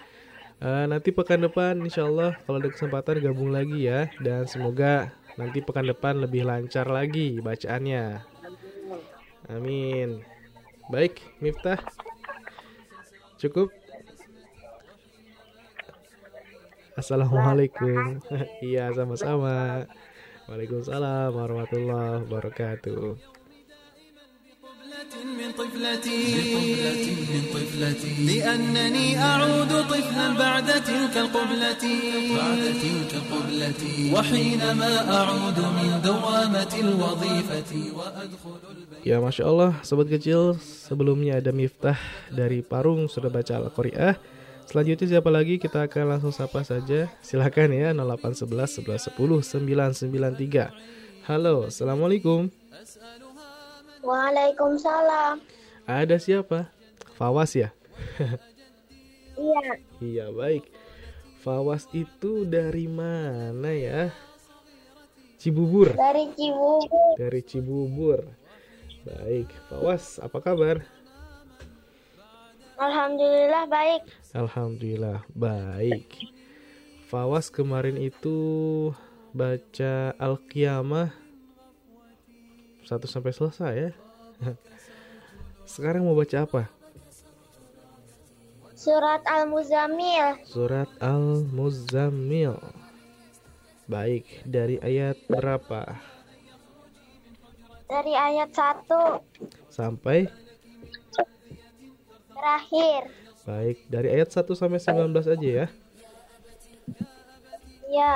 Eh, 0.60 0.84
nanti 0.88 1.08
pekan 1.10 1.40
depan 1.40 1.80
insya 1.80 2.04
Allah 2.04 2.36
kalau 2.44 2.60
ada 2.60 2.68
kesempatan 2.68 3.24
gabung 3.24 3.48
lagi 3.48 3.88
ya 3.88 4.12
dan 4.20 4.44
semoga 4.44 5.16
Nanti 5.40 5.64
pekan 5.64 5.88
depan 5.88 6.20
lebih 6.20 6.44
lancar 6.44 6.84
lagi 6.84 7.40
bacaannya. 7.40 8.20
Amin. 9.48 10.20
Baik, 10.92 11.22
Miftah. 11.40 11.80
Cukup. 13.40 13.72
Assalamualaikum. 16.99 18.23
Iya, 18.63 18.95
sama-sama. 18.95 19.83
Waalaikumsalam 20.47 21.35
warahmatullahi 21.35 22.23
wabarakatuh. 22.23 23.35
من 25.25 25.51
طفلتي 25.51 26.17
بقبلة 26.35 27.05
من 27.31 27.43
طفلتي 27.53 28.13
لأنني 28.25 29.17
أعود 29.17 29.71
طفلا 29.89 30.27
بعد 30.37 30.67
تلك 30.83 31.15
القبلة 31.17 31.83
بعد 32.37 32.61
تلك 32.83 33.11
القبلة 33.21 33.81
وحينما 34.13 34.91
أعود 35.19 35.59
من 35.59 35.89
دوامة 36.03 36.73
الوظيفة 36.79 37.71
وأدخل 37.97 38.59
Ya 39.05 39.21
Masya 39.21 39.45
Allah 39.45 39.71
Sobat 39.85 40.09
kecil 40.09 40.57
Sebelumnya 40.57 41.37
ada 41.37 41.53
Miftah 41.53 41.97
dari 42.33 42.65
Parung 42.65 43.05
Sudah 43.05 43.29
baca 43.29 43.61
Al-Qari'ah 43.61 44.17
Selanjutnya 44.70 45.18
siapa 45.18 45.34
lagi 45.34 45.58
kita 45.58 45.90
akan 45.90 46.14
langsung 46.14 46.30
sapa 46.30 46.62
saja 46.62 47.10
Silahkan 47.26 47.66
ya 47.74 47.90
0811 47.90 48.86
11 48.86 49.18
10 49.18 49.42
993 49.98 51.26
Halo 51.26 51.66
Assalamualaikum 51.66 52.46
Waalaikumsalam. 54.06 55.42
Ada 55.90 56.22
siapa? 56.22 56.70
Fawas 57.18 57.50
ya? 57.58 57.74
Iya. 59.40 59.70
Iya 59.98 60.26
baik 60.30 60.70
Fawas 61.42 61.90
itu 61.90 62.46
dari 62.46 62.86
mana 62.86 63.74
ya? 63.74 64.14
Cibubur 65.34 65.98
Dari 65.98 66.30
Cibubur. 66.38 67.18
Dari 67.18 67.40
Cibubur 67.42 68.20
Baik 69.02 69.50
Fawas 69.66 70.22
apa 70.22 70.38
kabar? 70.38 70.86
Alhamdulillah 72.80 73.68
baik. 73.68 74.02
Alhamdulillah 74.32 75.20
baik. 75.36 76.32
Fawas 77.12 77.52
kemarin 77.52 78.00
itu 78.00 78.38
baca 79.36 80.16
Al-Qiyamah 80.16 81.12
1 82.88 83.04
sampai 83.04 83.36
selesai 83.36 83.72
ya. 83.76 83.92
Sekarang 85.76 86.08
mau 86.08 86.16
baca 86.16 86.48
apa? 86.48 86.72
Surat 88.72 89.20
Al-Muzammil. 89.28 90.40
Surat 90.48 90.88
Al-Muzammil. 91.04 92.56
Baik, 93.84 94.24
dari 94.48 94.80
ayat 94.80 95.20
berapa 95.28 96.00
Dari 97.90 98.14
ayat 98.16 98.48
1 98.56 98.88
sampai? 99.68 100.39
Terakhir. 102.40 103.00
Baik, 103.44 103.76
dari 103.92 104.08
ayat 104.16 104.32
1 104.32 104.48
sampai 104.56 104.80
19 104.80 105.28
aja 105.28 105.48
ya. 105.60 105.66
Ya. 107.92 108.14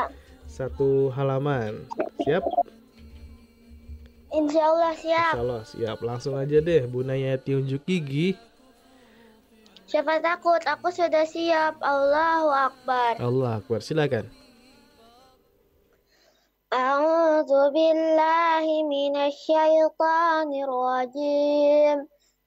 Satu 0.49 1.13
halaman. 1.13 1.85
Siap? 2.25 2.41
Insya 4.33 4.63
Allah 4.65 4.93
siap. 4.97 5.35
Insya 5.37 5.45
Allah 5.45 5.65
siap. 5.69 5.99
Langsung 6.01 6.35
aja 6.41 6.57
deh, 6.57 6.89
Bu 6.89 7.05
Nayati 7.05 7.53
unjuk 7.53 7.85
gigi. 7.85 8.33
Siapa 9.85 10.25
takut? 10.25 10.65
Aku 10.65 10.89
sudah 10.89 11.29
siap. 11.29 11.77
Allahu 11.85 12.49
Akbar. 12.49 13.21
Allah 13.21 13.61
Akbar. 13.61 13.85
Silakan. 13.85 14.33
A'udzu 16.73 17.71
billahi 17.71 18.89
minasy 18.89 19.53
syaithanir 19.53 20.73
rajim. 20.73 22.14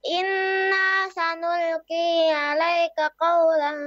Inna 0.00 1.12
sanulki 1.12 2.32
alaika 2.32 3.12
qawlan 3.20 3.80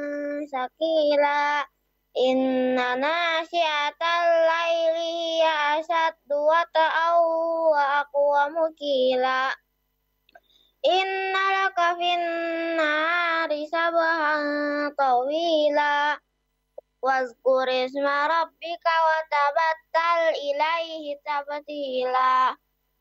sakila. 0.46 1.66
Inna 2.14 2.94
nasiatal 3.02 4.26
laili 4.46 5.42
asat 5.42 6.14
dua 6.30 6.62
taau 6.70 7.74
wa 7.74 8.06
aqwamu 8.06 8.70
mukila. 8.70 9.50
Inna 10.86 11.44
laka 11.58 11.98
finna 11.98 12.94
risabahan 13.50 14.94
tawila. 14.94 16.14
Wazkur 17.02 17.68
isma 17.74 18.30
rabbika 18.30 18.96
wa 19.10 19.20
tabattal 19.34 20.38
ilaihi 20.38 21.18
tabatila 21.26 22.54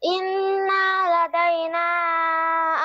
Inna 0.00 0.84
ladaina 1.12 1.84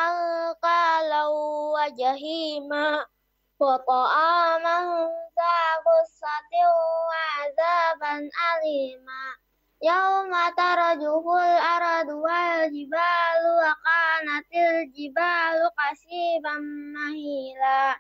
alqalau 0.04 1.72
wa 1.72 1.88
jahima 1.96 3.08
wa 3.56 3.76
ta'aman 3.80 5.16
za 5.32 5.56
ghussatin 5.80 6.68
wa 7.08 7.24
azaban 7.40 8.28
alima. 8.28 9.32
Yauma 9.80 10.52
tarajuhul 10.60 11.56
aradu 11.56 12.20
wal 12.20 12.68
jibalu 12.68 13.52
wa 13.64 13.72
kanatil 13.80 14.92
jibalu 14.92 15.72
kasiban 15.72 16.64
mahila. 16.92 17.96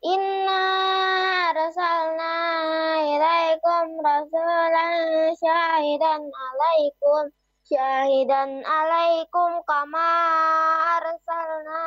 Inna 0.00 0.64
arsalna 1.52 2.32
ilaikum 3.04 4.00
rasulan 4.00 5.36
syahidan 5.36 6.24
alaikum 6.24 7.28
شاهدا 7.65 8.43
عليكم 8.69 9.61
كما 9.67 10.09
أرسلنا 10.97 11.83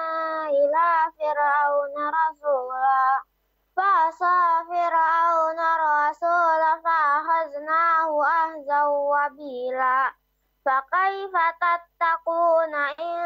إلى 0.48 0.88
فرعون 1.18 1.94
رسولا 2.20 3.22
فعصى 3.76 4.40
فرعون 4.68 5.58
الرسول 5.60 6.62
فأخذناه 6.84 8.22
أخذا 8.22 8.84
وبيلا 8.84 10.12
فكيف 10.66 11.34
تتقون 11.60 12.74
إن 12.74 13.20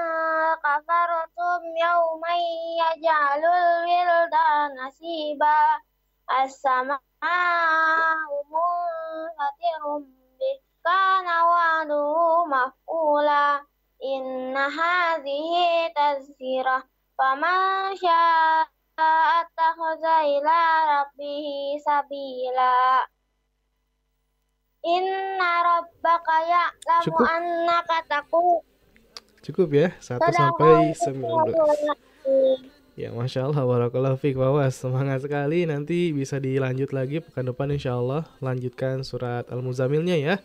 كفرتم 0.65 1.63
يوما 1.87 2.35
يجعل 2.83 3.45
الولدان 3.45 4.91
شيبا 4.91 5.61
السماء 6.45 7.01
منفطر 8.51 10.03
kana 10.84 11.38
wa'du 11.48 12.04
maf'ula 12.52 13.64
inna 14.04 14.68
hadhihi 14.68 15.90
tazkira 15.96 16.84
faman 17.16 17.96
syaa'a 17.96 19.10
attakhadha 19.42 20.28
ila 20.28 20.60
rabbih 20.92 21.80
sabila 21.80 23.02
Inna 24.84 25.64
rabbaka 25.64 26.36
ya'lamu 26.44 27.04
Cukup. 27.08 27.24
annaka 27.24 27.98
taqu 28.04 28.60
Cukup 29.44 29.70
ya, 29.72 29.96
1 30.00 30.04
sampai 30.04 30.92
19. 30.92 31.24
Ya, 32.96 33.12
Masya 33.12 33.48
Allah, 33.52 33.64
Barakallah 33.64 34.16
Fik, 34.16 34.40
Wawas. 34.40 34.80
Semangat 34.80 35.20
sekali, 35.20 35.68
nanti 35.68 36.16
bisa 36.16 36.40
dilanjut 36.40 36.96
lagi 36.96 37.20
pekan 37.20 37.52
depan 37.52 37.68
insya 37.76 38.00
Allah. 38.00 38.24
Lanjutkan 38.40 39.04
surat 39.04 39.44
Al-Muzamilnya 39.52 40.16
ya. 40.16 40.36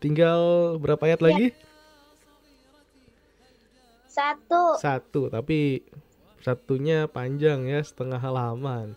Tinggal 0.00 0.74
berapa 0.80 1.04
ayat 1.04 1.20
lagi? 1.20 1.46
Satu 4.08 4.80
Satu, 4.80 5.30
tapi 5.30 5.84
Satunya 6.40 7.04
panjang 7.04 7.68
ya, 7.68 7.84
setengah 7.84 8.16
halaman. 8.16 8.96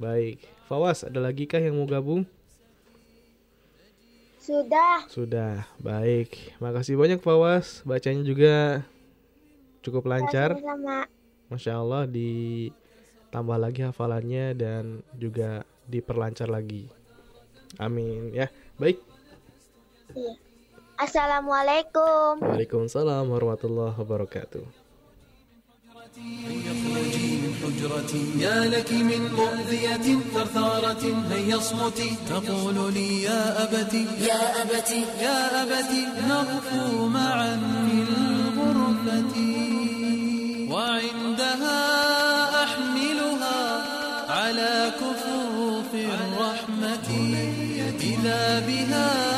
Baik. 0.00 0.40
Fawas, 0.64 1.04
ada 1.04 1.20
lagi 1.20 1.44
kah 1.44 1.60
yang 1.60 1.76
mau 1.76 1.84
gabung? 1.84 2.24
Sudah. 4.40 5.04
Sudah. 5.12 5.68
Baik. 5.76 6.56
Makasih 6.64 6.96
banyak 6.96 7.20
Fawas. 7.20 7.84
Bacanya 7.84 8.24
juga 8.24 8.54
cukup 9.84 10.08
lancar. 10.08 10.56
Masya 11.52 11.76
Allah 11.76 12.08
ditambah 12.08 13.58
lagi 13.60 13.84
hafalannya 13.84 14.56
dan 14.56 15.04
juga 15.12 15.68
diperlancar 15.84 16.48
lagi. 16.48 16.88
Amin 17.76 18.32
ya. 18.32 18.48
Baik. 18.80 19.07
Assalamualaikum. 20.98 22.42
Waalaikumsalam 22.42 23.28
warahmatullahi 23.28 23.94
wabarakatuh. 23.94 24.64
حجرتي 27.62 28.42
يا 28.42 28.64
لك 28.64 28.90
من 28.92 29.22
مؤذية 29.38 30.06
ثرثارة 30.34 31.04
هيا 31.30 31.56
اصمتي 31.56 32.16
تقول 32.30 32.94
لي 32.94 33.22
يا 33.22 33.62
أبتي 33.64 34.06
يا 34.26 34.62
أبتي 34.62 35.00
يا 35.20 35.62
أبتي 35.62 36.02
نغفو 36.28 37.06
معا 37.08 37.54
في 37.86 37.96
الغرفة 38.08 39.34
وعندها 40.74 41.80
أحملها 42.64 43.60
على 44.32 44.90
كفوف 45.00 45.90
الرحمة 45.94 47.08
إذا 48.00 48.60
بها 48.66 49.37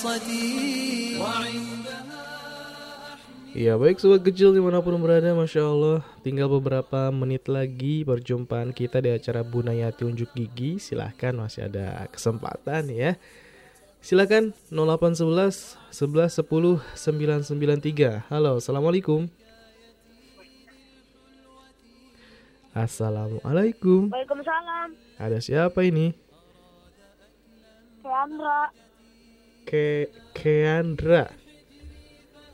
قصتي 0.00 1.20
وعندها 1.20 2.04
Ya 3.56 3.72
baik 3.80 3.96
sobat 3.96 4.20
kecil 4.20 4.52
dimanapun 4.52 5.00
berada 5.00 5.32
Masya 5.32 5.64
Allah 5.64 6.04
Tinggal 6.20 6.44
beberapa 6.44 7.08
menit 7.08 7.48
lagi 7.48 8.04
perjumpaan 8.04 8.68
kita 8.68 9.00
di 9.00 9.08
acara 9.08 9.40
Bunayati 9.40 10.04
Unjuk 10.04 10.28
Gigi 10.36 10.76
Silahkan 10.76 11.32
masih 11.32 11.64
ada 11.72 12.04
kesempatan 12.12 12.92
ya 12.92 13.16
Silahkan 14.04 14.52
0811 14.68 15.80
11 15.88 16.36
10 16.36 16.84
993 17.48 18.28
Halo 18.28 18.60
Assalamualaikum 18.60 19.24
Assalamualaikum 22.76 24.12
Waalaikumsalam. 24.12 24.88
Ada 25.16 25.40
siapa 25.40 25.80
ini? 25.80 26.12
Keandra. 28.04 28.68
ke 29.65 30.09
Keandra 30.33 31.31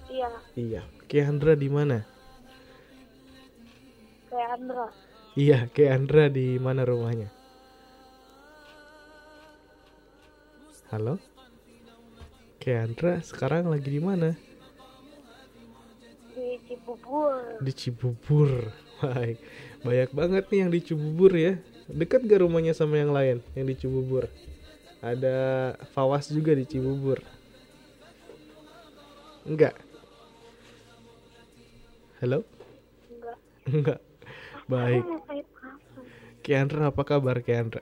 Iya, 0.08 0.30
Iya 0.58 0.82
Keandra 1.08 1.56
di 1.56 1.70
mana? 1.72 2.04
Keandra. 4.28 4.92
Iya 5.40 5.72
Keandra 5.72 6.28
di 6.28 6.60
mana 6.60 6.84
rumahnya? 6.84 7.32
Halo? 10.92 11.20
Keandra 12.60 13.24
sekarang 13.24 13.72
lagi 13.72 13.88
di 13.88 14.02
mana? 14.04 14.36
Di 16.36 16.60
Cibubur. 16.68 17.60
Di 17.64 17.72
Cibubur. 17.72 18.52
Baik. 19.04 19.40
Banyak 19.84 20.12
banget 20.12 20.44
nih 20.52 20.60
yang 20.64 20.72
di 20.72 20.80
Cibubur 20.84 21.32
ya. 21.32 21.56
Dekat 21.88 22.28
gak 22.28 22.44
rumahnya 22.44 22.76
sama 22.76 23.00
yang 23.00 23.16
lain 23.16 23.40
yang 23.56 23.68
di 23.68 23.76
Cibubur? 23.80 24.28
Ada 25.08 25.38
Fawas 25.96 26.28
juga 26.28 26.52
di 26.52 26.68
Cibubur. 26.68 27.24
Enggak. 29.48 29.80
Halo? 32.20 32.44
Enggak. 33.08 33.38
Enggak. 33.72 34.00
Baik. 34.68 35.04
Kayak 36.44 36.92
apa? 36.92 37.02
Kabar 37.08 37.40
Keandra? 37.40 37.80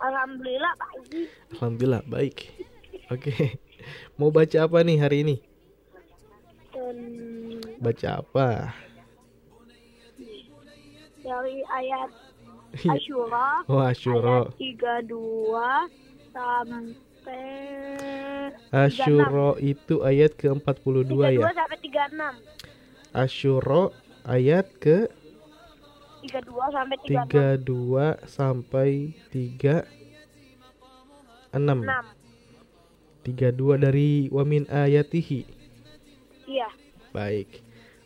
Alhamdulillah 0.00 0.72
pagi. 0.80 1.28
Alhamdulillah 1.52 2.02
baik. 2.08 2.48
Oke. 3.12 3.60
Mau 4.16 4.32
baca 4.32 4.64
apa 4.64 4.80
nih 4.80 4.96
hari 4.96 5.20
ini? 5.20 5.36
Baca 7.76 8.24
apa? 8.24 8.72
dari 11.28 11.60
ayat. 11.68 12.27
Asyura. 12.86 13.66
Oh, 13.66 13.82
Asyura. 13.82 14.46
Ayat 14.54 15.02
32 15.10 15.90
sampai 16.30 17.42
Asyura 18.70 19.58
itu 19.58 20.00
ayat 20.06 20.32
ke-42 20.38 21.12
ya. 21.34 21.50
32 21.50 21.58
sampai 21.58 21.78
36. 21.82 23.16
Asyura 23.16 23.82
ayat 24.22 24.66
ke 24.78 25.10
32 26.22 26.70
sampai 26.70 26.96
36. 27.02 27.26
32 27.30 28.30
sampai 28.30 28.88
36. 29.32 29.98
6. 31.56 31.84
32 33.26 33.84
dari 33.84 34.28
wamin 34.32 34.64
ayatihi. 34.70 35.44
Iya. 36.48 36.68
Baik. 37.12 37.60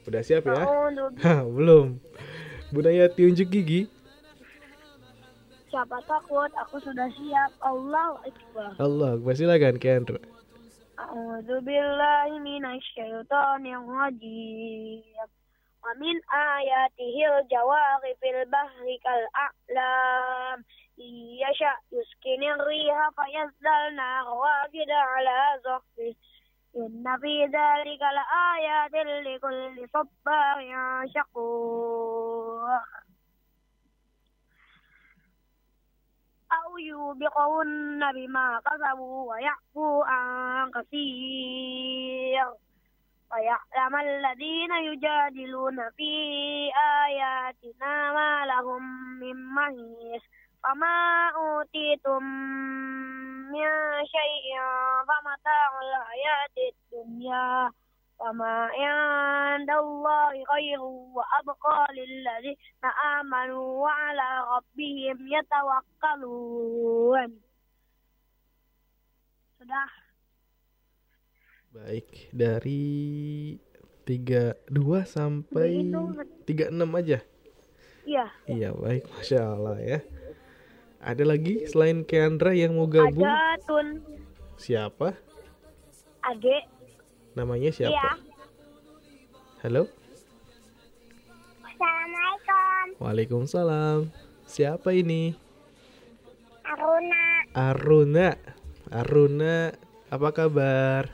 Udah 0.06 0.22
siap 0.22 0.46
ya? 0.50 0.66
Belum. 1.56 1.98
Budaya 2.74 3.06
unjuk 3.12 3.48
gigi. 3.52 3.86
Siapa 5.72 6.04
takut? 6.04 6.52
Aku 6.68 6.76
sudah 6.84 7.08
siap. 7.16 7.52
Allah 7.64 8.20
Akbar. 8.28 8.76
Allah, 8.76 9.16
Akbar. 9.16 9.32
silakan 9.32 9.80
Kendra. 9.80 10.20
A'udzu 11.00 11.64
billahi 11.64 12.36
minasyaitonir 12.44 13.80
rajim. 13.80 15.00
Wa 15.80 15.96
min 15.96 16.20
ayatihil 16.28 17.48
jawari 17.48 18.12
fil 18.20 18.44
bahri 18.52 19.00
kal 19.00 19.24
a'lam. 19.32 20.60
Yasha 21.40 21.72
yuskinir 21.88 22.60
riha 22.68 23.08
fayazdalna 23.16 24.28
rawakida 24.28 25.00
ala 25.16 25.56
zahri. 25.64 26.12
Inna 26.76 27.16
fi 27.16 27.48
dhalika 27.48 28.12
la 28.12 28.24
ayatin 28.28 29.08
likulli 29.24 29.88
sabbarin 29.88 31.08
syakur. 31.16 32.76
أو 36.53 36.77
يوبقهن 36.77 38.11
بما 38.13 38.61
كسبوا 38.65 39.33
ويعفو 39.33 40.03
عن 40.03 40.71
كثير 40.71 42.45
ويعلم 43.31 43.95
الذين 43.95 44.71
يجادلون 44.71 45.89
في 45.89 46.11
آياتنا 47.05 48.13
ما 48.13 48.45
لهم 48.45 48.83
من 49.19 49.45
محيص 49.45 50.23
فما 50.63 51.29
أوتيتم 51.35 52.23
من 53.51 53.69
شيء 54.05 54.47
فمتاع 55.07 55.71
الحياة 55.81 56.71
الدنيا 56.73 57.71
وما 58.21 58.55
عند 58.73 59.69
الله 59.69 60.33
خير 60.43 60.81
وأبقى 61.13 61.87
للذين 61.93 62.57
آمنوا 63.21 63.65
وعلى 63.85 64.29
ربهم 64.57 65.17
يتوكلون 65.37 67.29
Sudah. 69.57 69.89
Baik, 71.73 72.29
dari 72.29 73.57
32 74.05 74.69
sampai 75.01 75.81
Dihitung. 75.81 76.13
36 76.45 76.93
aja. 76.93 77.19
Iya. 78.05 78.25
Iya, 78.45 78.69
baik, 78.77 79.09
Masya 79.17 79.41
Allah 79.41 79.77
ya. 79.81 79.99
Ada 81.01 81.25
lagi 81.25 81.65
selain 81.65 82.05
Kendra 82.05 82.53
yang 82.53 82.77
mau 82.77 82.85
gabung? 82.85 83.25
Ada 83.25 83.57
Tun 83.65 83.97
Siapa? 84.61 85.17
Ade. 86.21 86.70
Namanya 87.32 87.70
siapa? 87.72 87.96
Iya. 87.96 88.12
Halo? 89.64 89.82
Assalamualaikum. 91.64 92.84
Waalaikumsalam. 93.00 93.98
Siapa 94.44 94.92
ini? 94.92 95.32
Aruna. 96.62 97.22
Aruna. 97.56 98.28
Aruna, 98.92 99.72
apa 100.12 100.28
kabar? 100.36 101.08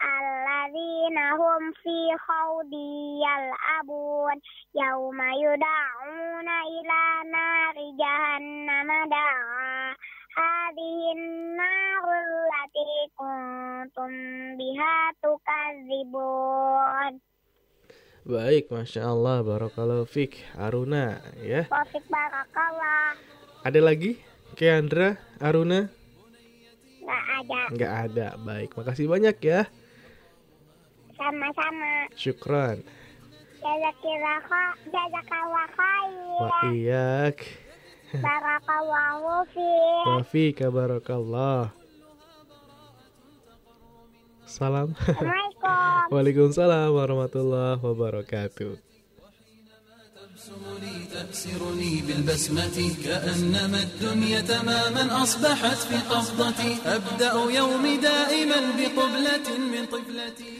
alladzina 0.00 1.36
hum 1.40 1.72
fi 1.80 2.12
khawdi 2.20 3.20
yal'abun 3.24 4.36
yauma 4.76 5.28
yud'auna 5.40 6.56
ila 6.68 7.02
nari 7.24 7.88
jahannama 7.96 8.98
da'a 9.08 9.96
hadhihi 10.36 11.16
an-narul 11.16 12.30
lati 12.52 12.84
kuntum 13.16 14.12
biha 14.60 14.96
tukadzibun 15.24 17.20
Baik, 18.26 18.74
Masya 18.74 19.06
Allah, 19.06 19.38
Barakallahu 19.46 20.02
Fik, 20.02 20.34
Aruna 20.58 21.22
ya. 21.46 21.62
Taufik 21.70 22.02
barakallah 22.10 23.14
Ada 23.62 23.78
lagi? 23.78 24.18
Keandra, 24.58 25.14
Aruna? 25.38 25.86
Nggak 27.06 27.22
ada 27.22 27.60
Nggak 27.70 27.92
ada, 28.10 28.26
baik. 28.42 28.74
Makasih 28.74 29.06
banyak 29.06 29.38
ya. 29.46 29.70
Sama-sama 31.17 31.93
Syukran. 32.17 32.77
Jazakillah 33.61 34.37
kha- 34.49 34.77
Jazakallah 34.89 35.67
khair 35.77 36.11
Wa 36.41 36.59
iyak. 36.73 37.37
Barakallahu 38.11 39.45
fi 39.53 39.69
Wa 40.09 40.21
fika 40.25 40.67
barakallah. 40.73 41.69
Salam. 44.49 44.91
Assalamualaikum 44.99 46.11
Waalaikumsalam 46.11 46.87
warahmatullahi 46.91 47.79
wabarakatuh. 47.79 48.73
تأسرني 51.11 52.01
بالبسمة 52.07 52.77
كأنما 53.05 53.79
الدنيا 53.83 54.41
تماما 54.41 55.23
أصبحت 55.23 55.77
في 55.77 55.97
قبضتي 56.09 56.71
أبدأ 56.85 57.33
يومي 57.59 57.97
دائما 57.97 58.59
بقبلة 58.77 59.47
من 59.73 59.83
طفلتي 59.85 60.53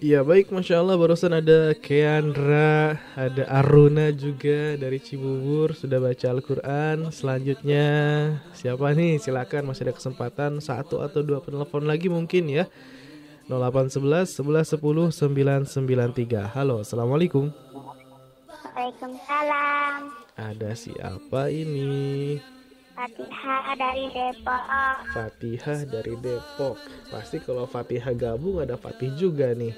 Ya 0.00 0.24
baik, 0.24 0.48
Masya 0.48 0.80
Allah 0.80 0.96
barusan 0.96 1.28
ada 1.28 1.76
Keandra, 1.76 2.96
ada 3.12 3.44
Aruna 3.52 4.08
juga 4.08 4.72
dari 4.80 4.96
Cibubur 4.96 5.76
Sudah 5.76 6.00
baca 6.00 6.26
Al-Quran. 6.32 7.12
Selanjutnya 7.12 7.84
siapa 8.56 8.96
nih? 8.96 9.20
Silakan 9.20 9.68
masih 9.68 9.84
ada 9.84 9.92
kesempatan 9.92 10.56
Satu 10.64 11.04
atau 11.04 11.20
dua 11.20 11.44
penelpon 11.44 11.84
lagi 11.84 12.08
mungkin 12.08 12.48
ya. 12.48 12.64
0811 13.52 14.40
11 14.40 14.80
10 14.80 15.68
993 15.68 16.48
Halo, 16.48 16.80
Assalamualaikum. 16.80 17.52
Waalaikumsalam. 18.72 20.16
Ada 20.32 20.72
siapa 20.80 21.52
ini? 21.52 22.40
Fatihah 23.00 23.64
dari 23.80 24.12
Depok. 24.12 24.64
Fatihah 25.16 25.80
dari 25.88 26.14
Depok. 26.20 26.76
Pasti 27.08 27.40
kalau 27.40 27.64
Fatihah 27.64 28.12
gabung 28.12 28.60
ada 28.60 28.76
Fatih 28.76 29.08
juga 29.16 29.56
nih. 29.56 29.72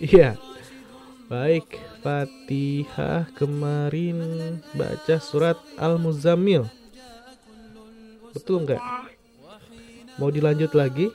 Iya. 0.00 0.40
Baik 1.28 1.68
Fatihah 2.00 3.28
kemarin 3.36 4.16
baca 4.72 5.20
surat 5.20 5.60
Al-Muzammil. 5.76 6.64
Betul 8.32 8.64
nggak? 8.64 8.80
Mau 10.16 10.32
dilanjut 10.32 10.72
lagi? 10.72 11.12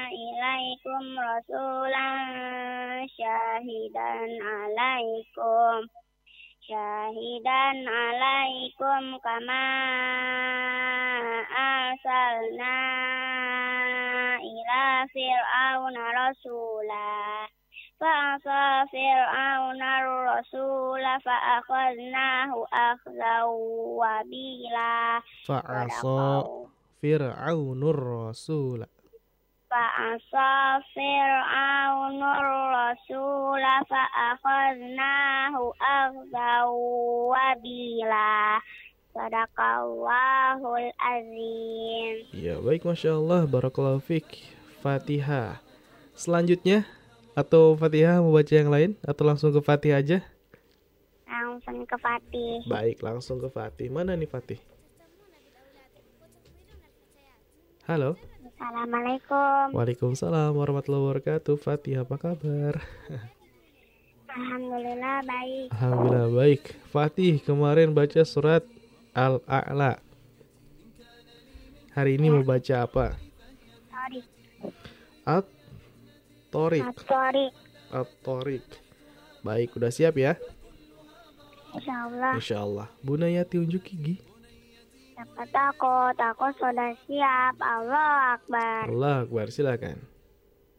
ilaikum 0.08 1.04
rasulan 1.12 3.04
syahidan 3.12 4.32
alaikum. 4.40 5.84
Syahidan 6.64 7.84
alaikum 7.84 9.20
kama 9.20 9.64
arsalna 11.52 12.76
ila 14.40 14.84
fir'auna 15.12 16.04
rasula 16.16 17.47
fa'asa 17.98 18.86
fir'auna 18.94 19.92
rasula 20.06 21.18
fa'akhadnahu 21.18 22.62
akhzaw 22.70 23.50
wabila 23.98 25.18
Fa'asa 25.46 26.46
Fir'aunur 27.02 27.98
Rasul 28.30 28.86
fa'asa 29.68 30.80
fir'auna 30.94 32.30
rasula 32.70 33.82
fa'akhadnahu 33.90 35.74
akhzaw 35.82 36.70
wabila 37.34 38.62
Sadaqallahul 39.18 40.94
azim 40.94 42.14
Ya 42.30 42.62
baik 42.62 42.86
Masya 42.86 43.18
Allah. 43.18 43.50
Barakallahu 43.50 43.98
Fik. 43.98 44.54
Fatihah. 44.78 45.58
Selanjutnya 46.14 46.86
Atau 47.38 47.78
Fatihah 47.78 48.18
mau 48.18 48.34
baca 48.34 48.50
yang 48.50 48.66
lain 48.66 48.98
Atau 49.06 49.22
langsung 49.22 49.54
ke 49.54 49.62
Fatih 49.62 49.94
aja 49.94 50.18
Langsung 51.22 51.86
ke 51.86 51.94
Fatih 52.02 52.66
Baik 52.66 52.98
langsung 52.98 53.38
ke 53.38 53.46
Fatih 53.46 53.86
Mana 53.94 54.18
nih 54.18 54.26
Fatih 54.26 54.58
Halo. 57.88 58.20
Assalamualaikum. 58.44 59.72
Waalaikumsalam 59.72 60.52
warahmatullahi 60.52 61.08
wabarakatuh. 61.08 61.56
Fatih 61.56 62.04
apa 62.04 62.20
kabar? 62.20 62.84
Alhamdulillah 64.28 65.24
baik. 65.24 65.72
Alhamdulillah 65.72 66.28
baik. 66.28 66.62
Fatih 66.92 67.40
kemarin 67.40 67.96
baca 67.96 68.20
surat 68.28 68.60
Al-A'la. 69.16 70.04
Hari 71.96 72.20
ini 72.20 72.28
mau 72.28 72.44
baca 72.44 72.84
apa? 72.84 73.16
Sorry. 73.88 74.20
At-Torik. 76.48 76.80
Sorry. 77.04 77.52
At-Torik. 77.92 78.64
Baik, 79.44 79.76
udah 79.76 79.92
siap 79.92 80.16
ya? 80.16 80.32
Insya 81.76 82.08
Allah. 82.08 82.32
Insya 82.40 82.64
Allah. 82.64 82.88
Bunayati 83.04 83.60
unjuk 83.60 83.84
gigi. 83.84 84.16
Siapa 85.12 85.44
takut? 85.52 86.16
Aku 86.16 86.48
sudah 86.56 86.96
siap. 87.04 87.60
Allah 87.60 88.40
Akbar. 88.40 88.88
Allah 88.88 89.28
Akbar, 89.28 89.52
silakan. 89.52 90.00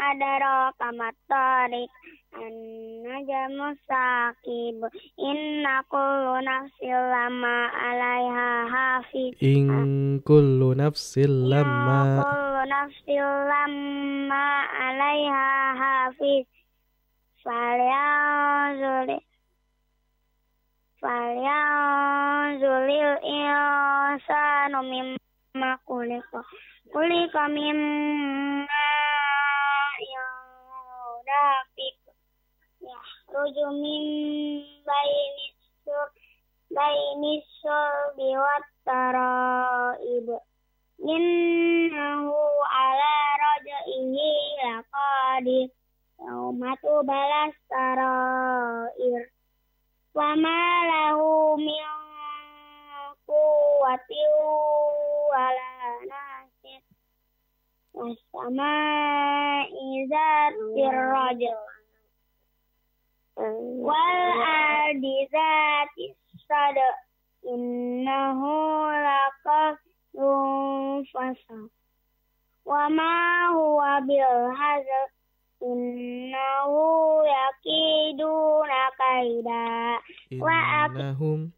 adraka 0.10 0.96
mat-tariq. 0.96 1.92
An-najmu 2.40 3.76
saqib. 3.84 4.80
Inna 5.20 5.84
kullu 5.92 6.40
nafsin 6.40 6.96
lama 7.12 7.68
'alaiha 7.68 8.50
hafiz. 8.72 9.36
In 9.44 10.24
kullu 10.24 10.72
nafsin 10.72 11.52
lamma 11.52 12.24
kullu 12.24 12.64
nafsin 12.64 13.20
lamma 13.52 14.46
'alaiha 14.72 15.76
hafiz. 15.84 16.48
Falyanzur 17.44 19.20
Falyanzuril 21.00 22.60
insanu 23.24 24.80
mimma 24.84 25.72
khuliqa. 25.88 26.40
Khuliqa 26.92 27.44
mimma 27.56 28.68
yudafik. 30.12 32.00
Yahruju 32.84 33.68
min 33.80 34.04
baini 34.84 35.48
sur 35.88 36.12
baini 36.76 37.34
sulbi 37.64 38.36
wat 38.36 38.68
taraib. 38.84 40.28
Innahu 41.00 42.36
ala 42.76 43.16
raj'ihi 43.40 44.30
laqadir. 44.60 45.72
Yauma 46.20 46.76
tubalas 46.84 47.56
tarair. 47.72 49.32
Wa 50.20 50.36
ma 50.36 50.84
lahu 50.84 51.56
min 51.56 51.88
quwwatin 53.24 54.32
wala 55.32 55.72
nasir. 56.12 56.84
Was-samaa'i 57.96 59.88
zatir 60.12 60.98
rajl. 61.16 61.60
Wal 63.88 64.20
ardi 64.44 65.24
zatis 65.32 66.20
sada. 66.44 66.90
Innahu 67.48 68.52
laqawlun 69.08 71.08
fasal. 71.16 71.72
Wa 72.68 72.92
ma 72.92 73.12
huwa 73.56 74.04
bil. 74.04 74.52
Innahu 75.60 77.24
yakiduna 77.28 78.82
kaida. 78.98 80.00
Wa 80.40 80.88
Innahum 80.88 81.52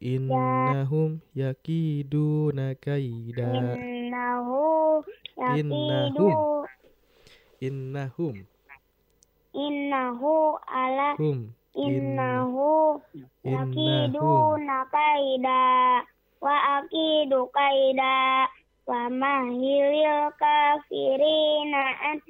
Innahum 0.00 1.20
yakiduna 1.34 2.74
kaida 2.74 3.78
innahu 3.78 5.04
yakidu 5.36 6.66
Innahum. 7.60 8.44
Innahu 9.54 10.58
ala 10.66 11.14
Hum 11.16 11.54
innahu 11.74 13.00
Innahum 13.44 13.72
yakiduna 13.72 14.84
kaida 14.90 15.62
wa 16.40 16.54
akidu 16.76 17.46
kaida 17.46 18.48
wa 18.86 19.10
mahilil 19.10 20.30
kafirina 20.36 21.82
an 22.12 22.20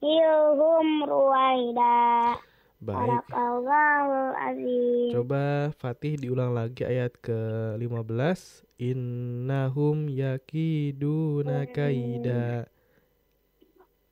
hilhum 0.00 0.88
ruwaida. 1.06 1.96
Baik. 2.78 3.26
Azim. 4.38 5.10
Coba 5.10 5.74
Fatih 5.74 6.14
diulang 6.14 6.54
lagi 6.54 6.86
ayat 6.86 7.10
ke-15 7.18 8.62
Innahum 8.78 10.06
yakiduna 10.06 11.66
kaida. 11.74 12.70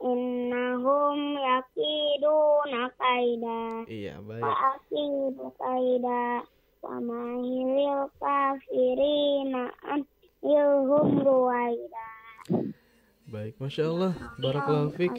Innahum 0.02 1.18
yakiduna 1.38 2.90
kaida. 2.98 3.86
Iya 3.86 4.18
baik. 4.18 4.42
Wa 4.42 4.54
akidu 4.74 5.46
kaida. 5.54 6.42
Wa 6.82 6.98
mahilil 6.98 8.10
kafirina 8.18 9.70
ilhum 10.42 11.22
ruwaida. 11.22 12.06
Baik 13.30 13.54
Masya 13.62 13.86
Allah. 13.94 14.12
Barakallahu 14.42 14.90
Fik 14.98 15.14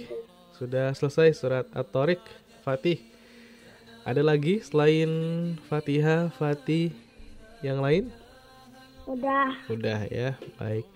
Sudah 0.57 0.89
selesai 0.97 1.37
surat 1.37 1.65
At-Tariq 1.69 2.17
Fatih 2.65 2.97
Ada 4.01 4.25
lagi 4.25 4.57
selain 4.65 5.05
Fatihah 5.69 6.33
Fatih 6.33 6.89
yang 7.61 7.77
lain? 7.77 8.09
udah 9.05 9.53
Udah 9.69 10.09
ya, 10.09 10.33
baik. 10.57 10.89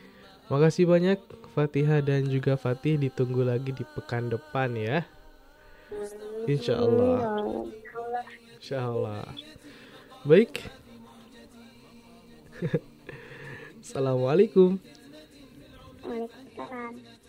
Makasih 0.49 0.89
banyak 0.89 1.21
Fatihah 1.53 2.01
dan 2.01 2.25
juga 2.25 2.57
Fatih 2.57 2.97
ditunggu 2.97 3.45
lagi 3.45 3.69
di 3.69 3.85
pekan 3.85 4.33
depan 4.33 4.73
ya. 4.73 5.05
Insya 6.49 6.81
Allah. 6.81 7.19
Insya 8.57 8.81
Allah. 8.81 9.29
Baik. 10.25 10.65
Assalamualaikum. 13.85 14.81
Waalaikumsalam 16.01 17.20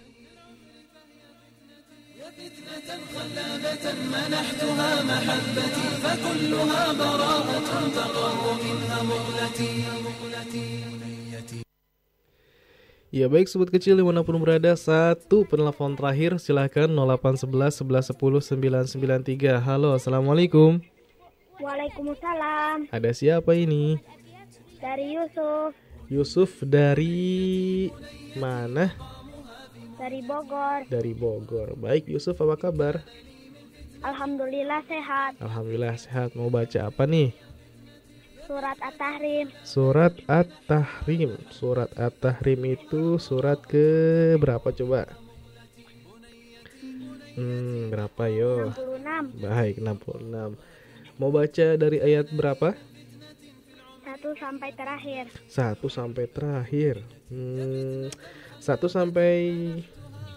خلابة 2.41 3.86
منحتها 4.14 4.91
محبتي 5.11 5.88
فكلها 6.03 6.84
براءة 6.99 7.69
تقر 7.95 8.44
منها 8.64 8.99
مقلتي 9.03 9.74
Ya 13.07 13.30
baik 13.32 13.48
sobat 13.48 13.69
kecil 13.72 14.02
dimanapun 14.02 14.36
berada 14.41 14.74
Satu 14.74 15.45
penelpon 15.45 15.94
terakhir 15.94 16.41
silahkan 16.41 16.90
0811 16.90 17.86
11 17.86 18.18
10 18.18 18.98
993 18.98 19.61
Halo 19.61 19.94
assalamualaikum 19.94 20.82
Waalaikumsalam 21.61 22.90
Ada 22.90 23.14
siapa 23.14 23.53
ini? 23.53 24.02
dari 24.82 25.14
Yusuf 25.22 25.72
Yusuf 26.10 26.52
dari 26.65 27.90
mana? 28.38 29.11
Dari 30.03 30.19
Bogor 30.27 30.79
Dari 30.91 31.12
Bogor 31.15 31.79
Baik 31.79 32.11
Yusuf 32.11 32.35
apa 32.43 32.59
kabar? 32.59 33.07
Alhamdulillah 34.03 34.83
sehat 34.91 35.39
Alhamdulillah 35.39 35.95
sehat 35.95 36.35
Mau 36.35 36.51
baca 36.51 36.91
apa 36.91 37.07
nih? 37.07 37.31
surat 38.43 38.74
At-Tahrim 38.83 39.47
Surat 39.62 40.15
At-Tahrim 40.27 41.31
Surat 41.55 41.91
At-Tahrim 41.95 42.61
itu 42.66 43.23
surat 43.23 43.62
ke 43.62 43.87
berapa 44.43 44.74
coba? 44.74 45.07
Hmm, 47.39 47.89
berapa 47.95 48.24
yo? 48.27 48.74
66 48.74 49.39
Baik, 49.39 49.74
66 49.79 50.59
Mau 51.23 51.31
baca 51.31 51.66
dari 51.79 52.03
ayat 52.03 52.27
berapa? 52.35 52.74
satu 54.23 54.39
sampai 54.39 54.70
terakhir 54.79 55.24
1 55.51 55.83
sampai 55.91 56.24
terakhir 56.31 56.95
hmm, 57.27 58.07
1 58.62 58.78
sampai 58.86 59.34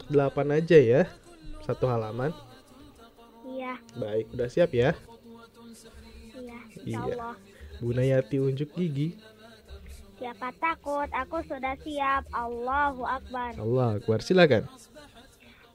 8 0.10 0.18
aja 0.50 0.80
ya 0.82 1.06
Satu 1.62 1.86
halaman. 1.86 2.34
Iya. 3.46 3.78
Baik, 3.98 4.26
udah 4.34 4.50
siap 4.50 4.74
ya? 4.74 4.98
iya 6.34 6.58
Iya. 6.86 7.06
insyaallah 7.06 7.36
Bunayati 7.82 8.40
unjuk 8.40 8.72
gigi. 8.74 9.18
Siapa 10.16 10.48
takut? 10.58 11.12
Aku 11.12 11.44
sudah 11.44 11.76
siap. 11.84 12.24
Allahu 12.32 13.04
Akbar. 13.04 13.52
Allah 13.60 14.00
Akbar, 14.00 14.24
silakan. 14.24 14.64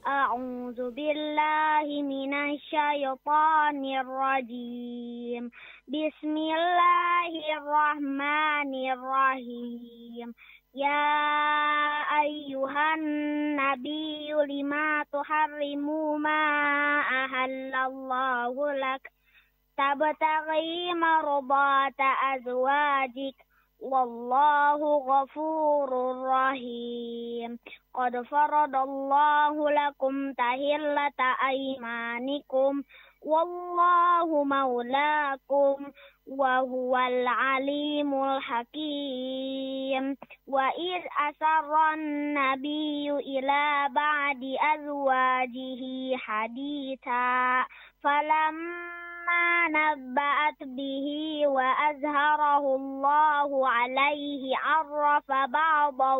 A'udzu 0.01 0.89
billahi 0.97 2.01
minasyaitonir 2.01 4.01
بسم 5.91 6.37
الله 6.37 7.31
الرحمن 7.57 8.71
الرحيم 8.95 10.33
يا 10.75 11.07
أيها 12.23 12.93
النبي 12.95 14.31
لما 14.31 15.03
تحرم 15.13 15.85
ما 16.21 16.43
أهل 17.23 17.75
الله 17.75 18.55
لك 18.73 19.11
تبتغي 19.77 20.93
مرضات 20.93 21.99
أزواجك 22.35 23.35
والله 23.81 24.79
غفور 25.11 25.89
رحيم 26.27 27.59
قد 27.93 28.21
فرض 28.21 28.75
الله 28.75 29.69
لكم 29.71 30.33
تهلة 30.33 31.19
أيمانكم 31.49 32.83
والله 33.21 34.43
مولاكم 34.43 35.91
وهو 36.27 36.97
العليم 36.97 38.23
الحكيم. 38.23 40.17
وإذ 40.47 41.01
أسر 41.29 41.93
النبي 41.93 43.11
إلى 43.11 43.87
بعد 43.91 44.41
أزواجه 44.75 45.81
حديثا 46.17 47.65
فلما 48.03 49.67
نبأت 49.67 50.63
به 50.63 51.07
وأزهره 51.47 52.75
الله 52.75 53.69
عليه 53.69 54.57
عرف 54.57 55.31
بعضه 55.31 56.17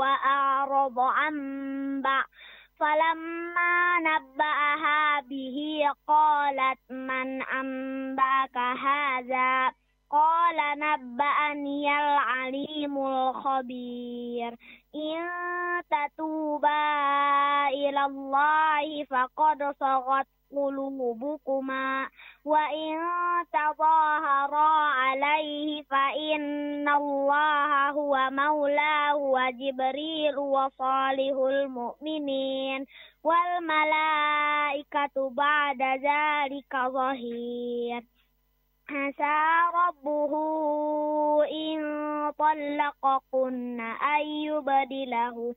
وأعرض 0.00 0.98
عن 0.98 1.34
بعض. 2.02 2.24
فلما 2.80 3.98
نبأها 3.98 5.20
به 5.20 5.58
قالت 6.08 6.78
من 6.90 7.42
أنبأك 7.42 8.56
هذا؟ 8.56 9.72
قال 10.10 10.56
نبأني 10.78 11.98
العليم 11.98 13.06
الخبير. 13.06 14.56
إن 14.94 15.28
تتوبا 15.90 17.68
إلى 17.68 18.04
الله 18.04 19.04
فقد 19.04 19.74
صغت 19.80 20.26
قلوبكما. 20.56 22.08
وإن 22.44 22.98
تظاهرا 23.52 24.68
عليه 24.90 25.82
فإن 25.82 26.88
الله 26.88 27.90
هو 27.90 28.30
مولاه 28.30 29.16
وجبريل 29.16 30.38
وصالح 30.38 31.36
المؤمنين 31.36 32.86
والملائكة 33.24 35.30
بعد 35.30 35.82
ذلك 35.82 36.76
ظهير. 36.76 38.02
عسى 38.90 39.70
ربه 39.74 40.32
إن 41.44 41.80
طلقكن 42.38 43.80
أن 43.80 44.26
يبدله 44.26 45.54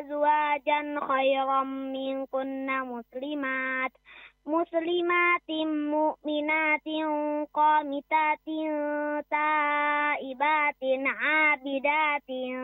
أزواجا 0.00 1.00
خيرا 1.08 1.62
منكن 1.64 2.80
مسلمات. 2.80 3.92
muslimatin 4.46 5.68
mu'minatin 5.92 7.46
qanitatin 7.52 8.72
taibatin 9.28 11.04
abidatin 11.04 12.56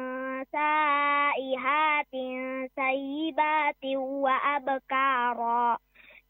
saihatin 0.52 2.38
sayyibatin 2.76 3.98
wa 4.24 4.36
abkara. 4.56 5.76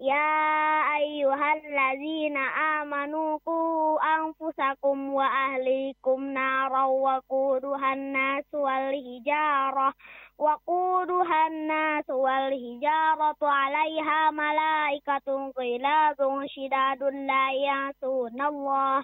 يا 0.02 0.98
أيها 0.98 1.54
الذين 1.54 2.38
آمنوا 2.82 3.38
قوا 3.46 4.00
أنفسكم 4.18 5.14
وأهليكم 5.14 6.24
نارا 6.24 6.86
وقودها 6.86 7.94
الناس 7.94 8.46
والحجارة 8.54 9.94
وقودها 10.38 11.48
الناس 11.48 12.10
والحجارة 12.10 13.38
عليها 13.42 14.32
ملائكة 14.32 15.52
غلاظ 15.60 16.46
شداد 16.46 17.04
لا 17.04 17.52
يعصون 17.66 18.42
الله 18.42 19.04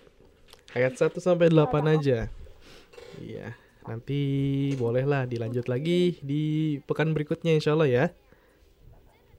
ayat 0.75 0.93
1 0.95 1.17
sampai 1.19 1.51
8 1.51 1.67
aja. 1.87 2.31
Iya, 3.19 3.55
nanti 3.83 4.19
bolehlah 4.79 5.27
dilanjut 5.27 5.67
lagi 5.67 6.19
di 6.23 6.77
pekan 6.87 7.11
berikutnya 7.11 7.55
insya 7.55 7.75
Allah 7.75 7.89
ya. 7.89 8.05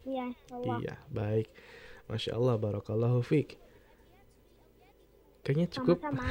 Ya, 0.02 0.28
Allah. 0.50 0.76
Iya, 0.82 0.94
baik. 1.08 1.48
Masya 2.10 2.34
Allah, 2.34 2.58
barakallahu 2.58 3.22
fiq. 3.22 3.54
Kayaknya 5.46 5.66
cukup. 5.78 5.96
Sama-sama. 6.02 6.26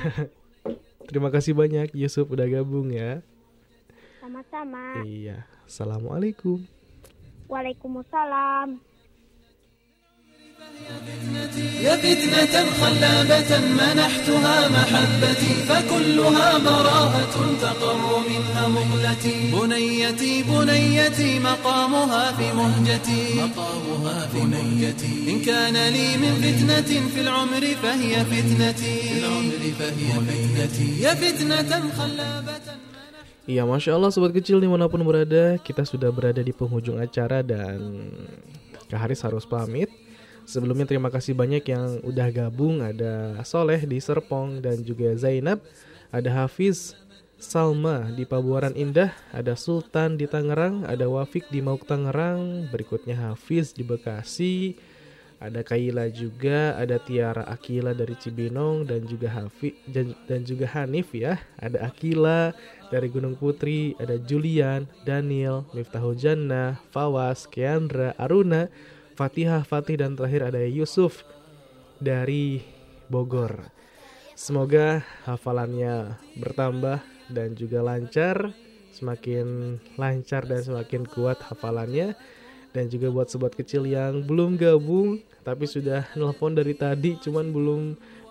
Terima 1.09 1.29
kasih 1.33 1.57
banyak 1.57 1.91
Yusuf 1.97 2.29
udah 2.29 2.45
gabung 2.45 2.93
ya. 2.93 3.25
Sama-sama. 4.21 5.01
Iya, 5.01 5.49
assalamualaikum. 5.65 6.61
Waalaikumsalam. 7.49 8.90
يا 11.81 11.95
فتنة 11.97 12.55
خلابة 12.81 13.51
منحتها 13.79 14.57
محبتي 14.69 15.53
فكلها 15.69 16.57
براءة 16.57 17.35
تقر 17.61 18.03
منها 18.29 18.67
مغلتي 18.67 19.51
بنيتي 19.53 20.43
بنيتي 20.43 21.39
مقامها 21.39 22.31
في 22.31 22.47
مهجتي. 22.53 23.21
مقامها 23.41 24.27
في 24.27 24.39
مهجتي. 24.53 25.13
إن 25.31 25.38
كان 25.41 25.75
لي 25.93 26.07
من 26.17 26.33
فتنة 26.45 26.91
في 27.13 27.21
العمر 27.21 27.63
فهي 27.83 28.13
فتنتي. 28.25 28.95
في 29.01 29.19
العمر 29.19 29.61
فهي 29.79 30.09
فتنتي. 30.27 31.01
يا 31.01 31.13
فتنة 31.13 31.71
خلابة 31.97 32.65
Iya, 33.49 33.65
Masya 33.65 33.97
Allah 33.97 34.13
Sobat 34.13 34.38
Kecil 34.38 34.61
dimanapun 34.61 35.01
berada 35.01 35.57
Kita 35.65 35.81
sudah 35.81 36.13
berada 36.13 36.45
di 36.45 36.53
penghujung 36.53 37.01
acara 37.01 37.41
dan 37.41 38.05
Kak 38.88 39.01
Haris 39.01 39.25
harus 39.25 39.49
pamit. 39.49 39.89
Sebelumnya 40.51 40.83
terima 40.83 41.07
kasih 41.07 41.31
banyak 41.31 41.63
yang 41.63 42.03
udah 42.03 42.27
gabung. 42.27 42.83
Ada 42.83 43.39
Soleh 43.47 43.87
di 43.87 44.03
Serpong 44.03 44.59
dan 44.59 44.83
juga 44.83 45.15
Zainab. 45.15 45.63
Ada 46.11 46.43
Hafiz 46.43 46.91
Salma 47.39 48.11
di 48.11 48.27
Pabuaran 48.27 48.75
Indah. 48.75 49.15
Ada 49.31 49.55
Sultan 49.55 50.19
di 50.19 50.27
Tangerang. 50.27 50.83
Ada 50.83 51.07
Wafik 51.07 51.47
di 51.47 51.63
Mauk 51.63 51.87
Tangerang. 51.87 52.67
Berikutnya 52.67 53.31
Hafiz 53.31 53.71
di 53.71 53.87
Bekasi. 53.87 54.75
Ada 55.39 55.63
Kaila 55.65 56.05
juga, 56.11 56.77
ada 56.77 57.01
Tiara 57.01 57.47
Akila 57.49 57.97
dari 57.97 58.13
Cibinong 58.13 58.85
dan 58.85 59.09
juga 59.09 59.25
Hafi 59.25 59.73
dan, 59.89 60.13
dan 60.29 60.45
juga 60.45 60.69
Hanif 60.69 61.17
ya. 61.17 61.41
Ada 61.57 61.89
Akila 61.89 62.53
dari 62.93 63.09
Gunung 63.09 63.33
Putri, 63.33 63.97
ada 63.97 64.21
Julian, 64.21 64.85
Daniel, 65.01 65.65
Miftahul 65.73 66.13
Jannah, 66.13 66.77
Fawas, 66.93 67.49
Keandra, 67.49 68.13
Aruna, 68.21 68.69
Fatihah, 69.22 69.61
Fatih 69.61 70.02
dan 70.02 70.18
terakhir 70.18 70.49
ada 70.49 70.65
Yusuf 70.65 71.22
dari 72.02 72.65
Bogor. 73.06 73.69
Semoga 74.34 75.06
hafalannya 75.30 76.18
bertambah 76.41 77.06
dan 77.30 77.53
juga 77.53 77.85
lancar, 77.85 78.49
semakin 78.89 79.77
lancar 79.93 80.49
dan 80.49 80.65
semakin 80.65 81.06
kuat 81.06 81.38
hafalannya. 81.38 82.18
Dan 82.73 82.89
juga 82.89 83.14
buat 83.14 83.30
sobat 83.30 83.53
kecil 83.53 83.85
yang 83.85 84.26
belum 84.26 84.57
gabung 84.57 85.22
tapi 85.45 85.69
sudah 85.69 86.10
nelpon 86.18 86.57
dari 86.57 86.73
tadi 86.73 87.14
cuman 87.22 87.53
belum 87.53 87.81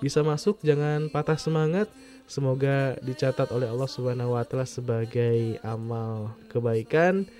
bisa 0.03 0.27
masuk, 0.27 0.59
jangan 0.67 1.07
patah 1.07 1.39
semangat. 1.39 1.87
Semoga 2.27 2.99
dicatat 2.99 3.47
oleh 3.55 3.71
Allah 3.71 3.87
Subhanahu 3.87 4.35
wa 4.35 4.43
taala 4.43 4.67
sebagai 4.67 5.55
amal 5.63 6.35
kebaikan 6.51 7.31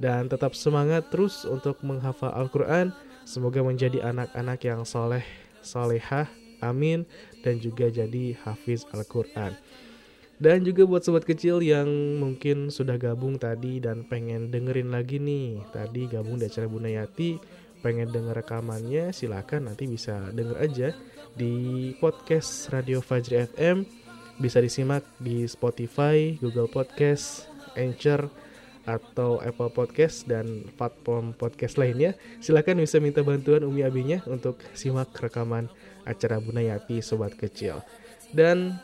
dan 0.00 0.26
tetap 0.26 0.56
semangat 0.56 1.12
terus 1.12 1.44
untuk 1.44 1.78
menghafal 1.84 2.32
Al-Qur'an. 2.32 2.90
Semoga 3.28 3.60
menjadi 3.60 4.00
anak-anak 4.00 4.58
yang 4.64 4.82
soleh, 4.88 5.22
solehah, 5.60 6.26
amin 6.64 7.04
dan 7.44 7.60
juga 7.60 7.92
jadi 7.92 8.34
hafiz 8.42 8.88
Al-Qur'an. 8.90 9.54
Dan 10.40 10.64
juga 10.64 10.88
buat 10.88 11.04
sobat 11.04 11.28
kecil 11.28 11.60
yang 11.60 12.16
mungkin 12.16 12.72
sudah 12.72 12.96
gabung 12.96 13.36
tadi 13.36 13.76
dan 13.76 14.08
pengen 14.08 14.48
dengerin 14.48 14.88
lagi 14.88 15.20
nih. 15.20 15.60
Tadi 15.68 16.08
gabung 16.08 16.40
di 16.40 16.48
acara 16.48 16.64
Bunayati, 16.64 17.36
pengen 17.84 18.08
denger 18.08 18.40
rekamannya 18.40 19.12
silakan 19.12 19.68
nanti 19.68 19.84
bisa 19.84 20.32
denger 20.32 20.56
aja 20.56 20.88
di 21.36 21.92
podcast 22.00 22.72
Radio 22.72 23.04
Fajri 23.04 23.52
FM 23.52 24.00
bisa 24.40 24.56
disimak 24.56 25.04
di 25.20 25.44
Spotify, 25.44 26.32
Google 26.40 26.72
Podcast, 26.72 27.44
Anchor, 27.76 28.32
atau 28.88 29.40
Apple 29.40 29.72
Podcast 29.72 30.24
dan 30.24 30.68
platform 30.76 31.36
podcast 31.36 31.76
lainnya. 31.76 32.16
Silahkan 32.40 32.76
bisa 32.76 32.96
minta 33.02 33.20
bantuan 33.20 33.64
Umi 33.64 33.84
Abinya 33.84 34.24
untuk 34.28 34.60
simak 34.72 35.12
rekaman 35.16 35.68
acara 36.08 36.40
Bunayati 36.40 37.04
Sobat 37.04 37.36
Kecil. 37.36 37.84
Dan 38.32 38.78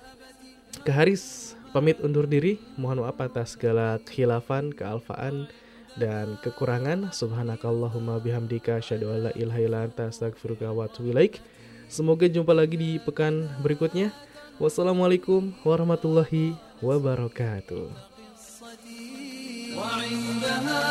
ke 0.85 0.93
Haris 0.93 1.57
pamit 1.77 2.01
undur 2.01 2.25
diri. 2.29 2.61
Mohon 2.77 3.09
maaf 3.09 3.19
atas 3.21 3.57
segala 3.57 4.01
khilafan, 4.05 4.73
kealfaan, 4.73 5.49
dan 5.97 6.37
kekurangan. 6.45 7.13
Subhanakallahumma 7.13 8.21
bihamdika 8.21 8.81
asyhadu 8.81 9.13
an 9.13 9.19
la 9.29 9.33
ilaha 9.37 9.61
illa 9.61 9.79
anta 9.85 10.09
wa. 10.09 10.87
Semoga 11.87 12.27
jumpa 12.27 12.51
lagi 12.51 12.77
di 12.77 12.91
pekan 12.99 13.47
berikutnya. 13.63 14.11
Wassalamualaikum 14.59 15.53
warahmatullahi 15.63 16.57
wabarakatuh. 16.81 18.16
وعندها 19.79 20.85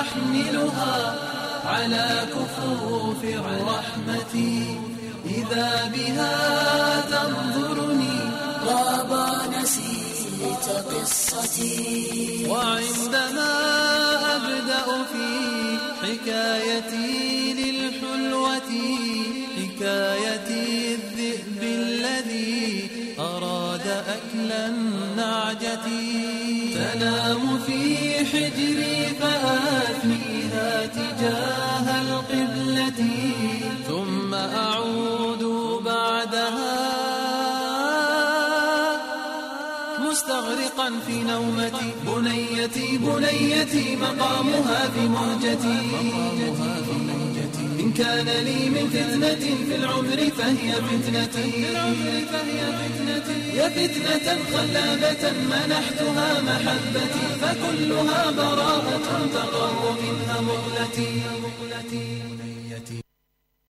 أحملها 0.00 0.96
على 1.66 2.08
كفوف 2.34 3.20
الرحمة. 3.24 4.34
إذا 5.24 5.92
بها 5.94 6.34
تنظرني 7.10 8.18
غاب 8.66 9.10
نسيت 9.54 10.66
قصتي. 10.90 12.46
وعندما 12.50 13.52
أبدأ 14.36 14.86
في 15.12 15.28
حكايتي 16.02 17.52
للحلوة 17.52 18.70
حكايتي 19.56 20.85
أكل 24.06 24.52
النعجة. 24.52 25.86
تنام 26.74 27.58
في 27.58 27.80
حجري 28.30 29.06
فآتيها 29.20 30.86
تجاه 30.86 31.86
القبلة. 32.02 33.00
ثم 33.88 34.34
أعود 34.34 35.42
بعدها 35.84 36.76
مستغرقا 40.10 40.88
في 41.06 41.22
نومتي. 41.22 41.92
بنيتي 42.06 42.98
بنيتي 42.98 43.96
مقامها 43.96 44.88
في 44.88 45.00
مهجتي 45.08 45.78
إن 47.86 47.92
كان 47.92 48.28
لي 48.44 48.70
من 48.70 48.86
فتنة 48.94 49.44
في 49.68 49.74
العمر 49.76 50.30
فهي 50.38 50.72
فتنتي. 50.72 51.50
يا 53.56 53.68
فتنة 53.68 54.26
خلابة 54.52 55.32
منحتها 55.50 56.28
محبتي 56.48 57.26
فكلها 57.40 58.30
براءة 58.30 59.28
تقر 59.34 59.96
منها 60.02 60.40
مغلتي 60.40 61.22